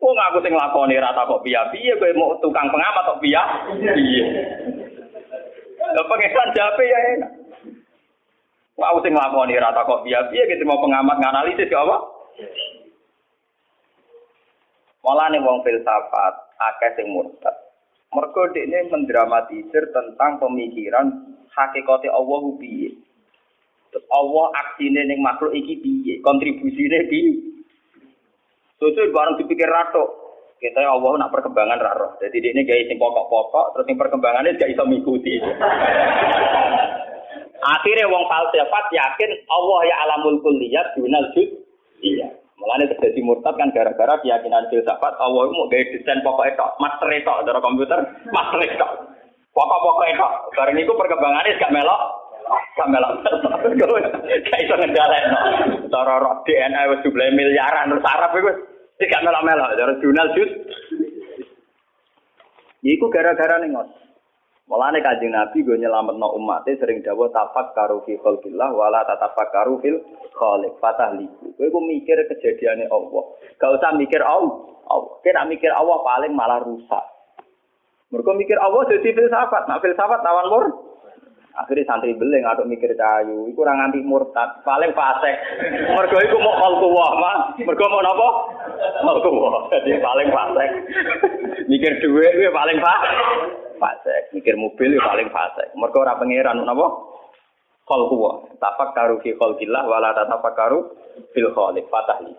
Wong 0.01 0.17
aku 0.17 0.41
sing 0.41 0.57
lakoni 0.57 0.97
ra 0.97 1.13
kok 1.13 1.45
piye-piye 1.45 1.93
kowe 2.01 2.13
mau 2.17 2.33
tukang 2.41 2.73
pengamat 2.73 3.05
kok 3.05 3.21
piye? 3.21 3.43
Piye. 3.85 4.25
Lah 5.93 6.05
pengesan 6.09 6.57
jape 6.57 6.85
ya 6.89 6.99
enak. 7.17 7.33
Aku 8.81 9.05
sing 9.05 9.13
lakoni 9.13 9.61
ra 9.61 9.77
kok 9.77 10.01
piye-piye 10.09 10.49
gitu 10.49 10.65
mau 10.65 10.81
pengamat 10.81 11.21
nganalisis 11.21 11.69
ya 11.69 11.85
apa? 11.85 11.97
Mulane 15.05 15.37
wong 15.45 15.61
filsafat 15.69 16.35
akeh 16.57 16.97
sing 16.97 17.13
murtad. 17.13 17.53
Mergo 18.17 18.49
dekne 18.57 18.89
mendramatisir 18.89 19.85
tentang 19.93 20.41
pemikiran 20.41 21.37
hakikate 21.53 22.09
Allah 22.09 22.43
piye. 22.57 22.97
Terus 23.93 24.07
Allah 24.09 24.49
aksine 24.65 25.05
ning 25.05 25.21
makhluk 25.21 25.53
iki 25.53 25.77
piye? 25.77 26.25
Kontribusine 26.25 27.05
piye? 27.13 27.60
Susu 28.81 29.13
barang 29.13 29.37
dipikir 29.37 29.69
rato. 29.69 30.21
Kita 30.61 30.81
Allah 30.85 31.17
nak 31.21 31.33
perkembangan 31.33 31.81
raro. 31.81 32.09
Jadi 32.21 32.37
ini 32.41 32.69
gaya 32.69 32.85
sing 32.85 33.01
pokok-pokok, 33.01 33.73
terus 33.77 33.89
yang 33.89 33.97
perkembangannya 33.97 34.61
gak 34.61 34.73
bisa 34.73 34.85
mengikuti. 34.85 35.41
Akhirnya 37.61 38.09
wong 38.09 38.25
falsafat 38.25 38.87
yakin 38.93 39.31
Allah 39.49 39.81
ya 39.85 39.97
alamul 40.05 40.41
kulliyat 40.45 40.97
dunal 40.97 41.29
jud. 41.37 41.49
Iya. 42.01 42.29
Mulanya 42.61 42.93
terjadi 42.93 43.21
murtad 43.25 43.57
kan 43.57 43.73
gara-gara 43.73 44.21
keyakinan 44.21 44.69
filsafat 44.69 45.17
Allah 45.17 45.49
mau 45.49 45.69
gaya 45.73 45.85
desain 45.97 46.21
pokok 46.21 46.45
itu, 46.49 46.67
master 46.77 47.09
itu, 47.09 47.35
dari 47.49 47.61
komputer, 47.61 48.01
master 48.33 48.61
itu. 48.65 48.89
Pokok-pokok 49.57 50.07
itu. 50.13 50.29
Barang 50.57 50.77
itu 50.77 50.93
perkembangannya 50.93 51.57
gak 51.57 51.73
melok. 51.73 52.01
Gak 52.77 52.89
melok. 52.93 53.13
Gak 53.81 54.61
bisa 54.61 54.77
ngendalain. 54.77 55.33
Cara 55.89 56.17
DNA 56.45 56.83
wis 56.93 57.05
miliaran 57.09 57.97
terus 57.97 58.09
Arab 58.09 58.37
Tidak 59.01 59.21
melok-melok, 59.25 59.81
cara 59.81 59.93
jurnal 60.05 60.29
jud. 60.37 60.51
Iku 62.85 63.09
gara-gara 63.09 63.57
nih 63.61 63.73
ngos. 63.73 63.89
Mulane 64.71 65.03
kanjeng 65.03 65.35
Nabi 65.35 65.67
gue 65.67 65.83
nyelamat 65.83 66.15
no 66.15 66.31
umatnya 66.39 66.79
sering 66.79 67.03
dawuh 67.03 67.27
tafak 67.35 67.75
karu 67.75 68.07
fi 68.07 68.15
khalqillah 68.23 68.71
wala 68.71 69.03
tatafak 69.03 69.51
karu 69.51 69.83
fil 69.83 69.99
khaliq 70.31 70.79
fatah 70.79 71.11
liku. 71.19 71.51
Kowe 71.59 71.67
ku 71.67 71.81
mikir 71.83 72.23
kejadiannya 72.31 72.87
Allah. 72.87 73.25
Gak 73.59 73.71
usah 73.83 73.91
mikir 73.99 74.23
Allah. 74.23 74.63
Allah. 74.87 75.13
Kira 75.27 75.43
mikir 75.51 75.75
Allah 75.75 75.99
paling 76.07 76.33
malah 76.39 76.63
rusak. 76.63 77.05
Mereka 78.15 78.31
mikir 78.39 78.63
Allah 78.63 78.87
jadi 78.87 79.11
filsafat. 79.11 79.67
Nah 79.67 79.83
filsafat 79.83 80.23
lawan 80.23 80.47
mur. 80.47 80.65
Akhirnya 81.61 81.85
santri 81.85 82.17
beling 82.17 82.41
atau 82.49 82.65
mikir 82.65 82.97
kayu. 82.97 83.45
Iku 83.53 83.61
orang 83.61 83.85
nganti 83.85 84.01
murtad. 84.01 84.65
Paling 84.65 84.97
fasek. 84.97 85.37
Mereka 85.93 86.17
itu 86.25 86.37
mau 86.41 86.57
khalqullah 86.57 87.11
mah. 87.21 87.37
Mereka 87.61 87.85
mau 87.85 88.01
napa? 88.01 88.29
Khalqullah. 89.05 89.69
Jadi 89.69 90.01
paling 90.01 90.29
fasek. 90.33 90.71
mikir 91.69 91.93
duit 92.01 92.33
itu 92.33 92.49
paling 92.49 92.81
fasek. 92.81 93.15
Fasek. 93.77 94.23
Mikir 94.33 94.57
mobil 94.57 94.97
itu 94.97 95.05
paling 95.05 95.29
fasek. 95.29 95.69
Mereka 95.77 95.97
orang 96.01 96.17
pangeran 96.17 96.65
napa? 96.65 96.87
Khalqullah. 97.85 98.57
Tapak 98.57 98.97
karu 98.97 99.21
fi 99.21 99.37
khalqillah 99.37 99.85
wala 99.85 100.17
karu 100.57 100.97
fil 101.37 101.53
khaliq. 101.53 101.85
Fatah 101.93 102.25
li. 102.25 102.33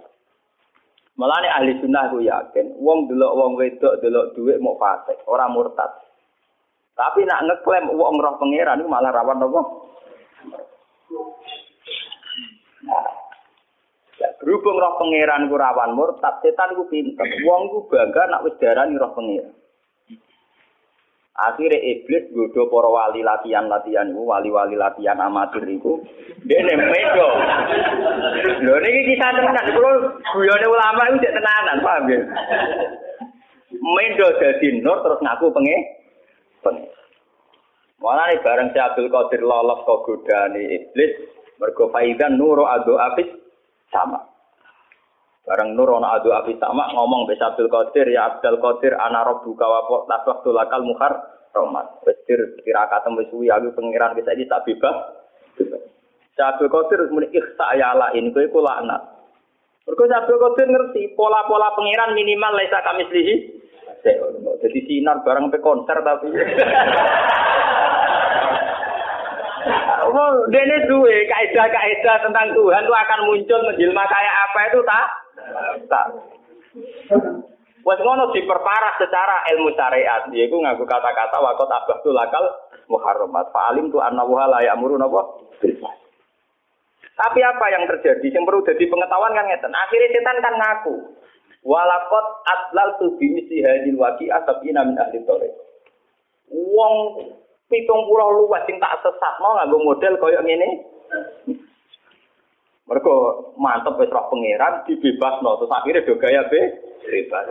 Malane 1.20 1.52
ahli 1.52 1.78
sunnah 1.78 2.10
ku 2.10 2.24
yakin, 2.24 2.82
wong 2.82 3.06
delok 3.06 3.36
wong 3.38 3.52
wedok 3.60 4.00
delok 4.02 4.34
duit 4.34 4.58
mau 4.58 4.80
fasik, 4.80 5.22
ora 5.30 5.46
murtad. 5.46 5.92
Tapi 7.02 7.26
nak 7.26 7.50
ngeklaim 7.50 7.90
wong 7.98 8.22
roh 8.22 8.38
pangeran 8.38 8.78
itu 8.78 8.86
malah 8.86 9.10
rawan 9.10 9.42
apa? 9.42 9.62
Nah, 12.86 13.10
ya, 14.22 14.30
berhubung 14.38 14.78
roh 14.78 15.02
pangeran 15.02 15.50
ku 15.50 15.58
rawan 15.58 15.98
murtad, 15.98 16.38
setan 16.46 16.78
ku 16.78 16.86
pinter. 16.94 17.26
Wong 17.42 17.74
ku 17.74 17.90
bangga 17.90 18.30
nak 18.30 18.46
wis 18.46 18.54
darani 18.62 19.02
roh 19.02 19.18
pangeran. 19.18 19.50
Akhirnya 21.42 21.82
iblis 21.82 22.30
godo 22.38 22.70
para 22.70 22.86
wali 22.92 23.26
latihan-latihan 23.26 24.14
itu, 24.14 24.22
wali-wali 24.22 24.78
latihan 24.78 25.18
amatir 25.18 25.64
itu, 25.66 26.04
dia 26.46 26.62
medo. 26.62 27.30
Lho 28.62 28.76
ini 28.78 29.00
kisah 29.10 29.32
tenan, 29.40 29.66
kalau 29.74 30.22
guyone 30.38 30.68
ulama 30.70 31.02
itu 31.08 31.24
tidak 31.24 31.42
tenanan, 31.42 31.78
paham 31.82 32.04
ya? 32.14 32.20
Medo 33.74 34.28
jadi 34.38 34.68
nur 34.84 35.02
terus 35.02 35.24
ngaku 35.24 35.50
penge, 35.56 35.78
penge. 36.62 36.91
Malah 38.02 38.34
nih 38.34 38.42
bareng 38.42 38.74
si 38.74 38.82
Abdul 38.82 39.14
Qadir 39.14 39.46
lolos 39.46 39.86
kok 39.86 40.10
godani 40.10 40.74
iblis, 40.74 41.22
mergo 41.62 41.94
faidan 41.94 42.34
nuru 42.34 42.66
adu 42.66 42.98
abis 42.98 43.30
sama. 43.94 44.26
Bareng 45.46 45.78
nur 45.78 45.90
ana 46.02 46.18
adu 46.18 46.34
abis 46.34 46.58
sama 46.58 46.90
ngomong 46.98 47.30
be 47.30 47.38
Abdul 47.38 47.70
Qadir 47.70 48.10
ya 48.10 48.26
Abdul 48.34 48.58
Qadir 48.58 48.98
ana 48.98 49.22
rabbuka 49.22 49.66
wa 49.70 49.86
tasawwatu 50.10 50.50
lakal 50.50 50.82
muhar 50.82 51.14
romat. 51.54 52.02
Wis 52.02 52.18
kira 52.26 52.90
kata 52.90 53.14
wis 53.14 53.30
suwi 53.30 53.54
aku 53.54 53.70
pangeran 53.78 54.18
wis 54.18 54.26
iki 54.26 54.50
tak 54.50 54.66
bebas. 54.66 54.98
Abdul 56.42 56.74
Qadir 56.74 57.06
muni 57.14 57.30
ikhsa 57.30 57.78
ya 57.78 57.94
la 57.94 58.10
ini 58.18 58.34
kowe 58.34 58.50
ku 58.50 58.66
laknat. 58.66 59.02
Mergo 59.86 60.10
Abdul 60.10 60.42
Qadir 60.42 60.68
ngerti 60.74 61.14
pola-pola 61.14 61.78
pangeran 61.78 62.18
minimal 62.18 62.58
laisa 62.58 62.82
kami 62.82 63.06
selihi. 63.14 63.36
Jadi 64.62 64.80
sinar 64.90 65.22
bareng 65.22 65.54
pe 65.54 65.62
konser 65.62 66.02
tapi. 66.02 66.34
Oh, 70.12 70.34
dene 70.52 70.92
duwe 70.92 71.24
kaidah-kaidah 71.32 72.28
tentang 72.28 72.52
Tuhan 72.52 72.84
itu 72.84 72.94
akan 72.94 73.20
muncul 73.32 73.60
menjelma 73.64 74.04
kayak 74.12 74.36
apa 74.44 74.60
itu 74.68 74.80
tak? 74.84 75.08
Tak. 75.88 76.06
Wes 77.82 78.00
ngono 78.04 78.30
diperparah 78.36 79.00
secara 79.00 79.48
ilmu 79.56 79.74
syariat, 79.74 80.28
yaiku 80.30 80.60
ngaku 80.60 80.84
kata-kata 80.86 81.40
wakot 81.42 81.72
abahtu 81.72 82.12
lakal 82.12 82.44
muharramat. 82.92 83.50
Fa'alim 83.50 83.90
tu 83.90 83.98
anna 84.04 84.28
wa 84.28 84.46
la 84.52 84.60
ya'muru 84.62 85.00
napa? 85.00 85.48
Tapi 87.18 87.40
apa 87.42 87.66
yang 87.72 87.88
terjadi? 87.90 88.28
Yang 88.36 88.46
perlu 88.46 88.68
jadi 88.68 88.84
pengetahuan 88.86 89.34
kan 89.34 89.48
ngeten. 89.48 89.74
Akhirnya 89.74 90.14
setan 90.14 90.38
kan 90.44 90.56
ngaku. 90.60 90.96
Walakot 91.62 92.26
atlal 92.50 92.98
tu 92.98 93.16
bimisi 93.22 93.62
hadil 93.62 93.98
waki 94.02 94.28
asabina 94.28 94.82
min 94.82 94.98
ahli. 94.98 95.22
Wong 96.52 96.96
pitung 97.72 98.04
pulau 98.04 98.44
luas 98.44 98.68
sing 98.68 98.76
tak 98.84 99.00
sesat 99.00 99.40
mau 99.40 99.56
nganggo 99.56 99.80
model 99.80 100.20
koyo 100.20 100.44
ngene. 100.44 100.84
Mereka 102.92 103.14
mantep 103.56 103.96
wis 103.96 104.12
roh 104.12 104.28
pangeran 104.28 104.84
dibebasno 104.84 105.56
terus 105.64 105.72
akhirnya 105.72 106.04
do 106.04 106.20
gaya 106.20 106.44
be 106.52 106.60
bebas. 107.08 107.48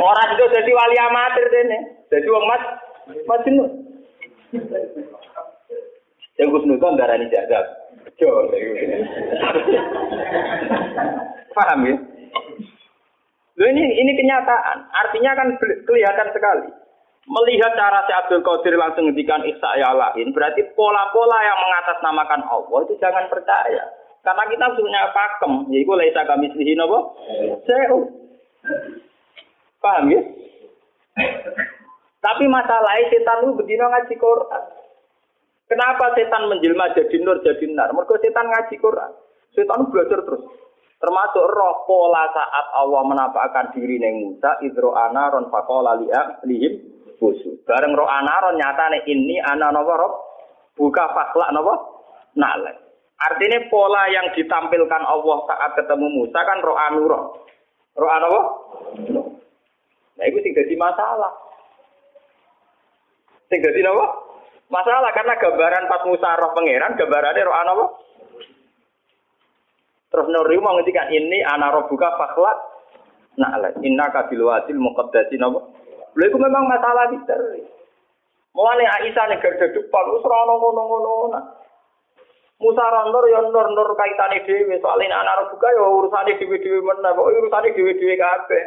Orang 0.00 0.28
itu 0.32 0.44
jadi 0.48 0.70
wali 0.72 0.96
amatir 0.96 1.46
dene. 1.52 1.78
Jadi 2.08 2.26
wong 2.32 2.44
mas 2.48 2.64
majnun. 3.28 3.68
Yang 6.40 6.48
Gus 6.54 6.64
Nuton 6.64 6.96
darani 6.96 7.28
jadab. 7.28 7.66
Bejo. 8.08 8.30
Paham 11.52 11.84
ya? 11.84 11.94
Loh 13.58 13.66
ini 13.68 13.82
ini 13.82 14.12
kenyataan. 14.14 14.78
Artinya 14.94 15.34
kan 15.34 15.48
kelihatan 15.58 16.28
sekali. 16.30 16.70
Melihat 17.28 17.76
cara 17.76 18.08
si 18.08 18.12
Abdul 18.16 18.40
Qadir 18.40 18.80
langsung 18.80 19.04
ngendikan 19.04 19.44
Ihsa 19.44 19.76
ya 19.76 19.92
lain, 19.92 20.32
berarti 20.32 20.64
pola-pola 20.72 21.36
yang 21.44 21.60
mengatasnamakan 21.60 22.42
Allah 22.48 22.78
itu 22.88 22.96
jangan 22.96 23.28
percaya. 23.28 23.84
Karena 24.24 24.44
kita 24.48 24.66
punya 24.72 25.12
pakem, 25.12 25.52
yaitu 25.68 25.92
laisa 25.92 26.24
kami 26.24 26.48
selihin 26.56 26.80
apa? 26.80 26.98
Seu. 27.68 27.96
Paham 29.78 30.08
ya? 30.08 30.20
Tapi 32.18 32.44
masalahnya 32.48 33.12
setan 33.12 33.44
itu 33.44 33.60
bedino 33.60 33.92
ngaji 33.92 34.14
Quran. 34.16 34.64
Kenapa 35.68 36.16
setan 36.16 36.48
menjelma 36.48 36.96
jadi 36.96 37.16
nur 37.20 37.44
jadi 37.44 37.64
nar? 37.76 37.92
Mereka 37.92 38.24
setan 38.24 38.48
ngaji 38.48 38.74
Quran. 38.80 39.12
Setan 39.52 39.86
belajar 39.92 40.24
terus. 40.24 40.42
Termasuk 40.98 41.44
roh 41.44 41.86
pola 41.86 42.26
saat 42.34 42.66
Allah 42.74 43.06
menampakkan 43.06 43.70
diri 43.70 44.02
neng 44.02 44.34
Musa, 44.34 44.58
idro 44.66 44.98
anaron 44.98 45.46
fakola 45.46 45.94
lihim 46.42 46.97
busu. 47.18 47.60
Bareng 47.66 47.92
roh 47.92 48.06
anaron 48.06 48.56
nyata 48.56 48.94
nih 48.94 49.02
ini 49.10 49.36
ana 49.42 49.74
nopo 49.74 49.92
roh 49.92 50.12
buka 50.78 51.10
fakla 51.12 51.50
nopo 51.52 51.74
nale. 52.38 52.88
Artinya 53.18 53.66
pola 53.66 54.06
yang 54.14 54.30
ditampilkan 54.30 55.02
Allah 55.02 55.38
saat 55.50 55.74
ketemu 55.74 56.06
Musa 56.06 56.38
kan 56.38 56.62
roh 56.62 56.78
anuroh. 56.78 57.22
Roh 57.98 58.10
anopo? 58.14 58.40
Nah 60.18 60.24
itu 60.26 60.38
tidak 60.46 60.70
di 60.70 60.78
masalah. 60.78 61.34
Tidak 63.50 63.74
di 63.74 63.82
nopo? 63.82 64.06
Masalah 64.70 65.10
karena 65.10 65.34
gambaran 65.34 65.90
pas 65.90 66.06
Musa 66.06 66.38
roh 66.38 66.54
pangeran 66.54 66.94
gambarannya 66.94 67.46
roh 67.46 67.58
anopo? 67.58 67.84
Terus 70.08 70.30
Nuri 70.32 70.56
mau 70.62 70.72
ngendikan 70.78 71.10
ini 71.12 71.42
ana 71.42 71.74
buka 71.84 72.08
fakla 72.14 72.54
nale. 73.34 73.74
Inna 73.82 74.08
kabil 74.14 74.40
wadil 74.40 74.78
muqaddasi? 74.78 75.36
Lha 76.18 76.24
itu 76.26 76.34
memang 76.34 76.66
masalah 76.66 77.14
misteri. 77.14 77.62
Mulane 78.50 78.84
Aisyah 78.90 79.24
nek 79.30 79.38
gede 79.38 79.70
depan 79.70 80.04
wis 80.10 80.26
ora 80.26 80.42
ono 80.50 80.54
ngono-ngono. 80.58 81.40
Musa 82.58 82.82
randor 82.82 83.22
ya 83.30 83.38
nur-nur 83.46 83.94
kaitane 83.94 84.42
dhewe 84.42 84.82
soal 84.82 84.98
ini 84.98 85.14
anak 85.14 85.46
buka 85.54 85.70
ya 85.70 85.86
urusane 85.86 86.34
dhewe-dhewe 86.42 86.82
meneh 86.82 87.14
kok 87.14 87.30
urusane 87.30 87.70
dhewe-dhewe 87.70 88.18
kabeh. 88.18 88.64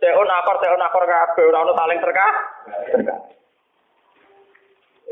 Seon 0.00 0.32
akor 0.32 0.56
seon 0.64 0.80
akor 0.80 1.04
kabeh 1.04 1.44
ora 1.44 1.60
ono 1.60 1.76
saling 1.76 2.00
terkah. 2.00 2.34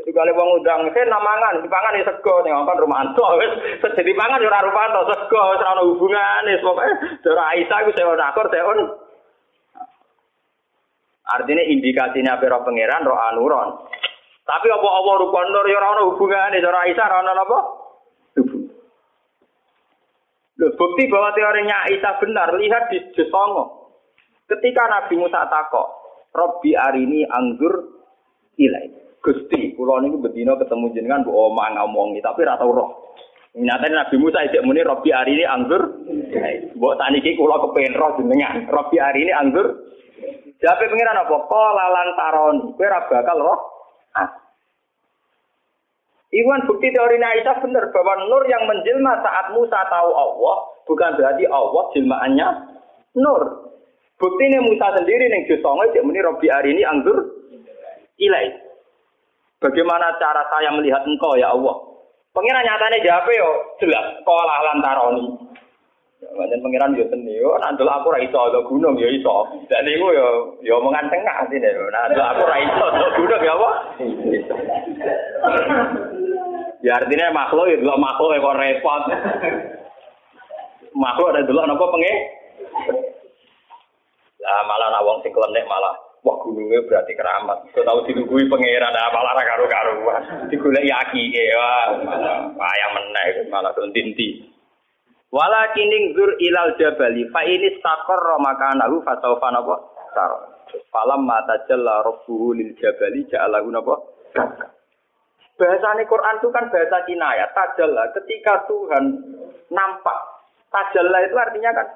Itu 0.01 0.09
kali 0.17 0.33
wong 0.33 0.65
undang 0.65 0.89
saya 0.97 1.05
namangan 1.05 1.61
dipangan 1.61 1.93
ya 1.93 2.09
sego 2.09 2.41
ning 2.41 2.57
ngkon 2.57 2.81
Romanto 2.81 3.21
wis 3.37 3.53
jadi 3.85 4.11
pangan 4.17 4.41
ya 4.41 4.49
ora 4.49 4.65
Rumanto 4.65 5.05
sego 5.13 5.41
wis 5.53 5.61
ora 5.61 5.77
ono 5.77 5.93
hubungane 5.93 6.57
pokoke 6.57 7.21
Dora 7.21 7.53
Aisyah 7.53 7.85
iku 7.85 7.91
seon 7.93 8.17
akor 8.17 8.49
seon 8.49 8.79
Artinya 11.31 11.63
indikasinya 11.63 12.39
roh 12.39 12.61
pangeran, 12.67 13.07
roh 13.07 13.19
anuron. 13.31 13.69
Tapi 14.41 14.67
apa 14.67 14.83
apa 14.83 15.11
rupa 15.21 15.39
nur 15.47 15.65
ya 15.69 15.79
ora 15.79 16.03
hubungannya, 16.11 16.59
cara 16.59 16.83
Aisyah 16.83 17.07
ora 17.07 17.17
ono 17.23 17.31
apa? 17.31 17.59
Loh, 20.59 20.71
bukti 20.75 21.07
bahwa 21.07 21.31
teorinya 21.31 21.87
Aisyah 21.87 22.13
benar, 22.19 22.49
lihat 22.59 22.91
di 22.91 22.99
Jesongo. 23.15 23.95
Ketika 24.51 24.83
Nabi 24.91 25.15
Musa 25.15 25.47
takok, 25.47 25.87
Robbi 26.35 26.75
arini 26.75 27.23
anggur 27.23 28.03
ilai. 28.59 28.91
Gusti, 29.21 29.77
kula 29.77 30.01
niku 30.01 30.19
bedino 30.19 30.57
ketemu 30.57 30.91
jenengan 30.97 31.21
mbok 31.21 31.37
omong 31.53 31.77
ngomongi, 31.77 32.19
tapi 32.25 32.41
ora 32.43 32.57
tau 32.57 32.73
roh. 32.73 32.89
Nyatanya 33.55 34.03
Nabi 34.03 34.15
Musa 34.19 34.43
isek 34.43 34.65
muni 34.65 34.83
Robbi 34.83 35.13
arini 35.13 35.45
anggur. 35.47 36.01
Mbok 36.75 36.97
saniki 36.99 37.37
kula 37.37 37.61
kepen 37.61 37.95
roh 37.95 38.17
jenengan. 38.19 38.67
Robbi 38.67 38.97
arini 38.99 39.31
anggur 39.31 39.90
Jape 40.61 40.85
pengiran 40.87 41.21
apa? 41.25 41.35
Qala 41.49 41.85
lan 41.89 42.09
taroni. 42.13 42.67
Kowe 42.77 42.85
ora 42.85 42.99
bakal. 43.09 43.37
Ah. 44.13 44.29
Iwan 46.31 46.63
bukti 46.63 46.87
teori 46.95 47.19
Aisyah 47.19 47.59
benar 47.59 47.91
bahwa 47.91 48.23
nur 48.31 48.47
yang 48.47 48.63
menjelma 48.63 49.19
saat 49.19 49.51
Musa 49.51 49.83
tahu 49.91 50.09
Allah 50.15 50.57
bukan 50.87 51.19
berarti 51.19 51.43
Allah 51.51 51.83
jelmaannya 51.91 52.47
nur. 53.19 53.67
Buktinya 54.15 54.61
Musa 54.63 54.95
sendiri 54.95 55.27
yang 55.27 55.43
songo 55.59 55.81
cek 55.91 56.05
muni 56.05 56.21
Robi 56.21 56.47
hari 56.47 56.77
ini 56.77 56.85
anggur 56.85 57.25
ilai. 58.21 58.53
Bagaimana 59.57 60.13
cara 60.21 60.45
saya 60.47 60.69
melihat 60.77 61.03
engkau 61.03 61.35
ya 61.35 61.51
Allah? 61.51 61.75
Pengiran 62.31 62.63
nyatanya 62.63 63.03
jawab 63.03 63.27
yo 63.27 63.49
jelas 63.83 64.05
sekolah 64.23 64.57
lantaroni. 64.71 65.25
Dan 66.21 66.61
pengiran 66.61 66.93
yo 66.93 67.09
seni 67.09 67.33
yo 67.33 67.57
nanti 67.57 67.81
aku 67.81 68.13
ra 68.13 68.21
iso 68.21 68.53
gunung 68.69 68.93
yo 68.93 69.09
iso. 69.09 69.49
Dan 69.65 69.89
iku 69.89 70.13
yo 70.13 70.53
yo 70.61 70.77
omongan 70.77 71.09
tengah 71.09 71.49
sini 71.49 71.65
yo. 71.65 71.89
Nanti 71.89 72.21
aku 72.21 72.45
ra 72.45 72.57
iso 72.61 72.85
gunung 73.17 73.41
ya 73.41 73.53
apa? 73.57 73.69
Ya 76.85 76.93
artinya 77.01 77.33
makhluk 77.33 77.73
ya 77.73 77.77
delok 77.81 77.97
makhluk 77.97 78.37
ya 78.37 78.45
kok 78.45 78.57
repot. 78.61 79.03
makhluk 80.93 81.29
ada 81.33 81.41
delok 81.41 81.65
napa 81.65 81.85
pengen? 81.89 82.17
Lah 84.45 84.61
malah 84.69 84.87
nak 84.93 85.05
wong 85.05 85.17
sing 85.25 85.33
klenek 85.33 85.65
malah 85.65 85.97
wah 86.21 86.37
gunungnya 86.45 86.85
berarti 86.85 87.17
keramat. 87.17 87.65
Kau 87.73 87.81
tahu 87.81 88.05
dilugui 88.05 88.45
pangeran 88.45 88.93
ada 88.93 89.09
malah 89.09 89.33
ra 89.33 89.43
karo-karuan. 89.45 90.21
Digolek 90.53 90.85
yaki 90.85 91.33
ya 91.33 91.97
malah 92.53 92.89
meneh 92.93 93.49
malah 93.49 93.73
tuntinti. 93.73 94.50
Walakin 95.31 96.11
zur 96.11 96.35
ilal 96.43 96.75
jabali 96.75 97.23
fa 97.31 97.47
ini 97.47 97.79
stakor 97.79 98.19
makanahu 98.35 98.99
fasaufa 99.07 99.47
napa? 99.55 99.75
Sar. 100.11 100.31
Falam 100.91 101.23
mata 101.23 101.55
jalla 101.71 102.03
rabbuhu 102.03 102.51
lil 102.51 102.75
jabali 102.75 103.23
ja'alahu 103.31 103.71
napa? 103.71 103.95
Bahasanya 105.55 106.03
Quran 106.03 106.35
itu 106.41 106.49
kan 106.51 106.67
bahasa 106.67 106.97
kinayah. 107.07 107.47
Tajalla 107.55 108.11
ketika 108.17 108.65
Tuhan 108.67 109.03
nampak. 109.71 110.19
Tajalla 110.67 111.23
itu 111.23 111.35
artinya 111.39 111.71
kan 111.79 111.87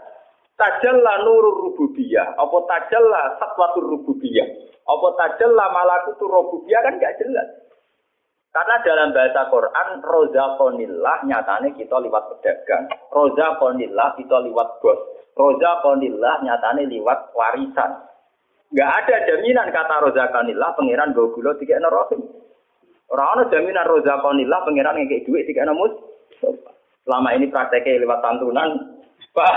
tajalla 0.56 1.28
nurur 1.28 1.72
rububiyah. 1.72 2.40
Apa 2.40 2.58
tajalla 2.72 3.36
satwatur 3.42 3.84
rububiyah. 3.84 4.48
Apa 4.86 5.08
tajalla 5.20 5.76
malakutur 5.76 6.30
rububiyah 6.30 6.80
kan 6.88 7.02
gak 7.02 7.20
jelas. 7.20 7.65
Karena 8.56 8.80
dalam 8.88 9.12
bahasa 9.12 9.52
Quran, 9.52 10.00
rozakonillah 10.00 11.28
nyatanya 11.28 11.76
kita 11.76 12.00
lewat 12.00 12.24
pedagang. 12.32 12.88
Rozakonillah 13.12 14.16
kita 14.16 14.48
lewat 14.48 14.80
bos. 14.80 14.96
Rozakonillah 15.36 16.40
nyatanya 16.40 16.88
lewat 16.88 17.36
warisan. 17.36 17.92
Gak 18.72 18.92
ada 19.04 19.28
jaminan 19.28 19.76
kata 19.76 20.08
rozakonillah 20.08 20.72
pengiran 20.80 21.12
gue 21.12 21.36
gula 21.36 21.52
tiga 21.60 21.84
nerosim. 21.84 22.24
Orang 23.12 23.28
ana 23.36 23.44
jaminan 23.52 23.92
rozakonillah 23.92 24.64
pangeran 24.64 25.04
ngekek 25.04 25.28
duit 25.28 25.44
tiga 25.52 25.68
namus. 25.68 25.92
Selama 27.04 27.36
ini 27.36 27.52
prakteknya 27.52 28.08
lewat 28.08 28.24
santunan. 28.24 28.72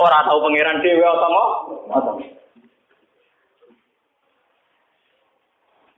Orang 0.00 0.24
tahu 0.24 0.40
pangeran 0.40 0.80
dewi 0.80 1.04
atau 1.04 1.28
mau? 1.28 1.48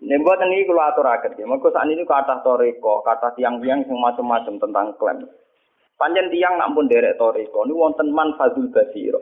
Ini 0.07 0.23
buat 0.23 0.39
ini 0.39 0.63
kalau 0.71 0.87
atur 0.87 1.11
akhir 1.11 1.35
ya. 1.35 1.51
Mereka 1.51 1.75
saat 1.75 1.91
ini 1.91 2.07
kata 2.07 2.39
toriko, 2.47 3.03
kata 3.03 3.35
tiang-tiang 3.35 3.83
yang 3.83 3.99
macam-macam 3.99 4.55
tentang 4.55 4.95
klaim. 5.03 5.27
Panjang 5.99 6.31
tiang 6.31 6.55
nak 6.55 6.71
pun 6.79 6.87
derek 6.87 7.19
toriko. 7.19 7.67
Ini 7.67 7.75
wonten 7.75 8.15
man 8.15 8.39
fazul 8.39 8.71
basiro. 8.71 9.19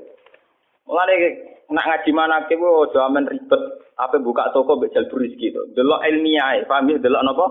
Mulai 0.84 1.40
nak 1.72 1.88
ngaji 1.88 2.10
mana 2.12 2.44
ke 2.44 2.60
wo 2.60 2.84
amen 3.00 3.24
ribet 3.32 3.62
apa 3.96 4.20
buka 4.20 4.52
toko 4.52 4.76
bejal 4.76 5.08
buris 5.08 5.32
gitu. 5.40 5.64
Delok 5.72 6.04
ilmiah, 6.04 6.60
paham 6.68 6.92
ya 6.92 7.00
delok 7.00 7.24
napa? 7.24 7.46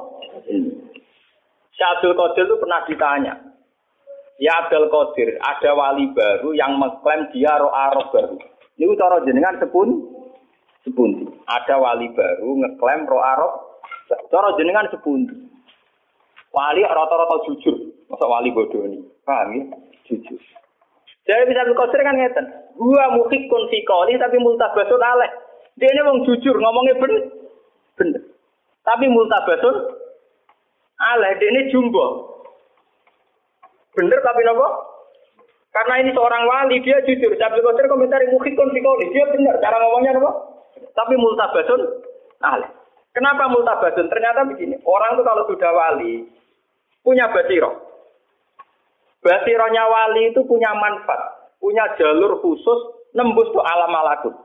Syabdul 1.74 2.14
Qadir 2.14 2.46
itu 2.46 2.56
pernah 2.62 2.86
ditanya. 2.86 3.34
Ya 4.38 4.62
Abdul 4.62 4.94
Qadir, 4.94 5.42
ada 5.42 5.72
wali 5.74 6.06
baru 6.14 6.54
yang 6.54 6.78
mengklaim 6.78 7.34
dia 7.34 7.58
roh 7.58 7.74
arok 7.74 8.14
baru. 8.14 8.38
Ini 8.78 8.94
cara 8.94 9.26
jenengan 9.26 9.58
sepun 9.58 10.12
sepundi. 10.84 11.26
Ada 11.48 11.80
wali 11.80 12.12
baru 12.12 12.50
ngeklaim 12.60 13.08
roh 13.08 13.24
arok. 13.24 13.54
Cara 14.30 14.54
jenengan 14.60 14.92
sepundi. 14.92 15.34
Wali 16.54 16.86
rata-rata 16.86 17.50
jujur. 17.50 17.76
Masa 18.12 18.30
wali 18.30 18.54
bodoh 18.54 18.86
ini. 18.86 19.02
Paham 19.26 19.58
ya? 19.58 19.64
Jujur. 20.06 20.38
Jadi 21.24 21.50
bisa 21.50 21.64
Qadir 21.66 22.02
kan 22.04 22.20
ngeten. 22.20 22.46
Gua 22.76 23.16
muhikun 23.16 23.64
fikoli 23.72 24.20
tapi 24.20 24.38
multabasun 24.38 25.02
aleh. 25.02 25.32
Dia 25.80 25.90
ini 25.90 26.06
wong 26.06 26.28
jujur 26.28 26.54
ngomongnya 26.60 27.00
bener. 27.00 27.24
Bener. 27.96 28.22
Tapi 28.84 29.08
multabasun 29.08 29.76
aleh. 31.00 31.32
Dia 31.40 31.50
ini 31.50 31.72
jumbo. 31.72 32.36
Bener 33.96 34.20
tapi 34.20 34.44
nopo? 34.44 34.68
Karena 35.74 36.06
ini 36.06 36.14
seorang 36.14 36.46
wali, 36.46 36.86
dia 36.86 37.02
jujur. 37.02 37.34
Saya 37.34 37.56
Qadir 37.56 37.90
komentari 37.90 38.30
muhikun 38.30 38.70
fikoli. 38.70 39.10
Dia 39.16 39.26
bener. 39.32 39.58
Cara 39.64 39.80
ngomongnya 39.80 40.20
nopo? 40.20 40.53
Tapi 40.94 41.14
multabasun 41.18 41.82
aleh. 42.41 42.70
Kenapa 43.14 43.46
multabasun? 43.50 44.10
Ternyata 44.10 44.50
begini. 44.50 44.82
Orang 44.86 45.18
itu 45.18 45.24
kalau 45.26 45.44
sudah 45.46 45.70
wali, 45.70 46.26
punya 47.06 47.30
basiroh. 47.30 47.94
Basirohnya 49.22 49.84
wali 49.88 50.34
itu 50.34 50.44
punya 50.44 50.74
manfaat, 50.76 51.54
punya 51.62 51.96
jalur 51.96 52.44
khusus 52.44 52.80
nembus 53.16 53.48
tuh 53.54 53.64
alam 53.64 53.94
malakut. 53.94 54.36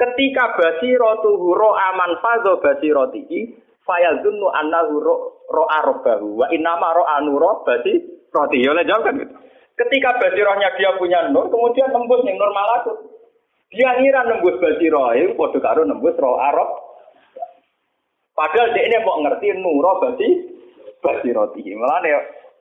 Ketika 0.00 0.56
basirotu 0.56 1.36
ro 1.52 1.76
aman 1.76 2.16
fazo 2.24 2.56
basiroti, 2.62 3.52
fayazunnu 3.84 4.48
annahu 4.48 4.96
ro 4.96 5.16
ro 5.50 5.64
arobahu 5.68 6.40
wa 6.40 6.46
inama 6.48 6.96
ro 6.96 7.04
anuro 7.04 7.60
basi 7.68 8.00
roti. 8.32 8.64
Ya 8.64 8.72
jawab 8.80 9.04
kan 9.10 9.20
gitu. 9.20 9.34
Ketika 9.76 10.16
basirohnya 10.16 10.72
dia 10.80 10.96
punya 10.96 11.28
nur, 11.28 11.52
kemudian 11.52 11.92
nembus 11.92 12.24
yang 12.24 12.40
nur 12.40 12.52
malakut. 12.52 12.96
Dia 13.70 13.90
ngira 14.02 14.26
nembus 14.26 14.58
basiroh 14.58 15.14
itu 15.14 15.38
padha 15.38 15.58
karo 15.62 15.86
nembus 15.86 16.18
ro 16.18 16.34
arob. 16.42 16.70
Padahal 18.34 18.74
dia 18.74 18.86
ini 18.90 18.98
mau 19.06 19.22
ngerti 19.22 19.54
nuro 19.62 20.02
basi 20.02 20.28
basiroti. 20.98 21.62
Malah 21.78 22.02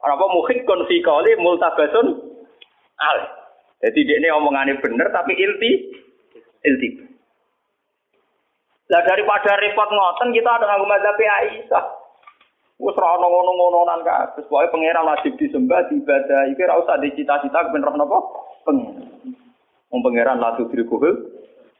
apa 0.05 0.26
mukhid 0.30 0.70
kon 0.70 0.86
fi 0.86 1.01
qali 1.01 1.34
multabasun 1.41 2.07
al. 3.01 3.20
Jadi 3.82 3.99
dia 4.05 4.22
ini 4.22 4.30
omongannya 4.30 4.78
bener 4.86 5.10
tapi 5.10 5.34
ilti 5.34 5.72
ilti. 6.68 6.89
Lah 8.89 9.01
daripada 9.05 9.57
repot 9.57 9.89
ngoten 9.89 10.34
kita 10.34 10.49
ada 10.49 10.66
nganggo 10.66 10.86
mazhab 10.89 11.18
Aisyah. 11.18 11.86
Wis 12.80 12.95
ora 12.95 13.20
ono 13.20 13.28
ngono-ngononan 13.28 14.07
kabeh. 14.07 14.47
Pokoke 14.47 14.72
pangeran 14.72 15.03
wajib 15.03 15.36
disembah, 15.36 15.91
diibadah. 15.91 16.47
Iki 16.47 16.64
ora 16.64 16.80
usah 16.80 16.95
dicita-cita 17.03 17.76
ben 17.76 17.84
roh 17.84 17.91
napa? 17.97 18.18
Pangeran. 18.64 19.38
Wong 19.89 19.99
pangeran 20.05 20.37
la 20.37 20.53
tudrikuhul 20.57 21.15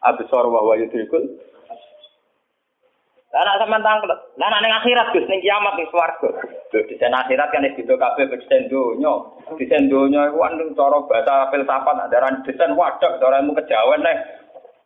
absar 0.02 0.46
wa 0.50 0.60
huwa 0.66 0.80
yudrikul 0.82 1.24
lah 3.30 3.46
nak 3.46 3.62
sampean 3.62 3.86
tangkel. 3.86 4.10
Lah 4.10 4.48
nak 4.50 4.62
ning 4.66 4.74
akhirat 4.74 5.14
Gus 5.14 5.30
ning 5.30 5.38
kiamat 5.46 5.78
ning 5.78 5.86
swarga. 5.94 6.30
Lho 6.74 6.80
di 6.90 6.98
sana 6.98 7.22
akhirat 7.22 7.54
kan 7.54 7.62
itu 7.62 7.86
kabeh 7.86 8.26
desain 8.26 8.66
donya. 8.66 9.14
Desain 9.54 9.86
donya 9.86 10.34
iku 10.34 10.42
kan 10.42 10.58
cara 10.74 10.98
bahasa 11.06 11.36
filsafat 11.54 12.10
daran 12.10 12.42
desain 12.42 12.74
wadak 12.74 13.22
cara 13.22 13.46
ilmu 13.46 13.54
kejawen 13.54 14.02
nih. 14.02 14.18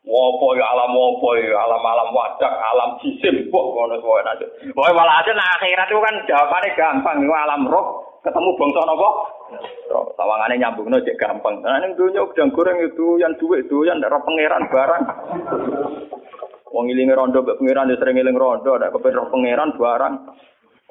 Wopo 0.04 0.60
ya 0.60 0.68
alam 0.68 0.92
wopo 0.92 1.40
ya 1.40 1.56
alam-alam 1.56 2.12
wadak, 2.12 2.52
alam 2.52 3.00
jisim 3.00 3.48
kok 3.48 3.66
ngono 3.72 4.04
wae 4.04 4.20
aja. 4.28 4.44
Wae 4.76 4.92
malah 4.92 5.24
nak 5.24 5.52
akhirat 5.64 5.88
itu 5.88 6.00
kan 6.04 6.16
jawabannya 6.28 6.76
gampang, 6.76 7.18
itu 7.24 7.32
alam 7.32 7.64
roh 7.72 8.20
ketemu 8.20 8.52
bangsa 8.60 8.84
napa? 8.84 9.10
Sawangane 10.18 10.58
nyambungno 10.58 11.02
cek 11.02 11.20
gampang. 11.20 11.62
Nah 11.62 11.82
ning 11.82 11.94
donya 11.94 12.26
udang 12.26 12.50
goreng 12.54 12.82
itu 12.82 13.22
yang 13.22 13.38
duit 13.38 13.66
itu 13.66 13.86
yang 13.86 14.02
darah 14.02 14.22
pangeran 14.22 14.70
barang. 14.70 15.04
Wong 16.74 16.90
ilinge 16.90 17.14
rondo 17.14 17.46
mbek 17.46 17.62
pangeran 17.62 17.94
ya 17.94 17.98
sering 18.02 18.18
iling 18.18 18.34
rondo, 18.34 18.78
nek 18.82 18.90
kepen 18.90 19.30
pangeran 19.30 19.78
barang 19.78 20.14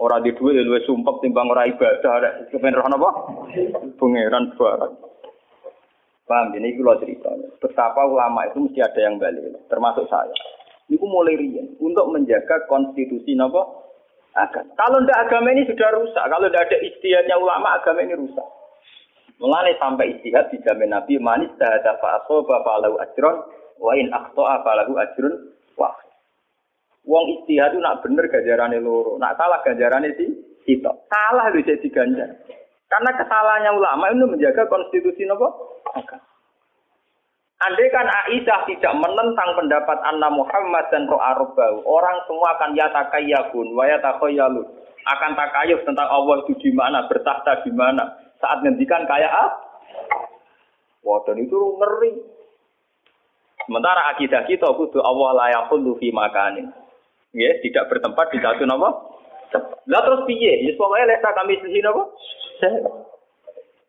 ora 0.02 0.18
di 0.18 0.34
dhuwit 0.34 0.58
ya 0.58 0.62
luwih 0.66 0.82
sumpek 0.82 1.22
timbang 1.22 1.46
ora 1.50 1.66
ibadah, 1.66 2.14
nek 2.22 2.34
kepen 2.50 2.74
roh 2.74 2.86
napa? 2.86 3.10
Pangeran 3.98 4.54
barang. 4.54 4.94
Paham 6.22 6.54
ini 6.54 6.78
kalau 6.78 6.96
cerita. 7.02 7.30
Betapa 7.58 8.06
ulama 8.06 8.46
itu 8.46 8.62
mesti 8.62 8.78
ada 8.78 9.00
yang 9.02 9.18
balik, 9.18 9.58
termasuk 9.66 10.06
saya. 10.06 10.30
Itu 10.86 11.02
mulai 11.02 11.34
rian 11.34 11.74
untuk 11.82 12.08
menjaga 12.14 12.62
konstitusi 12.70 13.34
napa? 13.34 13.66
Agama. 14.32 14.72
Kalau 14.80 14.98
ndak 15.04 15.28
agama 15.28 15.52
ini 15.52 15.68
sudah 15.68 15.92
rusak, 15.92 16.24
kalau 16.24 16.48
ndak 16.48 16.64
ada 16.72 16.78
istihadnya 16.80 17.36
ulama 17.36 17.76
agama 17.76 18.00
ini 18.00 18.16
rusak. 18.16 18.48
Mulai 19.36 19.76
sampai 19.76 20.16
istihad 20.16 20.48
dijamin 20.48 20.94
Nabi 20.94 21.20
manis 21.20 21.52
tahada 21.60 22.00
fa 22.00 22.22
asoba 22.22 22.64
falahu 22.64 22.96
ajron 23.02 23.44
wa 23.76 23.92
in 23.98 24.08
akhta'a 24.08 24.62
falahu 24.64 24.94
ajrun 24.96 25.34
Wah. 25.76 25.92
Wong 27.02 27.42
istihad 27.42 27.74
itu 27.74 27.82
nak 27.82 28.00
bener 28.00 28.30
ganjarannya 28.30 28.78
loro, 28.78 29.18
nak 29.18 29.34
salah 29.34 29.60
ganjarannya 29.66 30.14
si 30.14 30.30
kita. 30.64 30.94
Salah 31.10 31.50
itu 31.50 31.66
jadi 31.66 31.88
ganjar. 31.90 32.30
Karena 32.86 33.10
kesalahannya 33.18 33.72
ulama 33.74 34.12
itu 34.12 34.28
menjaga 34.28 34.68
konstitusi 34.70 35.26
nopo. 35.26 35.80
Andai 37.62 37.94
kan 37.94 38.10
Aisyah 38.10 38.66
tidak 38.66 38.92
menentang 38.98 39.54
pendapat 39.54 39.98
Anna 40.02 40.26
Muhammad 40.34 40.82
dan 40.90 41.06
Roh 41.06 41.22
Arbau, 41.22 41.86
orang 41.86 42.18
semua 42.26 42.58
akan 42.58 42.74
yatakayabun, 42.74 43.70
wa 43.78 43.86
yatakhayalu. 43.86 44.66
Akan 45.02 45.34
takayuf 45.38 45.82
tentang 45.86 46.10
Allah 46.10 46.42
itu 46.42 46.58
di 46.58 46.70
mana, 46.74 47.06
bertahta 47.06 47.62
di 47.62 47.70
mana. 47.70 48.18
Saat 48.42 48.66
ngendikan 48.66 49.06
kayak 49.06 49.30
ah, 49.30 49.50
kebuatan 51.02 51.42
itu 51.42 51.58
ngeri. 51.78 52.12
Sementara 53.66 54.10
akidah 54.14 54.42
kita 54.46 54.66
kudu 54.74 54.98
Allah 54.98 55.30
la 55.34 55.46
yaqulu 55.54 55.98
fi 56.02 56.10
makanin. 56.10 56.66
Ya, 57.30 57.50
tidak 57.62 57.90
bertempat 57.90 58.34
di 58.34 58.38
satu 58.42 58.66
nama. 58.66 58.90
Lah 59.86 60.00
terus 60.02 60.26
piye? 60.26 60.66
Ya 60.66 60.72
pokoke 60.74 61.02
lek 61.04 61.22
kami 61.22 61.60
sisi 61.62 61.78
napa? 61.78 62.02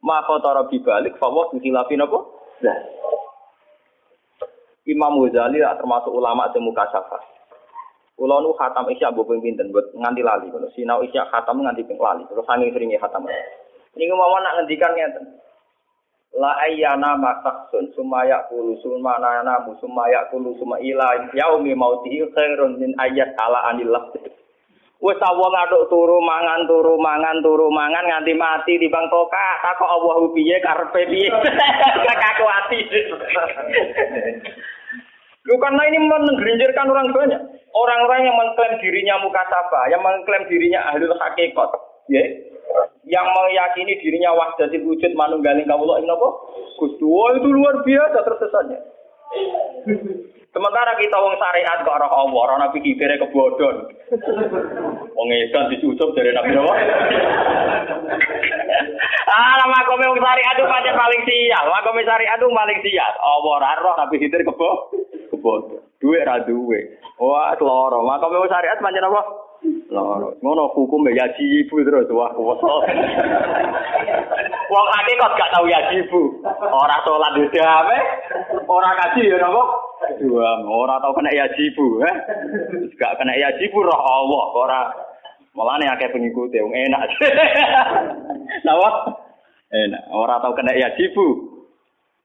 Maka 0.04 0.36
tara 0.44 0.62
bibalik 0.68 1.16
fawah 1.18 1.50
khilafi 1.56 1.96
napa? 1.96 2.20
Lah. 2.62 2.78
Imam 4.84 5.16
Ghazali 5.24 5.64
termasuk 5.64 6.12
ulama 6.12 6.52
sing 6.52 6.60
mukasafah. 6.64 7.24
Kula 8.14 8.44
nu 8.46 8.54
khatam 8.54 8.86
isya 8.94 9.10
mbok 9.10 9.32
pinten 9.42 9.74
buat 9.74 9.90
nganti 9.96 10.22
lali 10.22 10.46
ngono. 10.52 10.70
Sinau 10.78 11.02
isya 11.02 11.26
khatam 11.34 11.66
nganti 11.66 11.88
ping 11.88 11.98
lali. 11.98 12.22
Terus 12.30 12.46
saking 12.46 12.70
seringe 12.70 13.02
khatam. 13.02 13.26
Ini 13.96 14.14
mau 14.14 14.38
nak 14.38 14.62
ngendikan 14.62 14.94
ngeten. 14.94 15.26
La 16.34 16.58
ayyana 16.66 17.14
masaksun 17.14 17.94
sumaya 17.94 18.42
kulu 18.50 18.74
sumana 18.82 19.46
namu 19.46 19.78
sumaya 19.78 20.26
kulu 20.34 20.58
suma 20.58 20.82
ila 20.82 21.30
yaumi 21.30 21.78
mautihi 21.78 22.26
khairun 22.34 22.82
min 22.82 22.98
ayat 22.98 23.38
ala 23.38 23.70
anillah. 23.70 24.10
Wes 25.04 25.20
wong 25.20 25.52
aduk 25.68 25.92
turu 25.92 26.24
mangan 26.24 26.64
turu 26.64 26.96
mangan 26.96 27.44
turu 27.44 27.68
mangan 27.68 28.08
nganti 28.08 28.32
mati 28.40 28.80
di 28.80 28.88
bang 28.88 29.04
toka 29.12 29.48
takok 29.60 29.92
Allah 30.00 30.16
piye 30.32 30.56
karepe 30.64 31.02
piye. 31.12 31.28
Kakak 32.08 32.40
ati. 32.40 32.80
Lu 35.44 35.60
karena 35.60 35.84
ini 35.92 36.00
menggelincirkan 36.08 36.88
orang 36.88 37.12
banyak. 37.12 37.42
Orang-orang 37.74 38.32
yang 38.32 38.38
mengklaim 38.38 38.80
dirinya 38.80 39.20
mukasabah, 39.20 39.92
yang 39.92 40.00
mengklaim 40.00 40.48
dirinya 40.48 40.88
ahlul 40.88 41.20
hakikat. 41.20 41.70
Ya. 42.08 42.24
Yang 43.04 43.28
meyakini 43.28 44.00
dirinya 44.00 44.32
wahdatil 44.32 44.88
wujud 44.88 45.12
manunggaling 45.20 45.68
kawula 45.68 46.00
ini 46.00 46.08
apa? 46.08 46.30
Gusti. 46.80 47.04
Itu 47.04 47.50
luar 47.52 47.84
biasa 47.84 48.20
tersesatnya. 48.24 48.80
Sementara 50.54 50.94
kita 51.02 51.18
wong 51.18 51.34
syariat 51.42 51.82
kok 51.82 51.98
ora 51.98 52.06
Allah, 52.14 52.42
ora 52.46 52.56
nabi 52.62 52.78
kibere 52.86 53.18
kebodon. 53.18 53.90
Wong 55.18 55.28
edan 55.34 55.74
dicucup 55.74 56.14
dari 56.14 56.30
nabi 56.30 56.54
apa? 56.54 56.74
ah, 59.34 59.54
lama 59.66 59.82
wong 59.90 60.22
syariat 60.22 60.54
itu 60.54 60.94
paling 60.94 61.22
sial. 61.26 61.66
Makome 61.74 62.06
syariat 62.06 62.38
itu 62.38 62.48
paling 62.54 62.80
sial. 62.86 63.14
Allah 63.18 63.52
ora 63.58 63.82
roh 63.82 63.98
nabi 63.98 64.22
kibere 64.22 64.46
kebo 64.46 64.94
kebodon. 65.34 65.82
Duwe 65.98 66.22
ra 66.22 66.46
duwe. 66.46 67.02
Wah, 67.18 67.58
loro. 67.58 68.06
Makome 68.06 68.38
wong 68.38 68.52
syariat 68.54 68.78
pancen 68.78 69.10
apa? 69.10 69.22
Loro. 69.94 70.36
Ngono 70.42 70.74
hukum 70.74 71.06
ya 71.14 71.30
ibu 71.38 71.76
terus 71.86 72.10
wah 72.10 72.34
kuwasa. 72.34 72.72
Wong 74.74 74.88
akeh 74.90 75.16
kok 75.22 75.34
gak 75.38 75.52
tau 75.54 75.66
ya 75.70 75.80
ibu. 75.94 76.42
Ora 76.66 76.98
salat 77.06 77.38
dhewe, 77.38 77.98
ora 78.66 78.90
kaji 78.98 79.30
ya 79.30 79.38
napa? 79.38 79.64
Dua, 80.18 80.66
ora 80.66 80.98
tau 80.98 81.14
kena 81.14 81.32
ya 81.32 81.46
ibu, 81.46 82.02
eh. 82.02 82.16
Gak 82.98 83.22
kena 83.22 83.38
ya 83.38 83.54
ibu 83.62 83.78
roh 83.86 84.02
Allah, 84.02 84.46
ora 84.58 84.82
Malane 85.54 85.86
akeh 85.86 86.10
pengikut 86.10 86.50
wong 86.50 86.74
enak. 86.74 87.14
Napa? 88.66 88.90
Enak, 89.70 90.04
ora 90.10 90.42
tau 90.42 90.58
kena 90.58 90.74
ya 90.74 90.90
ibu. 90.98 91.54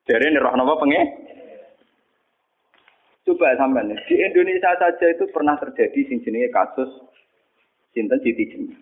Jadi 0.09 0.33
roh 0.41 0.57
napa 0.57 0.81
pengen? 0.81 1.05
Coba 3.29 3.53
sampean 3.61 3.93
di 3.93 4.15
Indonesia 4.17 4.73
saja 4.81 5.07
itu 5.13 5.29
pernah 5.29 5.61
terjadi 5.61 6.01
sing 6.09 6.25
jenenge 6.25 6.49
kasus 6.49 6.89
Sinten 7.93 8.21
Siti 8.21 8.45
Jenar. 8.53 8.79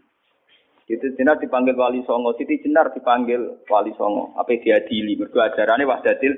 Siti 0.86 1.08
Jenar 1.18 1.36
dipanggil 1.42 1.74
Wali 1.74 2.02
Songo, 2.06 2.34
Siti 2.38 2.58
Jenar 2.62 2.90
dipanggil 2.94 3.66
Wali 3.66 3.92
Songo. 3.98 4.34
Apa 4.38 4.54
diadili? 4.58 5.18
Berdua 5.18 5.50
ajarannya 5.50 5.86
wahdatil. 5.86 6.32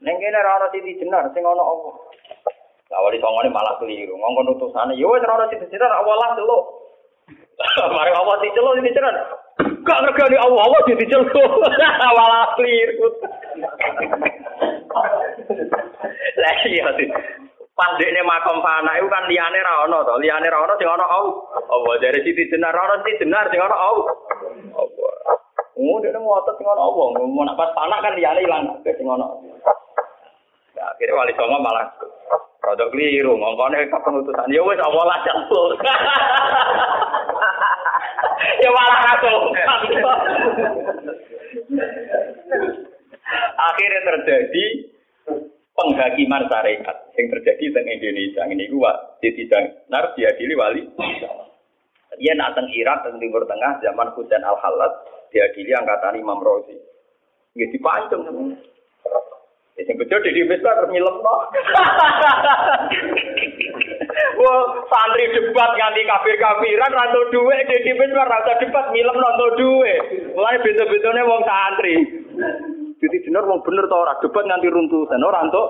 Neng 0.00 0.16
kene 0.16 0.38
ora 0.40 0.56
ana 0.60 0.68
Siti 0.72 0.96
Jenar, 1.00 1.28
sing 1.32 1.44
ana 1.44 1.60
apa? 1.60 1.90
Lah 2.90 3.00
Wali 3.04 3.20
Songo 3.20 3.40
ini 3.44 3.52
malah 3.52 3.76
keliru. 3.80 4.16
Ngongkon 4.16 4.52
utusane, 4.56 4.92
yo 4.96 5.12
wis 5.12 5.24
ora 5.24 5.48
Siti 5.52 5.68
Jenar 5.68 5.92
awalah 6.00 6.36
celuk. 6.36 6.64
Mari 7.96 8.12
Allah 8.16 8.36
diceluk 8.40 8.76
Siti 8.80 8.96
Jenar. 8.96 9.16
Gak 9.60 10.00
ngergani 10.04 10.36
Allah, 10.40 10.60
Allah 10.64 10.80
jadi 10.88 11.04
celuk. 11.08 11.52
Awalah 12.08 12.56
keliru. 12.56 13.08
Lah 16.40 16.56
iya 16.68 16.86
sih. 16.96 17.08
Pandekne 17.80 18.20
makom 18.20 18.60
fana 18.60 19.00
iku 19.00 19.08
kan 19.08 19.24
liyane 19.24 19.64
ra 19.64 19.88
ono 19.88 20.04
to, 20.04 20.20
liyane 20.20 20.52
ra 20.52 20.60
ono 20.60 20.76
sing 20.76 20.88
ono 20.88 21.06
au. 21.08 21.24
Apa 21.56 21.90
dari 22.04 22.20
siti 22.20 22.52
jenar 22.52 22.76
ono 22.76 23.00
siti 23.00 23.24
jenar 23.24 23.48
sing 23.48 23.60
ono 23.64 23.76
au. 23.76 23.96
Apa. 24.76 25.08
Oh, 25.80 25.96
dia 26.04 26.12
ngotot 26.12 26.54
sing 26.60 26.68
ono 26.68 26.82
apa? 26.92 27.02
Mau 27.24 27.44
nak 27.48 27.56
pas 27.56 27.72
panak 27.72 28.04
kan 28.04 28.16
liyane 28.20 28.44
ilang 28.44 28.68
sing 28.84 29.08
ono. 29.08 29.40
Ya, 30.76 30.84
akhirnya 30.92 31.16
wali 31.16 31.32
songo 31.34 31.58
malah 31.60 31.88
Rodok 32.60 32.92
keliru, 32.92 33.40
ngongkone 33.40 33.88
kapan 33.88 34.20
utusan. 34.20 34.52
Ya 34.52 34.60
wis 34.60 34.76
apa 34.76 35.00
lah 35.00 35.18
jatuh. 35.24 35.80
ya 38.62 38.68
malah 38.68 39.00
kacau. 39.08 39.48
Akhirnya 43.60 44.00
terjadi 44.04 44.64
penghakiman 45.80 46.44
syariat 46.52 46.98
yang 47.16 47.26
terjadi 47.32 47.64
di 47.72 47.80
Indonesia 47.96 48.44
ini 48.52 48.68
gua 48.68 49.16
jadi 49.24 49.48
nar 49.88 50.12
diadili 50.12 50.52
wali 50.52 50.84
dia 52.20 52.36
nak 52.36 52.52
teng 52.52 52.68
Irak 52.76 53.00
teng 53.00 53.16
Timur 53.16 53.48
Tengah 53.48 53.80
zaman 53.80 54.12
Husain 54.12 54.44
Al 54.44 54.60
Halat 54.60 54.92
diadili 55.32 55.72
angkatan 55.72 56.20
Imam 56.20 56.44
Rozi 56.44 56.76
nggih 57.56 57.72
dipancung 57.72 58.28
Ya, 59.80 59.88
sing 59.88 59.96
bejo 59.96 60.12
di 60.20 60.44
terus 60.44 60.92
nyilem 60.92 61.16
no. 61.24 61.34
Wah, 64.36 64.60
santri 64.92 65.24
debat 65.32 65.72
nganti 65.72 66.04
kafir-kafiran 66.04 66.92
rantau 66.92 67.32
duwe 67.32 67.64
di 67.64 67.92
Misbah 67.96 68.28
rasa 68.28 68.60
debat 68.60 68.92
nyilem 68.92 69.16
no 69.16 69.46
duwe. 69.56 69.94
Mulai 70.36 70.60
beda-bedanya 70.60 71.24
wong 71.24 71.40
santri. 71.48 71.96
Jadi 73.00 73.16
bener 73.24 73.48
wong 73.48 73.64
bener 73.64 73.88
to 73.88 73.96
ora 73.96 74.14
debat 74.20 74.44
nganti 74.44 74.68
runtuhan 74.68 75.24
ora 75.24 75.40
entuk. 75.40 75.68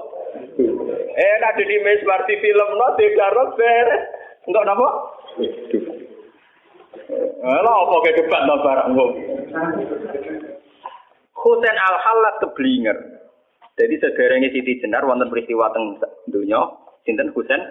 Eh 1.14 1.34
nek 1.38 1.58
di 1.62 1.78
mes 1.78 2.02
parti 2.02 2.34
film 2.42 2.70
no 2.74 2.86
degarok 2.98 3.54
beres. 3.54 4.02
Enggak 4.50 4.66
napa? 4.66 4.88
Lah 7.46 7.74
apa 7.86 7.96
ke 8.02 8.18
debat 8.18 8.42
no 8.50 8.54
barang 8.66 8.90
wong. 8.98 9.10
Husain 11.38 11.76
Al 11.78 11.96
Halat 12.02 12.34
keblinger. 12.42 12.98
Jadi 13.78 13.94
sederenge 13.96 14.52
Siti 14.52 14.82
Jenar 14.82 15.06
wonten 15.06 15.30
peristiwa 15.32 15.72
teng 15.72 15.96
donya 16.28 16.60
sinten 17.08 17.32
Husain 17.32 17.62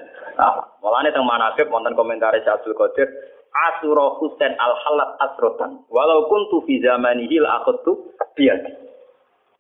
ah 0.41 0.71
malane 0.81 1.13
teng 1.13 1.27
manakib 1.27 1.69
wonten 1.69 1.93
komentar 1.93 2.33
Abdul 2.33 2.73
Qadir 2.73 3.05
Asura 3.53 4.17
Husain 4.17 4.57
Al 4.57 4.73
Halat 4.73 5.09
asrotan 5.21 5.85
walau 5.93 6.25
kuntu 6.25 6.65
fi 6.65 6.81
zamanihi 6.81 7.37
la 7.37 7.61
akhadtu 7.61 8.17
biyadi 8.33 8.88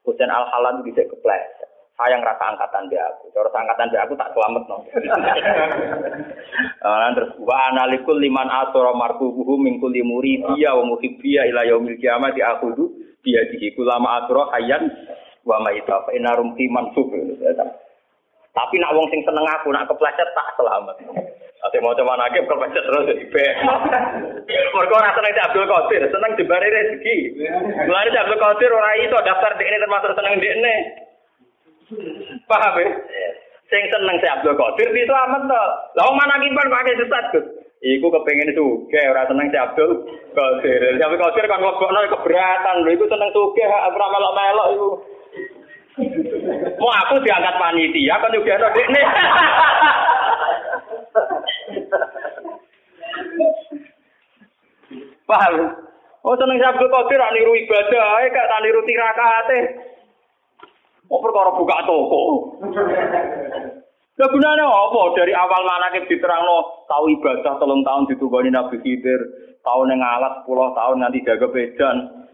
Husain 0.09 0.33
Al 0.33 0.49
Halan 0.49 0.81
bisa 0.81 1.05
kepleset. 1.05 1.69
Sayang 1.99 2.23
rasa 2.23 2.55
angkatan 2.55 2.87
dia 2.87 3.03
aku. 3.11 3.27
Cara 3.35 3.51
angkatan 3.51 3.91
dia 3.91 4.07
aku 4.07 4.15
tak 4.15 4.31
selamat 4.31 4.63
no. 4.71 4.79
terus 7.19 7.31
wa 7.43 7.75
analikul 7.75 8.15
liman 8.15 8.47
asara 8.47 8.95
marfubuhu 8.95 9.59
min 9.59 9.83
kulli 9.83 9.99
muridiya 9.99 10.79
wa 10.79 10.95
muhibbiya 10.95 11.51
ila 11.51 11.67
yaumil 11.67 11.99
kiamati 11.99 12.39
akhudu 12.39 12.87
dia 13.19 13.43
dihiku 13.51 13.83
lama 13.83 14.23
asra 14.23 14.47
hayyan 14.55 14.87
wa 15.43 15.59
maita 15.59 16.07
fa 16.07 16.15
inarum 16.15 16.55
timan 16.55 16.95
Tapi 18.59 18.75
nak 18.75 18.91
wong 18.91 19.07
sing 19.07 19.23
seneng 19.23 19.47
aku 19.47 19.71
nak 19.71 19.87
kepleset 19.87 20.27
tak 20.35 20.51
selamat. 20.59 20.99
Ate 21.63 21.79
mau 21.79 21.95
coba 21.95 22.19
nakib 22.19 22.43
kepleset 22.43 22.83
terus 22.83 23.07
jadi 23.07 23.25
be. 23.31 23.45
Mergo 24.75 24.99
ora 24.99 25.15
seneng 25.15 25.31
Abdul 25.31 25.63
Qadir, 25.63 26.03
seneng 26.11 26.35
jebare 26.35 26.67
rezeki. 26.67 27.39
Mulane 27.87 28.19
Abdul 28.19 28.35
Qadir 28.35 28.71
ora 28.75 28.99
iso 28.99 29.15
daftar 29.23 29.55
ini 29.63 29.79
termasuk 29.79 30.11
seneng 30.11 30.43
ini. 30.43 30.75
Paham 32.51 32.83
ya? 32.83 32.87
Sing 33.71 33.83
seneng 33.87 34.19
si 34.19 34.27
Abdul 34.27 34.59
Qadir 34.59 34.91
di 34.91 35.07
selamat 35.07 35.41
to. 35.47 35.63
Lah 35.95 36.03
wong 36.03 36.19
manakiban 36.19 36.67
pakai 36.67 36.99
sesat, 36.99 37.25
Gus. 37.31 37.45
Iku 37.79 38.11
kepengen 38.11 38.51
suge, 38.59 39.01
ora 39.07 39.23
seneng 39.23 39.47
si 39.47 39.55
Abdul 39.55 40.03
Qadir. 40.35 40.99
Si 40.99 40.99
Abdul 40.99 41.23
Qadir 41.23 41.47
kan 41.47 41.63
ngelebokno 41.63 42.11
keberatan, 42.11 42.75
lho 42.83 42.91
iku 42.91 43.07
seneng 43.07 43.31
suge, 43.31 43.63
ora 43.63 43.87
melok-melok 43.87 44.67
iku. 44.75 44.89
Mau 46.79 46.91
aku 46.91 47.23
diangkat 47.23 47.55
panitia 47.59 48.15
kan 48.19 48.35
juga 48.35 48.55
ada 48.55 48.69
ini. 48.75 49.01
Paham? 55.29 55.55
Oh 56.25 56.35
seneng 56.35 56.59
Abdul 56.59 56.91
Qadir 56.91 57.21
niru 57.31 57.53
ibadah 57.55 58.03
ae 58.19 58.33
gak 58.33 58.49
tak 58.49 58.61
niru 58.65 58.81
tirakate. 58.83 59.59
Oh 61.09 61.21
perkara 61.23 61.55
buka 61.55 61.77
toko. 61.87 62.21
Lah 64.19 64.27
gunane 64.27 64.63
apa? 64.67 65.01
Dari 65.15 65.31
awal 65.31 65.63
manakib 65.63 66.11
diterangno 66.11 66.85
tau 66.91 67.07
ibadah 67.07 67.55
telung 67.55 67.87
tahun 67.87 68.11
ditugoni 68.11 68.51
Nabi 68.51 68.83
Khidir, 68.83 69.21
tahun 69.63 69.95
yang 69.95 70.03
alat 70.03 70.43
10 70.43 70.75
tahun 70.75 70.97
nanti 70.99 71.23
jaga 71.23 71.47
bedan. 71.47 72.27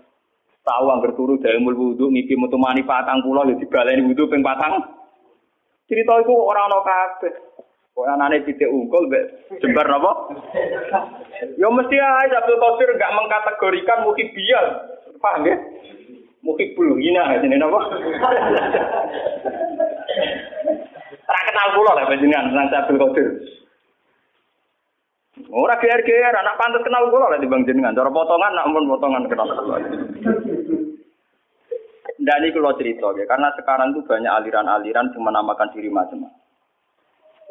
Tahu 0.65 0.85
anggar 0.89 1.13
turu 1.13 1.37
dari 1.37 1.61
mul 1.61 1.77
wudhu, 1.77 2.09
ngipi 2.09 2.33
mutu 2.33 2.57
mani 2.57 2.81
patang 2.81 3.21
pulau, 3.21 3.45
ya 3.45 3.53
dibaleni 3.53 4.09
wudhu 4.09 4.25
ping 4.25 4.41
patang. 4.41 4.81
Cerita 5.85 6.17
itu 6.25 6.33
orang 6.33 6.73
no 6.73 6.81
kabeh. 6.81 7.33
Kok 7.95 8.11
anane 8.11 8.43
titik 8.43 8.67
unggul 8.67 9.07
mbek 9.07 9.55
jembar 9.63 9.87
napa? 9.87 10.11
Ya 11.55 11.71
mesti 11.71 11.95
ae 11.95 12.27
Abdul 12.27 12.59
Qadir 12.59 12.91
enggak 12.91 13.13
mengkategorikan 13.15 14.03
muhibbiyah. 14.03 14.65
Paham 15.23 15.47
ya? 15.47 15.55
Muhibbul 16.43 16.99
hina 16.99 17.39
jenenge 17.39 17.61
napa? 17.61 17.79
Ora 21.23 21.41
kenal 21.47 21.67
kula 21.71 21.91
lah 21.95 22.05
panjenengan 22.09 22.51
nang 22.51 22.67
Abdul 22.67 22.99
Qadir. 22.99 23.27
Ora 25.55 25.79
gear-gear, 25.79 26.35
anak 26.35 26.59
pantas 26.59 26.83
kenal 26.83 27.07
kula 27.07 27.31
lah 27.31 27.39
dibang 27.39 27.63
jenengan. 27.63 27.95
Cara 27.95 28.11
potongan 28.11 28.59
nak 28.59 28.75
mun 28.75 28.91
potongan 28.91 29.23
kenal 29.31 29.55
kula. 29.55 29.77
Dan 32.25 32.41
ini 32.41 32.57
kalau 32.57 32.73
cerita 32.73 33.13
ya, 33.13 33.29
karena 33.29 33.53
sekarang 33.53 33.93
itu 33.93 34.01
banyak 34.01 34.33
aliran-aliran 34.33 35.13
yang 35.13 35.21
menamakan 35.21 35.69
diri 35.77 35.93
macam-macam. 35.93 36.41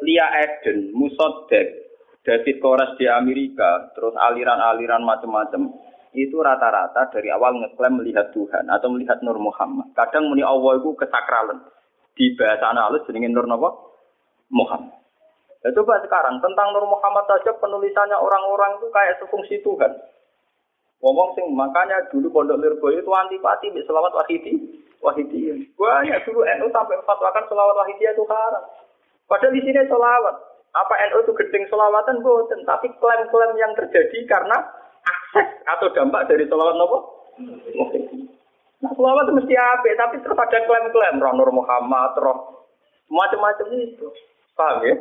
Lia 0.03 0.27
Eden, 0.43 0.91
Musodek, 0.91 1.95
David 2.27 2.59
Kores 2.59 2.99
di 2.99 3.07
Amerika, 3.07 3.87
terus 3.95 4.11
aliran-aliran 4.19 4.99
macam-macam, 4.99 5.71
itu 6.11 6.35
rata-rata 6.43 7.07
dari 7.11 7.31
awal 7.31 7.55
ngeklaim 7.59 8.03
melihat 8.03 8.35
Tuhan 8.35 8.67
atau 8.67 8.91
melihat 8.91 9.23
Nur 9.23 9.39
Muhammad. 9.39 9.95
Kadang 9.95 10.27
muni 10.27 10.43
Allah 10.43 10.79
itu 10.79 10.91
kesakralan. 10.95 11.59
Di 12.15 12.35
bahasa 12.35 12.71
analis 12.71 13.03
jenengin 13.07 13.31
Nur 13.31 13.47
Napa? 13.47 13.71
Muhammad. 14.51 14.95
Ya 15.63 15.71
coba 15.75 15.99
sekarang 16.03 16.39
tentang 16.39 16.71
Nur 16.71 16.87
Muhammad 16.87 17.27
saja 17.27 17.51
penulisannya 17.59 18.15
orang-orang 18.15 18.79
itu 18.79 18.87
kayak 18.91 19.17
sefungsi 19.23 19.55
Tuhan. 19.63 19.91
Ngomong 21.05 21.37
sing 21.37 21.45
makanya 21.53 22.01
dulu 22.09 22.33
Pondok 22.33 22.57
Lirboyo 22.57 22.97
itu 22.97 23.11
antipati 23.13 23.69
di 23.69 23.85
selawat 23.85 24.09
wahidi. 24.17 24.57
Wahidi. 25.05 25.69
Banyak 25.77 26.25
dulu 26.25 26.41
NU 26.41 26.67
sampai 26.73 26.97
fatwakan 27.05 27.45
selawat 27.45 27.77
wahidi 27.77 28.09
itu 28.09 28.25
haram. 28.25 28.65
Padahal 29.29 29.53
di 29.53 29.61
sini 29.61 29.85
selawat. 29.85 30.35
Apa 30.73 30.93
NU 31.13 31.21
itu 31.21 31.31
gedeng 31.37 31.69
selawatan 31.69 32.25
boten, 32.25 32.65
tapi 32.65 32.89
klaim-klaim 32.97 33.53
yang 33.53 33.77
terjadi 33.77 34.17
karena 34.25 34.57
akses 35.05 35.47
atau 35.69 35.93
dampak 35.93 36.25
dari 36.25 36.49
selawat 36.49 36.73
nopo. 36.73 37.29
Nah, 38.81 38.91
selawat 38.97 39.29
mesti 39.29 39.53
apa? 39.53 39.85
Tapi 39.85 40.25
terus 40.25 40.41
ada 40.41 40.57
klaim-klaim 40.65 41.21
roh 41.21 41.33
Nur 41.37 41.53
Muhammad, 41.53 42.17
roh 42.17 42.65
macam-macam 43.13 43.77
itu. 43.77 44.09
Paham 44.57 44.81
ya? 44.89 44.97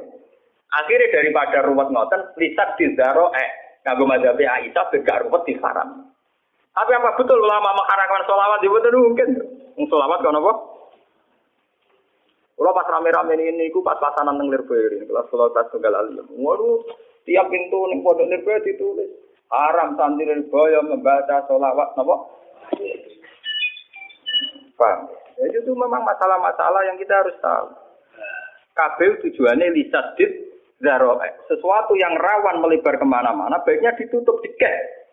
Akhirnya 0.85 1.17
daripada 1.17 1.65
ruwet 1.65 1.89
ngoten, 1.89 2.21
lihat 2.37 2.77
di 2.77 2.93
zaro 2.93 3.33
eh 3.33 3.64
Kanggo 3.85 4.09
mazhab 4.09 4.41
Aisyah 4.41 4.89
gak 5.05 5.21
ruwet 5.29 5.45
haram. 5.61 6.09
Tapi 6.75 6.91
apa 6.91 7.15
betul 7.21 7.39
ulama 7.39 7.71
mengharamkan 7.77 8.25
sholawat? 8.27 8.59
Ya 8.65 8.71
betul 8.73 8.97
mungkin. 8.99 9.29
Sholawat 9.77 10.25
kan 10.25 10.41
apa? 10.41 10.53
Kalau 12.55 12.71
pas 12.71 12.87
rame-rame 12.87 13.35
ini, 13.35 13.69
aku 13.69 13.83
pas 13.83 13.99
pasanan 13.99 14.39
neng 14.39 14.49
Lirboyo 14.49 15.05
kelas 15.05 15.29
tas 15.53 15.69
tunggal 15.75 15.91
alim. 16.01 16.23
Waduh, 16.39 16.87
tiap 17.27 17.51
pintu 17.51 17.79
neng 17.91 18.01
pondok 18.01 18.31
Lirboyo 18.31 18.63
ditulis 18.63 19.11
haram 19.51 19.99
santri 19.99 20.25
Lirboyo 20.25 20.81
membaca 20.87 21.45
sholawat, 21.51 21.93
napa? 21.99 22.17
Paham? 24.75 25.01
Ya, 25.35 25.45
itu 25.51 25.71
memang 25.75 26.03
masalah-masalah 26.07 26.87
yang 26.87 26.97
kita 26.99 27.15
harus 27.15 27.37
tahu. 27.43 27.69
Kabel 28.75 29.19
tujuannya 29.23 29.71
lisadid 29.75 30.54
zaroe. 30.85 31.29
Sesuatu 31.49 31.97
yang 31.97 32.15
rawan 32.21 32.61
melebar 32.61 33.01
ke 33.01 33.07
mana-mana, 33.09 33.59
baiknya 33.65 33.97
ditutup 33.97 34.39
diket. 34.45 35.05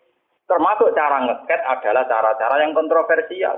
Termasuk 0.44 0.92
cara 0.92 1.24
ngeket 1.24 1.60
adalah 1.64 2.04
cara-cara 2.04 2.60
yang 2.60 2.76
kontroversial. 2.76 3.56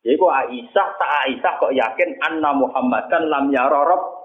Jadi 0.00 0.14
kok 0.16 0.32
Aisyah, 0.32 0.88
tak 0.96 1.10
Aisyah 1.28 1.54
kok 1.60 1.74
yakin 1.76 2.10
anna 2.24 2.56
Muhammadan 2.56 3.28
lam 3.28 3.52
yarorob. 3.52 4.18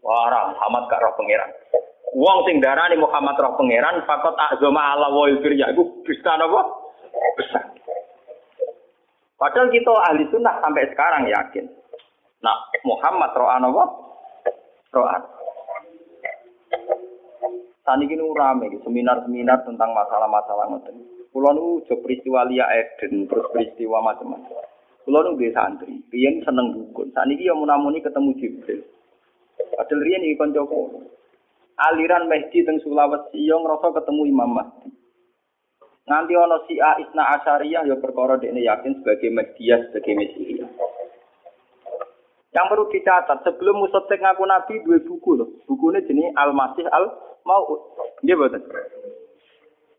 Wah, 0.00 0.50
Muhammad 0.50 0.88
gak 0.88 1.04
roh 1.04 1.12
pangeran. 1.14 1.50
Wong 2.16 2.38
sing 2.48 2.58
darani 2.58 2.96
Muhammad 2.96 3.36
roh 3.38 3.54
pangeran, 3.54 4.02
fakot 4.08 4.34
azama 4.34 4.96
ala 4.96 5.12
wa 5.12 5.28
ya 5.30 5.70
iku 5.70 6.02
bisa 6.02 6.34
napa? 6.40 6.60
Besar. 7.36 7.64
Padahal 9.36 9.68
kita 9.70 9.92
ahli 9.92 10.24
sunnah 10.32 10.58
sampai 10.64 10.90
sekarang 10.90 11.28
yakin. 11.28 11.68
Nah, 12.40 12.56
Muhammad 12.88 13.30
roh 13.36 13.48
apa? 13.52 13.84
Roh 14.96 15.06
Tani 17.80 18.04
kini 18.04 18.22
rame, 18.22 18.68
seminar-seminar 18.84 19.64
tentang 19.64 19.90
masalah-masalah 19.96 20.68
ngoten. 20.68 20.96
Kulo 21.30 21.48
nu 21.54 21.80
jo 21.86 21.96
peristiwa 22.02 22.44
Lia 22.44 22.66
Eden, 22.74 23.30
terus 23.30 23.48
peristiwa 23.54 24.02
macam-macam. 24.02 24.66
Kulo 25.06 25.18
nu 25.24 25.38
di 25.40 25.48
santri, 25.54 25.96
riyen 26.12 26.44
seneng 26.44 26.76
dukun. 26.76 27.08
Saat 27.14 27.30
ini 27.30 27.48
yang 27.48 27.56
munamuni 27.56 28.04
ketemu 28.04 28.36
Jibril. 28.36 28.82
Padahal 29.76 30.04
riyen 30.04 30.26
iki 30.26 30.36
kanca 30.36 30.62
Aliran 31.80 32.28
Mehdi 32.28 32.60
teng 32.60 32.76
Sulawesi 32.84 33.40
yo 33.48 33.56
ngrasa 33.64 33.88
ketemu 33.96 34.28
Imam 34.28 34.52
Mahdi. 34.52 34.92
Nganti 36.04 36.34
ana 36.36 36.58
si 36.68 36.76
A 36.76 37.00
Isna 37.00 37.24
Asyariyah 37.40 37.88
yo 37.88 37.96
perkara 38.04 38.36
dekne 38.36 38.60
yakin 38.60 39.00
sebagai 39.00 39.32
Mahdiyah 39.32 39.88
sebagai 39.88 40.12
Mesias. 40.20 40.68
Yang 42.50 42.66
perlu 42.66 42.84
dicatat 42.90 43.38
sebelum 43.46 43.78
Musotek 43.78 44.18
ngaku 44.18 44.42
Nabi 44.42 44.74
dua 44.82 44.98
buku 45.06 45.38
loh. 45.38 45.48
Bukunya 45.70 46.02
jenis 46.02 46.34
Al 46.34 46.50
Masih 46.50 46.82
Al 46.90 47.06
mau 47.46 47.64
dia 48.20 48.36
betul 48.36 48.60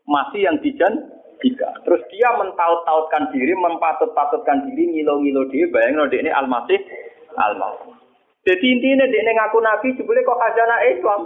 masih 0.06 0.40
yang 0.46 0.56
dijan 0.62 0.94
tiga 1.42 1.70
terus 1.82 2.02
dia 2.10 2.30
mentaut-tautkan 2.38 3.30
diri 3.34 3.54
mempatut-patutkan 3.58 4.66
diri 4.70 4.94
ngilo-ngilo 4.94 5.50
dia. 5.50 5.66
Bayang 5.70 5.98
no 5.98 6.06
ini 6.06 6.30
almasih 6.30 6.78
almas 7.34 7.82
jadi 8.42 8.66
intinya 8.66 9.06
dia 9.06 9.22
ngaku 9.22 9.58
nabi 9.62 9.94
jebule 9.94 10.22
kok 10.26 10.38
khazanah 10.38 10.80
Islam? 10.90 11.20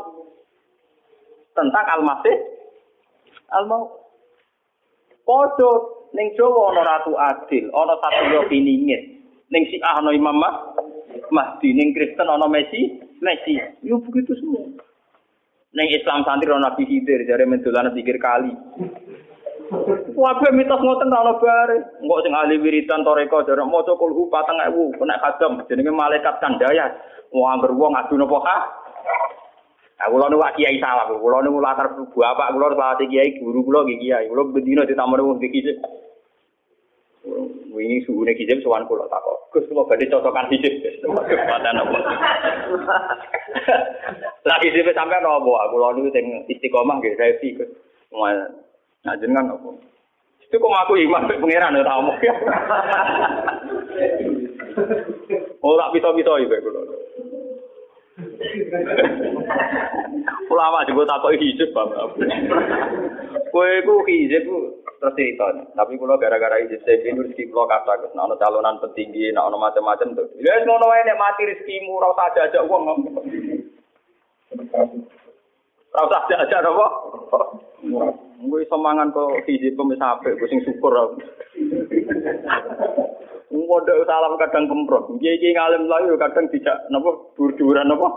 Tentang 1.57 1.85
almasih 1.97 2.37
almau 3.49 4.05
Podo 5.27 5.73
ning 6.15 6.39
Jawa 6.39 6.71
ana 6.71 6.83
ratu 6.87 7.19
adil, 7.19 7.67
ana 7.75 7.99
satya 7.99 8.47
piningit. 8.47 9.27
Ning 9.51 9.63
si 9.67 9.83
ana 9.83 10.15
Imam 10.15 10.39
Mahdi, 11.31 11.73
ning 11.73 11.95
Kristen 11.95 12.29
ana 12.29 12.49
Messi, 12.49 13.01
Messi. 13.21 13.61
Yo 13.83 14.01
begitu 14.03 14.37
semua. 14.37 14.67
Neng 15.77 15.93
Islam 15.93 16.25
santri 16.25 16.49
ono 16.49 16.65
Nabi 16.65 16.89
Khidir 16.89 17.29
jare 17.29 17.45
mendolan 17.45 17.93
pikir 17.93 18.17
kali. 18.17 18.49
Wabe 20.17 20.49
mitos 20.57 20.81
ngoten 20.81 21.13
ta 21.13 21.21
ono 21.21 21.37
bare. 21.37 22.01
Engko 22.01 22.17
sing 22.25 22.33
ahli 22.33 22.57
wiridan 22.57 23.05
toreko 23.05 23.45
jare 23.45 23.61
maca 23.61 23.93
kulhu 23.93 24.33
4000 24.33 24.97
kena 24.97 25.21
kadam 25.21 25.53
jenenge 25.69 25.93
malaikat 25.93 26.41
kandaya. 26.41 26.97
Wong 27.29 27.45
angger 27.45 27.77
wong 27.77 27.93
adu 27.93 28.17
napa 28.17 28.39
ha? 28.49 28.57
Aku 29.97 30.17
lho 30.21 30.29
nuwak 30.29 30.57
kiai 30.57 30.77
salah, 30.77 31.09
kula 31.09 31.41
niku 31.41 31.61
latar 31.61 31.89
bapak 31.93 32.53
kula 32.53 32.69
salah 32.77 32.97
kiai 33.01 33.37
guru 33.37 33.61
kula 33.65 33.85
nggih 33.85 34.01
kiai. 34.01 34.29
Kula 34.33 34.49
bendina 34.53 34.89
ditamoni 34.89 35.25
wong 35.25 35.45
iki 35.45 35.61
wingi 37.75 38.05
suhune 38.07 38.33
kijim 38.33 38.63
sowan 38.63 38.87
kula 38.87 39.05
takok. 39.11 39.51
Gus 39.53 39.67
kula 39.69 39.85
badhe 39.85 40.07
cocokan 40.07 40.49
hijab. 40.51 40.75
Matan 41.11 41.83
apa? 41.83 41.99
Lah 44.47 44.57
kijim 44.63 44.89
sampean 44.95 45.27
apa? 45.27 45.53
Kula 45.71 45.93
niku 45.95 46.09
sing 46.15 46.27
istiqomah 46.49 46.97
nggih 47.03 47.19
revi 47.19 47.59
Gus. 47.59 47.71
Nah 49.05 49.15
jenengan 49.19 49.59
apa? 49.59 49.71
Itu 50.47 50.63
kok 50.63 50.71
aku 50.87 50.95
iman 51.11 51.27
pangeran 51.27 51.79
ora 51.83 51.99
omong. 51.99 52.17
Oh 55.61 55.75
tak 55.75 55.93
bisa-bisa 55.95 56.33
iki 56.39 56.63
kula. 56.63 56.81
Ulama 60.47 60.87
juga 60.89 61.05
takut 61.05 61.37
hijab 61.37 61.69
bapak. 61.75 62.17
Kue 63.53 63.71
ku 63.85 63.95
hijab 64.09 64.47
terus 64.97 65.17
cerita. 65.17 65.47
Tapi 65.77 65.93
kalau 66.01 66.17
gara-gara 66.17 66.57
izin 66.61 66.81
saya 66.85 67.01
ini 67.05 67.21
rezeki 67.21 67.53
kalau 67.53 67.69
kata 67.69 67.93
ke 68.01 68.07
nah, 68.17 68.33
calonan 68.41 68.81
petinggi, 68.81 69.33
nah 69.33 69.49
ono 69.49 69.61
macam-macam 69.61 70.17
tuh. 70.17 70.27
Ya 70.41 70.57
ngono 70.65 70.89
wae 70.89 71.05
nek 71.05 71.21
mati 71.21 71.43
rezekimu 71.45 72.01
ora 72.01 72.13
usah 72.13 72.29
aja 72.33 72.61
uang. 72.65 72.83
Ora 75.93 76.03
usah 76.05 76.23
aja 76.29 76.57
apa? 76.65 76.87
Gue 78.37 78.63
semangan 78.69 79.13
kok 79.17 79.49
hiji 79.49 79.73
pemis 79.73 80.01
apik, 80.01 80.37
gue 80.37 80.49
sing 80.49 80.61
syukur 80.65 80.93
aku. 80.93 81.17
Modal 83.57 84.05
salam 84.05 84.37
kadang 84.37 84.69
kemprot. 84.69 85.17
Kiai 85.17 85.51
ngalim 85.57 85.89
lagi 85.89 86.13
kadang 86.21 86.47
tidak 86.53 86.77
napa 86.93 87.11
burduran 87.35 87.89
napa. 87.89 88.09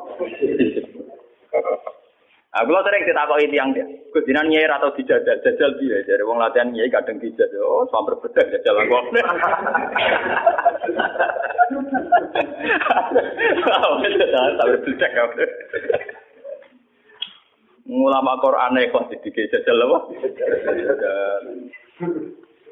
Nah, 2.50 2.66
kalau 2.66 2.82
sering 2.82 3.06
ditakoki 3.06 3.46
tiang 3.54 3.78
dia, 3.78 3.86
Gus 4.10 4.26
jinan 4.26 4.50
nyai 4.50 4.66
atau 4.66 4.90
dijajal, 4.98 5.38
jajal 5.46 5.70
piye? 5.78 6.02
Jadi 6.02 6.26
wong 6.26 6.42
latihan 6.42 6.74
nyai 6.74 6.90
kadang 6.90 7.22
dijajal, 7.22 7.62
oh 7.62 7.86
sampai 7.94 8.18
bedak 8.26 8.50
jajal 8.50 8.74
kok. 8.90 9.04
Sampai 14.58 14.82
bedak 14.82 15.12
kok. 15.14 15.30
Ulama 17.86 18.34
Quran 18.42 18.82
kok 18.82 19.08
didike 19.14 19.46
jajal 19.54 19.86
apa? 19.86 19.98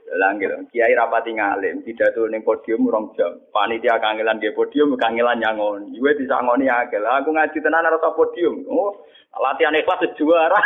Langgil, 0.07 0.71
kiai 0.71 0.95
rapati 0.95 1.35
ngalim, 1.35 1.83
tidak 1.83 2.15
tuh 2.15 2.31
ning 2.31 2.41
podium 2.41 2.87
rong 2.87 3.13
jam. 3.13 3.43
Panitia 3.53 3.99
kangelan 3.99 4.39
di 4.39 4.49
podium, 4.55 4.95
kangelan 4.97 5.37
nyangon. 5.37 5.91
Iwe 5.93 6.15
bisa 6.15 6.39
ngoni 6.41 6.65
agel. 6.65 7.03
Aku 7.03 7.35
ngaji 7.35 7.59
tenan 7.59 7.85
rasa 7.85 8.15
podium. 8.15 8.63
Oh, 8.71 9.03
latihan 9.41 9.77
ikhlas 9.77 10.03
juara. 10.17 10.59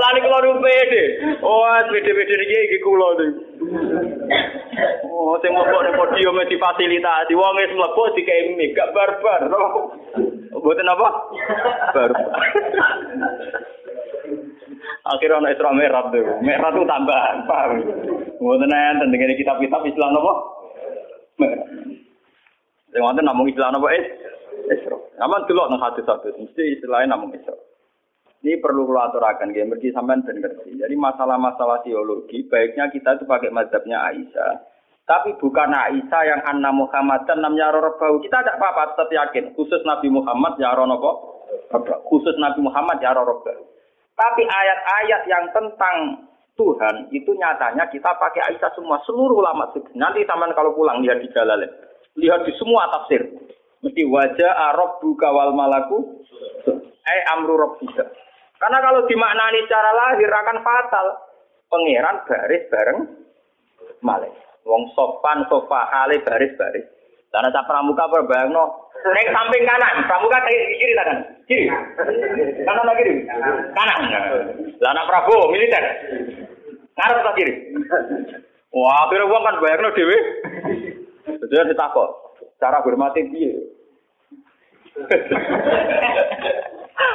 Lani 0.00 0.20
keluar 0.24 0.46
pede. 0.64 1.04
Oh, 1.44 1.68
pede-pede 1.92 2.34
iki 2.40 2.58
iki 2.66 2.78
kula 2.80 3.08
nih. 3.20 3.30
Oh, 5.04 5.36
sing 5.44 5.52
mlebu 5.52 5.78
ning 5.84 5.94
podium 5.98 6.40
difasilitasi. 6.48 7.36
Wong 7.36 7.54
wis 7.60 7.74
mlebu 7.76 8.02
dikei 8.16 8.56
mik, 8.56 8.72
gak 8.72 8.92
barbar. 8.96 9.40
Mboten 10.56 10.92
apa? 10.92 11.08
Barbar. 11.92 12.32
Akhirnya 15.00 15.36
ana 15.42 15.52
Isra 15.52 15.70
Mi'raj 15.74 16.06
tuh. 16.12 16.24
Mi'raj 16.44 16.74
itu 16.76 16.84
tambahan, 16.86 17.36
paham? 17.48 17.70
Mboten 18.38 18.72
enten 18.72 19.12
dengan 19.12 19.34
kitab-kitab 19.36 19.82
Islam 19.84 20.16
apa? 20.16 20.32
Sing 22.90 23.00
wonten 23.00 23.24
namung 23.26 23.48
Islam 23.48 23.76
apa 23.76 23.88
is? 23.96 24.06
Isra. 25.20 25.28
Aman 25.28 25.44
delok 25.44 25.68
nang 25.68 25.84
hadis-hadis 25.84 26.32
mesti 26.40 26.80
istilahnya 26.80 27.12
namung 27.12 27.36
Isra. 27.36 27.52
Ini 28.40 28.56
perlu 28.56 28.88
kalau 28.88 29.04
aturakan, 29.04 29.52
ya, 29.52 29.68
mergi 29.68 29.92
sampean 29.92 30.24
ben 30.24 30.40
ngerti. 30.40 30.80
Jadi 30.80 30.96
masalah-masalah 30.96 31.84
teologi, 31.84 32.48
baiknya 32.48 32.88
kita 32.88 33.20
itu 33.20 33.28
pakai 33.28 33.52
mazhabnya 33.52 34.00
Aisyah. 34.00 34.64
Tapi 35.04 35.36
bukan 35.36 35.68
Aisyah 35.68 36.22
yang 36.24 36.40
anna 36.48 36.72
Muhammad 36.72 37.28
dan 37.28 37.44
namanya 37.44 37.68
Rorbau. 37.68 38.16
Kita 38.24 38.40
tidak 38.40 38.56
apa-apa, 38.56 38.96
tetap 38.96 39.12
yakin. 39.12 39.52
Khusus 39.52 39.84
Nabi 39.84 40.08
Muhammad 40.08 40.56
ya 40.56 40.72
Ronopo. 40.72 41.44
Khusus 42.08 42.32
Nabi 42.40 42.64
Muhammad 42.64 42.96
ya 43.04 43.12
Rorbau. 43.12 43.60
Tapi 44.16 44.42
ayat-ayat 44.48 45.22
yang 45.28 45.44
tentang 45.52 46.24
Tuhan 46.56 47.12
itu 47.12 47.36
nyatanya 47.36 47.92
kita 47.92 48.16
pakai 48.16 48.56
Aisyah 48.56 48.72
semua 48.72 49.04
seluruh 49.04 49.44
ulama 49.44 49.68
Nanti 49.92 50.24
taman 50.24 50.56
kalau 50.56 50.72
pulang 50.72 51.04
lihat 51.04 51.20
di 51.20 51.28
jalan, 51.36 51.60
lihat 52.16 52.40
di 52.48 52.56
semua 52.56 52.88
tafsir. 52.88 53.20
Mesti 53.80 54.02
wajah 54.04 54.52
Arab 54.72 55.00
buka 55.00 55.28
wal 55.32 55.56
malaku, 55.56 56.24
eh 57.04 57.20
amru 57.32 57.56
rob 57.56 57.80
bisa. 57.80 58.04
Karena 58.60 58.78
kalau 58.84 59.08
dimaknani 59.08 59.64
secara 59.64 59.90
lahir 59.96 60.28
akan 60.28 60.58
fatal. 60.60 61.06
Pangeran 61.70 62.26
baris 62.26 62.66
bareng 62.66 62.98
malaikat. 64.02 64.66
Wong 64.66 64.90
sopan 64.92 65.46
sofa 65.46 65.86
hale 65.86 66.18
baris 66.26 66.52
baris. 66.58 66.84
Karena 67.30 67.54
tak 67.54 67.70
pramuka 67.70 68.10
berbayangno 68.10 68.90
Naik 69.00 69.32
samping 69.32 69.64
kanan, 69.64 70.04
pramuka 70.04 70.44
kayak 70.44 70.76
kiri 70.76 70.92
kanan, 70.92 71.18
kiri, 71.48 71.64
kanan 72.68 72.84
lagi 72.84 73.00
kiri, 73.00 73.14
kanan. 73.72 74.00
Lah 74.76 74.90
anak 74.92 75.08
Prabowo 75.08 75.48
militer, 75.48 75.80
ngarep 77.00 77.24
tak 77.24 77.36
kiri. 77.40 77.54
Wah, 78.76 79.08
akhirnya 79.08 79.24
uang 79.24 79.42
kan 79.42 79.56
bayar 79.64 79.80
no 79.80 79.96
dewi. 79.96 80.18
Jadi 81.32 81.72
ditakok, 81.72 82.29
cara 82.60 82.84
hormati 82.84 83.24
dia. 83.32 83.56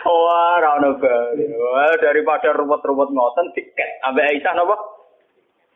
Wah, 0.06 0.58
rano 0.58 0.98
Wah, 0.98 1.94
daripada 2.02 2.50
ruwet-ruwet 2.58 3.10
ngoten 3.14 3.54
tiket, 3.54 3.90
ambek 4.02 4.26
Aisyah? 4.26 4.54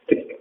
Tiket. 0.10 0.40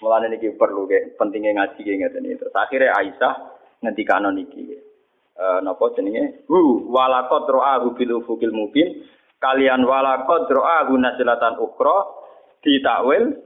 Mulane 0.00 0.32
niki 0.32 0.56
perlu 0.56 0.88
ke 0.88 1.14
pentingnya 1.20 1.54
ngaji 1.60 1.80
kayak 1.84 1.98
ngeten 2.08 2.24
itu. 2.24 2.46
Akhirnya 2.56 2.96
Aisyah 2.96 3.34
ngendikano 3.84 4.32
niki. 4.32 4.72
Eh 5.36 5.58
napa 5.60 5.92
jenenge? 5.92 6.48
Hu 6.48 6.88
walaqad 6.88 7.44
ra'ahu 7.46 7.92
bil 7.94 8.24
ufukil 8.24 8.52
mubin. 8.52 9.04
Kalian 9.40 9.84
walaqad 9.84 10.48
ra'ahu 10.48 10.96
nazlatan 10.96 11.60
ukhra 11.60 11.96
ditakwil 12.64 13.36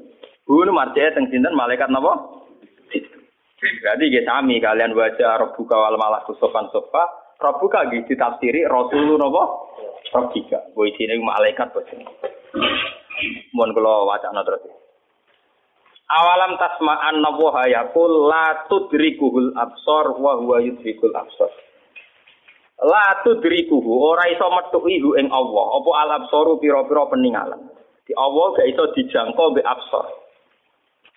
hu 0.47 0.55
marjaya 0.71 1.11
teng 1.15 1.27
sinten 1.31 1.59
malaikat 1.59 1.91
napa? 1.91 2.44
Berarti 3.65 4.05
nggih 4.13 4.25
sami 4.29 4.61
kalian 4.61 4.93
wajah 4.93 5.41
rabbuka 5.41 5.77
wal 5.77 5.97
malaku 5.97 6.37
sofan 6.37 6.69
sofa. 6.69 7.09
Rabbuka 7.41 7.89
nggih 7.89 8.05
ditafsiri 8.05 8.69
rasulun 8.69 9.21
napa? 9.21 9.45
Rabbika. 10.13 10.71
Kuwi 10.77 10.93
sine 10.95 11.17
malaikat 11.21 11.73
bos. 11.73 11.89
Mohon 13.57 13.71
kula 13.73 13.93
wacana 14.05 14.45
terus. 14.45 14.63
Awalam 16.05 16.61
tasma'an 16.61 17.25
nawaha 17.25 17.65
yakul 17.73 18.29
la 18.29 18.69
tudrikuhul 18.69 19.57
absor 19.57 20.21
wa 20.21 20.37
huwa 20.37 20.61
yudrikul 20.61 21.17
absor. 21.17 21.49
La 22.85 23.25
tudrikuhu 23.25 23.91
ora 24.13 24.29
iso 24.29 24.45
metuki 24.53 25.01
hu 25.01 25.17
ing 25.17 25.33
Allah. 25.33 25.65
Apa 25.81 25.91
al 26.05 26.11
absoru 26.23 26.61
pira-pira 26.61 27.09
peninggalan. 27.09 27.73
Di 28.05 28.13
Allah 28.13 28.47
gak 28.53 28.69
iso 28.69 28.85
dijangkau 28.93 29.57
be 29.57 29.65
absor. 29.65 30.24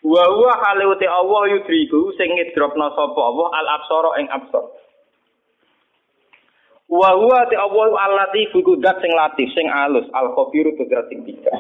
Wa 0.06 0.24
huwa 0.30 0.54
hale 0.62 0.86
uti 0.86 1.08
Allah 1.10 1.42
yudriku 1.58 2.14
sing 2.14 2.30
ngidropna 2.38 2.94
sapa 2.94 3.22
Allah 3.22 3.48
al 3.50 3.68
absara 3.82 4.12
ing 4.22 4.28
absor. 4.30 4.66
Wa 6.88 7.10
huwa 7.18 7.50
ti 7.50 7.56
Allah 7.58 7.88
allati 8.06 8.48
fukudat 8.54 9.02
sing 9.02 9.12
latif 9.12 9.50
sing 9.58 9.68
alus 9.68 10.06
al 10.14 10.38
khabiru 10.38 10.78
tudrat 10.78 11.10
sing 11.10 11.26
bijak. 11.26 11.54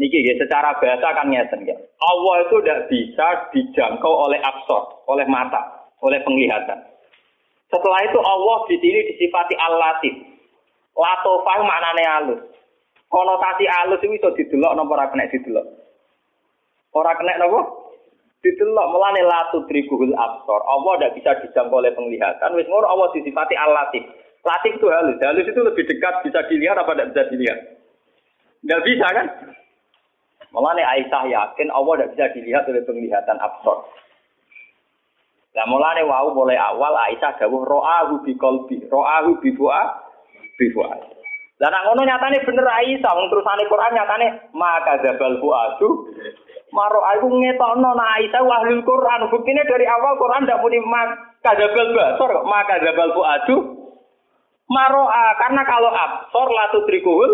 Niki 0.00 0.24
ya, 0.24 0.32
secara 0.40 0.80
bahasa 0.80 1.12
kan 1.12 1.28
ngeten 1.28 1.68
ya. 1.68 1.76
Allah 2.00 2.34
itu 2.48 2.56
tidak 2.64 2.88
bisa 2.88 3.26
dijangkau 3.52 4.08
oleh 4.08 4.40
absor, 4.40 5.04
oleh 5.04 5.28
mata, 5.28 5.92
oleh 6.00 6.16
penglihatan. 6.24 6.80
Setelah 7.68 8.00
itu 8.08 8.16
Allah 8.16 8.58
di 8.64 8.76
sini 8.80 9.00
disifati 9.12 9.54
al-latif. 9.60 10.14
Latofah 10.96 11.60
maknane 11.62 12.04
halus. 12.16 12.40
Konotasi 13.12 13.68
halus 13.68 14.00
itu 14.00 14.16
bisa 14.16 14.28
didelok 14.34 14.72
napa 14.72 14.90
ora 14.96 15.06
kena 15.12 15.28
didelok. 15.28 15.66
Ora 16.90 17.14
kena 17.14 17.38
napa? 17.38 17.60
Didelok 18.40 18.86
mulane 18.88 19.20
latu 19.20 19.68
trikuhul 19.68 20.16
absor. 20.16 20.60
Allah 20.64 20.92
tidak 20.96 21.12
bisa 21.20 21.30
dijangkau 21.44 21.78
oleh 21.84 21.92
penglihatan. 21.92 22.56
Wis 22.56 22.64
ngono 22.66 22.88
Allah 22.88 23.12
disifati 23.12 23.52
al-latif. 23.52 24.00
Latif 24.40 24.80
itu 24.80 24.88
halus. 24.88 25.20
Halus 25.20 25.44
itu 25.44 25.60
lebih 25.60 25.84
dekat 25.84 26.24
bisa 26.24 26.40
dilihat 26.48 26.80
apa 26.80 26.96
tidak 26.96 27.08
bisa 27.12 27.22
dilihat? 27.28 27.58
Tidak 28.64 28.80
bisa 28.88 29.06
kan? 29.12 29.26
Mulane 30.56 30.82
Aisyah 30.82 31.24
yakin 31.28 31.68
Allah 31.68 31.92
tidak 32.00 32.10
bisa 32.16 32.26
dilihat 32.32 32.64
oleh 32.64 32.82
penglihatan 32.88 33.36
absor. 33.38 33.86
Nah 35.52 35.66
mulane 35.68 36.00
wau 36.08 36.32
mulai 36.32 36.56
awal 36.56 36.96
Aisyah 36.96 37.36
dawuh 37.36 37.62
ro'ahu 37.68 38.24
bi 38.24 38.32
qalbi, 38.40 38.88
ro'ahu 38.88 39.36
bi 39.44 39.52
fu'a 39.52 39.82
bi 40.56 40.66
fu'a. 40.72 40.96
Lah 41.60 41.68
nak 41.68 41.92
ngono 41.92 42.08
nyatane 42.08 42.40
bener 42.40 42.66
Aisyah 42.66 43.12
wong 43.12 43.28
terusane 43.28 43.68
Quran 43.68 43.92
nyatane 43.92 44.26
maka 44.56 44.96
zabal 45.04 45.36
fu'atu 45.44 45.88
Maro 46.70 47.02
aku 47.02 47.26
ngetokno 47.34 47.90
na 47.98 48.04
Aisyah 48.18 48.42
wahlul 48.46 48.82
Quran. 48.86 49.26
Buktine 49.30 49.66
dari 49.66 49.86
awal 49.90 50.14
Quran 50.18 50.46
ndak 50.46 50.62
muni 50.62 50.78
maka 50.86 51.50
zabal 51.58 51.88
basor 51.96 52.32
maka 52.46 52.78
zabal 52.84 53.10
fu'atu 53.16 53.56
Maro'a 54.70 55.34
karena 55.34 55.62
kalau 55.66 55.90
absor 55.90 56.46
latu 56.54 56.86
trikuhul 56.86 57.32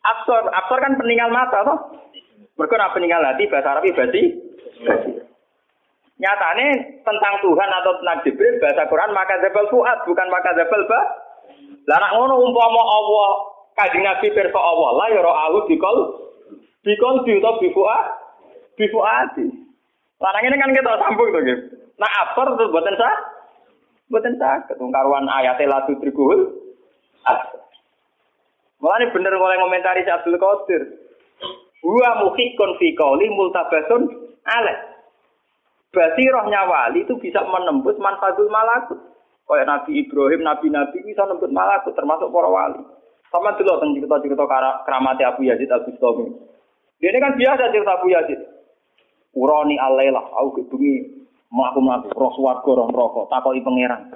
absor 0.00 0.48
absor 0.48 0.78
kan 0.80 0.96
peninggal 0.96 1.28
mata 1.28 1.60
toh 1.68 1.78
mereka 2.56 2.80
nak 2.80 2.96
peninggal 2.96 3.20
hati 3.20 3.44
bahasa 3.44 3.76
Arab 3.76 3.84
berarti 3.92 4.22
Nyatane 6.20 6.66
tentang 7.00 7.34
Tuhan 7.40 7.70
atau 7.80 7.92
tentang 7.96 8.20
Jibril 8.24 8.60
bahasa 8.60 8.84
Quran 8.88 9.12
maka 9.16 9.40
zabal 9.40 9.68
fuad 9.72 9.98
bukan 10.04 10.28
maka 10.28 10.52
zabal 10.52 10.84
ba. 10.84 11.00
Lah 11.88 11.96
nak 11.96 12.12
ngono 12.12 12.44
umpama 12.44 12.82
Allah 12.84 13.30
kanjeng 13.72 14.04
Nabi 14.04 14.28
pirsa 14.28 14.60
Allah 14.60 14.90
la 15.00 15.06
ya 15.16 15.20
ra'ahu 15.24 15.64
bikol 15.64 15.96
bikol 16.84 17.24
bi 17.24 17.40
utawa 17.40 17.56
bi 17.56 17.72
fuad 17.72 18.19
bi 18.80 18.88
fuadi. 18.88 19.46
Lah 20.20 20.40
ini 20.40 20.56
kan 20.56 20.72
kita 20.72 20.92
sambung 20.96 21.28
to 21.28 21.40
nggih. 21.44 21.58
Nah 22.00 22.10
after 22.24 22.56
terus 22.56 22.72
boten 22.72 22.96
sah. 22.96 23.16
Boten 24.08 24.40
sah 24.40 24.64
ketungkaruan 24.72 25.28
ayat 25.28 25.60
la 25.68 25.84
tudrikul. 25.84 26.56
Mulane 28.80 29.12
bener 29.12 29.36
oleh 29.36 29.60
komentari 29.60 30.08
Abdul 30.08 30.40
Qadir. 30.40 30.82
Wa 31.84 32.24
muhikun 32.24 32.70
fi 32.80 32.96
qauli 32.96 33.28
multabasun 33.28 34.08
ale. 34.48 34.74
Berarti 35.92 36.22
rohnya 36.32 36.64
wali 36.64 37.04
itu 37.04 37.18
bisa 37.20 37.44
menembus 37.44 38.00
manfatul 38.00 38.48
malakut. 38.48 38.96
Kayak 39.50 39.66
Nabi 39.66 40.06
Ibrahim, 40.06 40.46
Nabi-Nabi 40.46 41.02
bisa 41.02 41.26
menembus 41.26 41.50
malakut 41.50 41.92
termasuk 41.98 42.30
para 42.30 42.46
wali. 42.46 42.80
Sama 43.30 43.54
dulu 43.58 43.78
tentang 43.78 43.94
cerita-cerita 43.98 44.44
keramatnya 44.86 45.34
Abu 45.34 45.46
Yazid 45.46 45.70
Al 45.70 45.86
Bustami. 45.86 46.30
Dia 47.02 47.10
ini 47.14 47.18
kan 47.18 47.34
biasa 47.34 47.72
cerita 47.74 47.92
Abu 47.98 48.06
Yazid. 48.10 48.40
uroni 49.34 49.76
alailah 49.78 50.24
aku 50.34 50.62
kebumi 50.62 51.06
melaku 51.50 51.78
melaku 51.82 52.08
roh 52.14 52.32
swarga 52.38 52.70
roh 52.70 52.88
neraka 52.90 53.20
takoki 53.30 53.62
pangeran. 53.62 54.10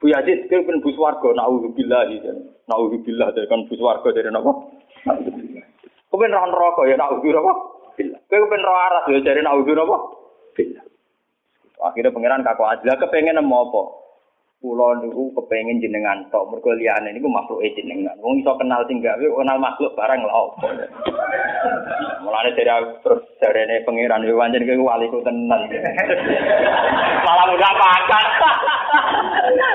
Bu 0.00 0.10
yazid 0.12 0.48
kau 0.48 0.64
pun 0.64 0.80
bu 0.80 0.90
swarga? 0.92 1.28
Naudzubillahi 1.32 2.16
dan 2.24 2.36
naudzubillah 2.68 3.28
dari 3.32 3.46
kan 3.48 3.64
bu 3.68 3.74
swarga 3.76 4.08
dari 4.12 4.28
napa? 4.28 4.52
Kau 6.08 6.16
pun 6.16 6.32
roh 6.32 6.46
neraka 6.48 6.82
ya 6.88 6.96
naudzubillah 6.96 7.42
nopo 7.44 7.54
kau 8.28 8.44
pun 8.48 8.60
roh 8.64 8.78
aras 8.78 9.04
ya 9.12 9.18
dari 9.20 9.40
naudzubillah 9.44 9.84
nopo 9.84 9.96
akhirnya 11.84 12.14
pangeran 12.16 12.40
kaku 12.40 12.64
aja 12.64 12.96
kepengen 12.96 13.36
nemu 13.36 13.56
apa? 13.68 13.82
Kula 14.64 14.96
niku 15.04 15.28
kepengen 15.36 15.84
jenengan 15.84 16.24
tok. 16.32 16.48
Mergo 16.48 16.72
liyane 16.72 17.12
niku 17.12 17.28
makhluk 17.28 17.60
e 17.60 17.76
jenengan. 17.76 18.16
Wong 18.24 18.40
iso 18.40 18.56
kenal 18.56 18.80
sing 18.88 19.04
tinggal 19.04 19.20
kenal 19.20 19.60
makhluk 19.60 19.92
barang 19.92 20.24
lho 20.24 20.32
apa. 20.32 20.68
Mulane 22.24 22.56
dari 22.56 22.70
aku 22.70 22.90
terus 23.04 23.22
jarene 23.38 23.84
pangeran 23.84 24.24
yo 24.24 24.36
pancen 24.36 24.64
kowe 24.64 24.88
waliku 24.88 25.20
tenan. 25.24 25.60
Malah 27.24 27.46
muda 27.48 27.70
pangkat. 27.74 28.26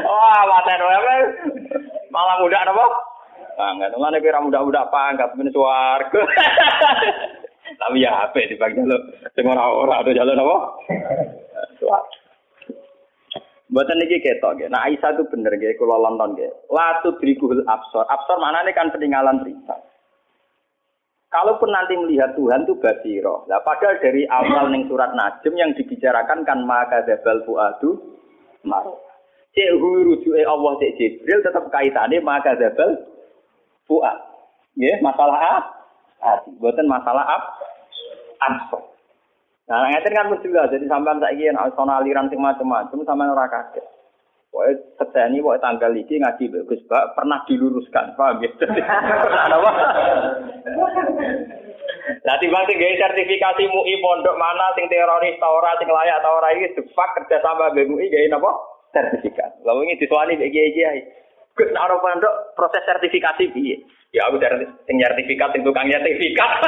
Wah, 0.05 0.41
maten 0.49 0.81
wae. 0.81 1.17
Malah 2.09 2.35
muda 2.41 2.59
napa? 2.65 2.85
Pangkat. 3.57 3.93
Mulane 3.95 4.17
kowe 4.21 4.33
ra 4.33 4.41
muda-muda 4.41 4.89
pangkat 4.89 5.29
men 5.37 5.53
swarga. 5.53 6.21
Tapi 7.69 8.01
ya 8.01 8.25
HP 8.25 8.49
di 8.49 8.55
bagian 8.57 8.89
lo. 8.89 8.97
Sing 9.37 9.45
ora-ora 9.45 10.01
ada 10.01 10.11
jalan 10.11 10.41
apa? 10.41 10.57
Swarga. 11.77 12.17
Buatan 13.69 14.01
ini 14.01 14.17
ketok, 14.17 14.65
ya. 14.65 14.67
Nah 14.73 14.89
Aisyah 14.89 15.13
itu 15.13 15.29
bener, 15.29 15.53
ya. 15.61 15.69
Kalau 15.77 16.01
nonton, 16.01 16.41
ya. 16.41 16.49
Latu 16.73 17.13
berikuhul 17.21 17.61
absor. 17.69 18.01
Absor 18.09 18.41
mana 18.41 18.65
ini 18.65 18.73
kan 18.73 18.89
peninggalan 18.89 19.45
cerita. 19.45 19.77
Kalaupun 21.29 21.69
nanti 21.69 21.93
melihat 21.93 22.33
Tuhan 22.33 22.65
itu 22.65 22.73
basiro. 22.81 23.45
Nah, 23.45 23.61
padahal 23.61 24.01
dari 24.01 24.25
awal 24.25 24.65
neng 24.73 24.89
surat 24.89 25.13
Najm 25.13 25.53
yang 25.53 25.71
dibicarakan 25.77 26.41
kan 26.41 26.65
maka 26.65 27.05
dabal 27.05 27.45
fuadu 27.45 28.17
mar. 28.65 28.81
Cek 29.53 29.77
rujuke 29.77 30.41
Allah 30.41 30.73
cek 30.81 30.95
Jibril 30.97 31.45
tetap 31.45 31.69
kaitannya 31.69 32.17
maka 32.25 32.57
dabal 32.57 32.97
fuad. 33.85 34.17
Ya, 34.73 34.97
masalah 35.05 35.37
apa? 35.37 36.49
Buatan 36.57 36.89
masalah 36.89 37.25
apa? 37.25 37.49
Absor. 38.39 38.81
Nah, 39.69 39.85
ngeten 39.85 40.17
kan 40.17 40.33
mesti 40.33 40.49
jadi 40.49 40.85
sampean 40.89 41.21
saiki 41.21 41.45
nek 41.53 41.77
ana 41.77 42.01
aliran 42.01 42.25
sing 42.33 42.41
macam-macam 42.41 43.05
sampean 43.05 43.29
ora 43.29 43.45
kaget. 43.45 43.85
Pokoke 44.49 44.97
seteni 44.97 45.45
pokoke 45.45 45.61
tanggal 45.61 45.93
iki 45.93 46.17
ngaji 46.17 46.49
bagus, 46.49 46.81
Pak, 46.89 47.13
pernah 47.13 47.45
diluruskan, 47.45 48.17
paham 48.17 48.41
ya? 48.41 48.49
Apa? 49.53 49.71
Lah 52.25 52.35
timbang 52.41 52.65
sing 52.65 52.81
gawe 52.81 52.95
sertifikasi 52.99 53.63
MUI 53.69 54.01
pondok 54.01 54.35
mana 54.35 54.73
sing 54.73 54.89
teroris 54.89 55.37
ta 55.37 55.47
ora 55.49 55.77
sing 55.77 55.89
layak 55.89 56.21
ta 56.21 56.29
ora 56.29 56.49
iki 56.57 56.73
kerja 56.89 57.37
sama 57.41 57.69
mbek 57.69 57.87
MUI 57.89 58.09
gawe 58.09 58.27
napa? 58.33 58.51
Sertifikat. 58.89 59.61
Lah 59.61 59.77
wingi 59.77 60.01
dituani 60.01 60.35
mbek 60.35 60.51
kiai-kiai. 60.51 61.01
Gus 61.53 61.69
nek 61.69 61.85
ora 61.85 62.01
pondok 62.01 62.57
proses 62.57 62.83
sertifikasi 62.85 63.53
piye? 63.53 63.77
Ya 64.09 64.25
aku 64.25 64.41
dari 64.41 64.65
sing 64.89 64.97
sertifikat 64.97 65.53
sing 65.53 65.61
tukang 65.61 65.89
sertifikat. 65.89 66.49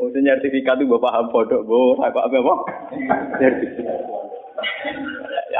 Oh, 0.00 0.08
sertifikat 0.08 0.80
itu 0.80 0.88
bapak 0.88 1.12
paham 1.12 1.28
bodoh, 1.28 1.60
bu, 1.60 1.92
apa 2.00 2.24
apa 2.24 2.40
apa? 2.40 2.54
Sertifikat. 3.36 4.19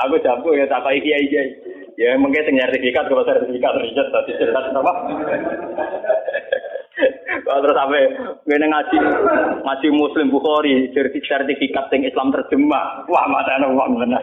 Aku 0.08 0.16
jago 0.24 0.50
ya 0.56 0.64
tak 0.70 0.82
kayak 0.86 1.02
kiai 1.04 1.26
kiai. 1.28 1.48
Ya 2.00 2.16
mungkin 2.16 2.40
sing 2.48 2.56
sertifikat 2.56 3.12
kalau 3.12 3.26
sertifikat 3.28 3.76
riset 3.76 4.08
tadi 4.08 4.32
jelas 4.40 4.72
apa? 4.72 4.92
Kalau 7.44 7.60
terus 7.64 7.76
sampai 7.76 8.02
gue 8.44 8.56
ngaji 8.56 8.96
ngaji 9.64 9.88
Muslim 9.92 10.32
Bukhari 10.32 10.92
sertifikat 10.92 11.88
sing 11.88 12.04
Islam 12.04 12.32
terjemah, 12.32 13.04
wah 13.08 13.26
mata 13.28 13.60
uang 13.64 14.00
benar. 14.00 14.22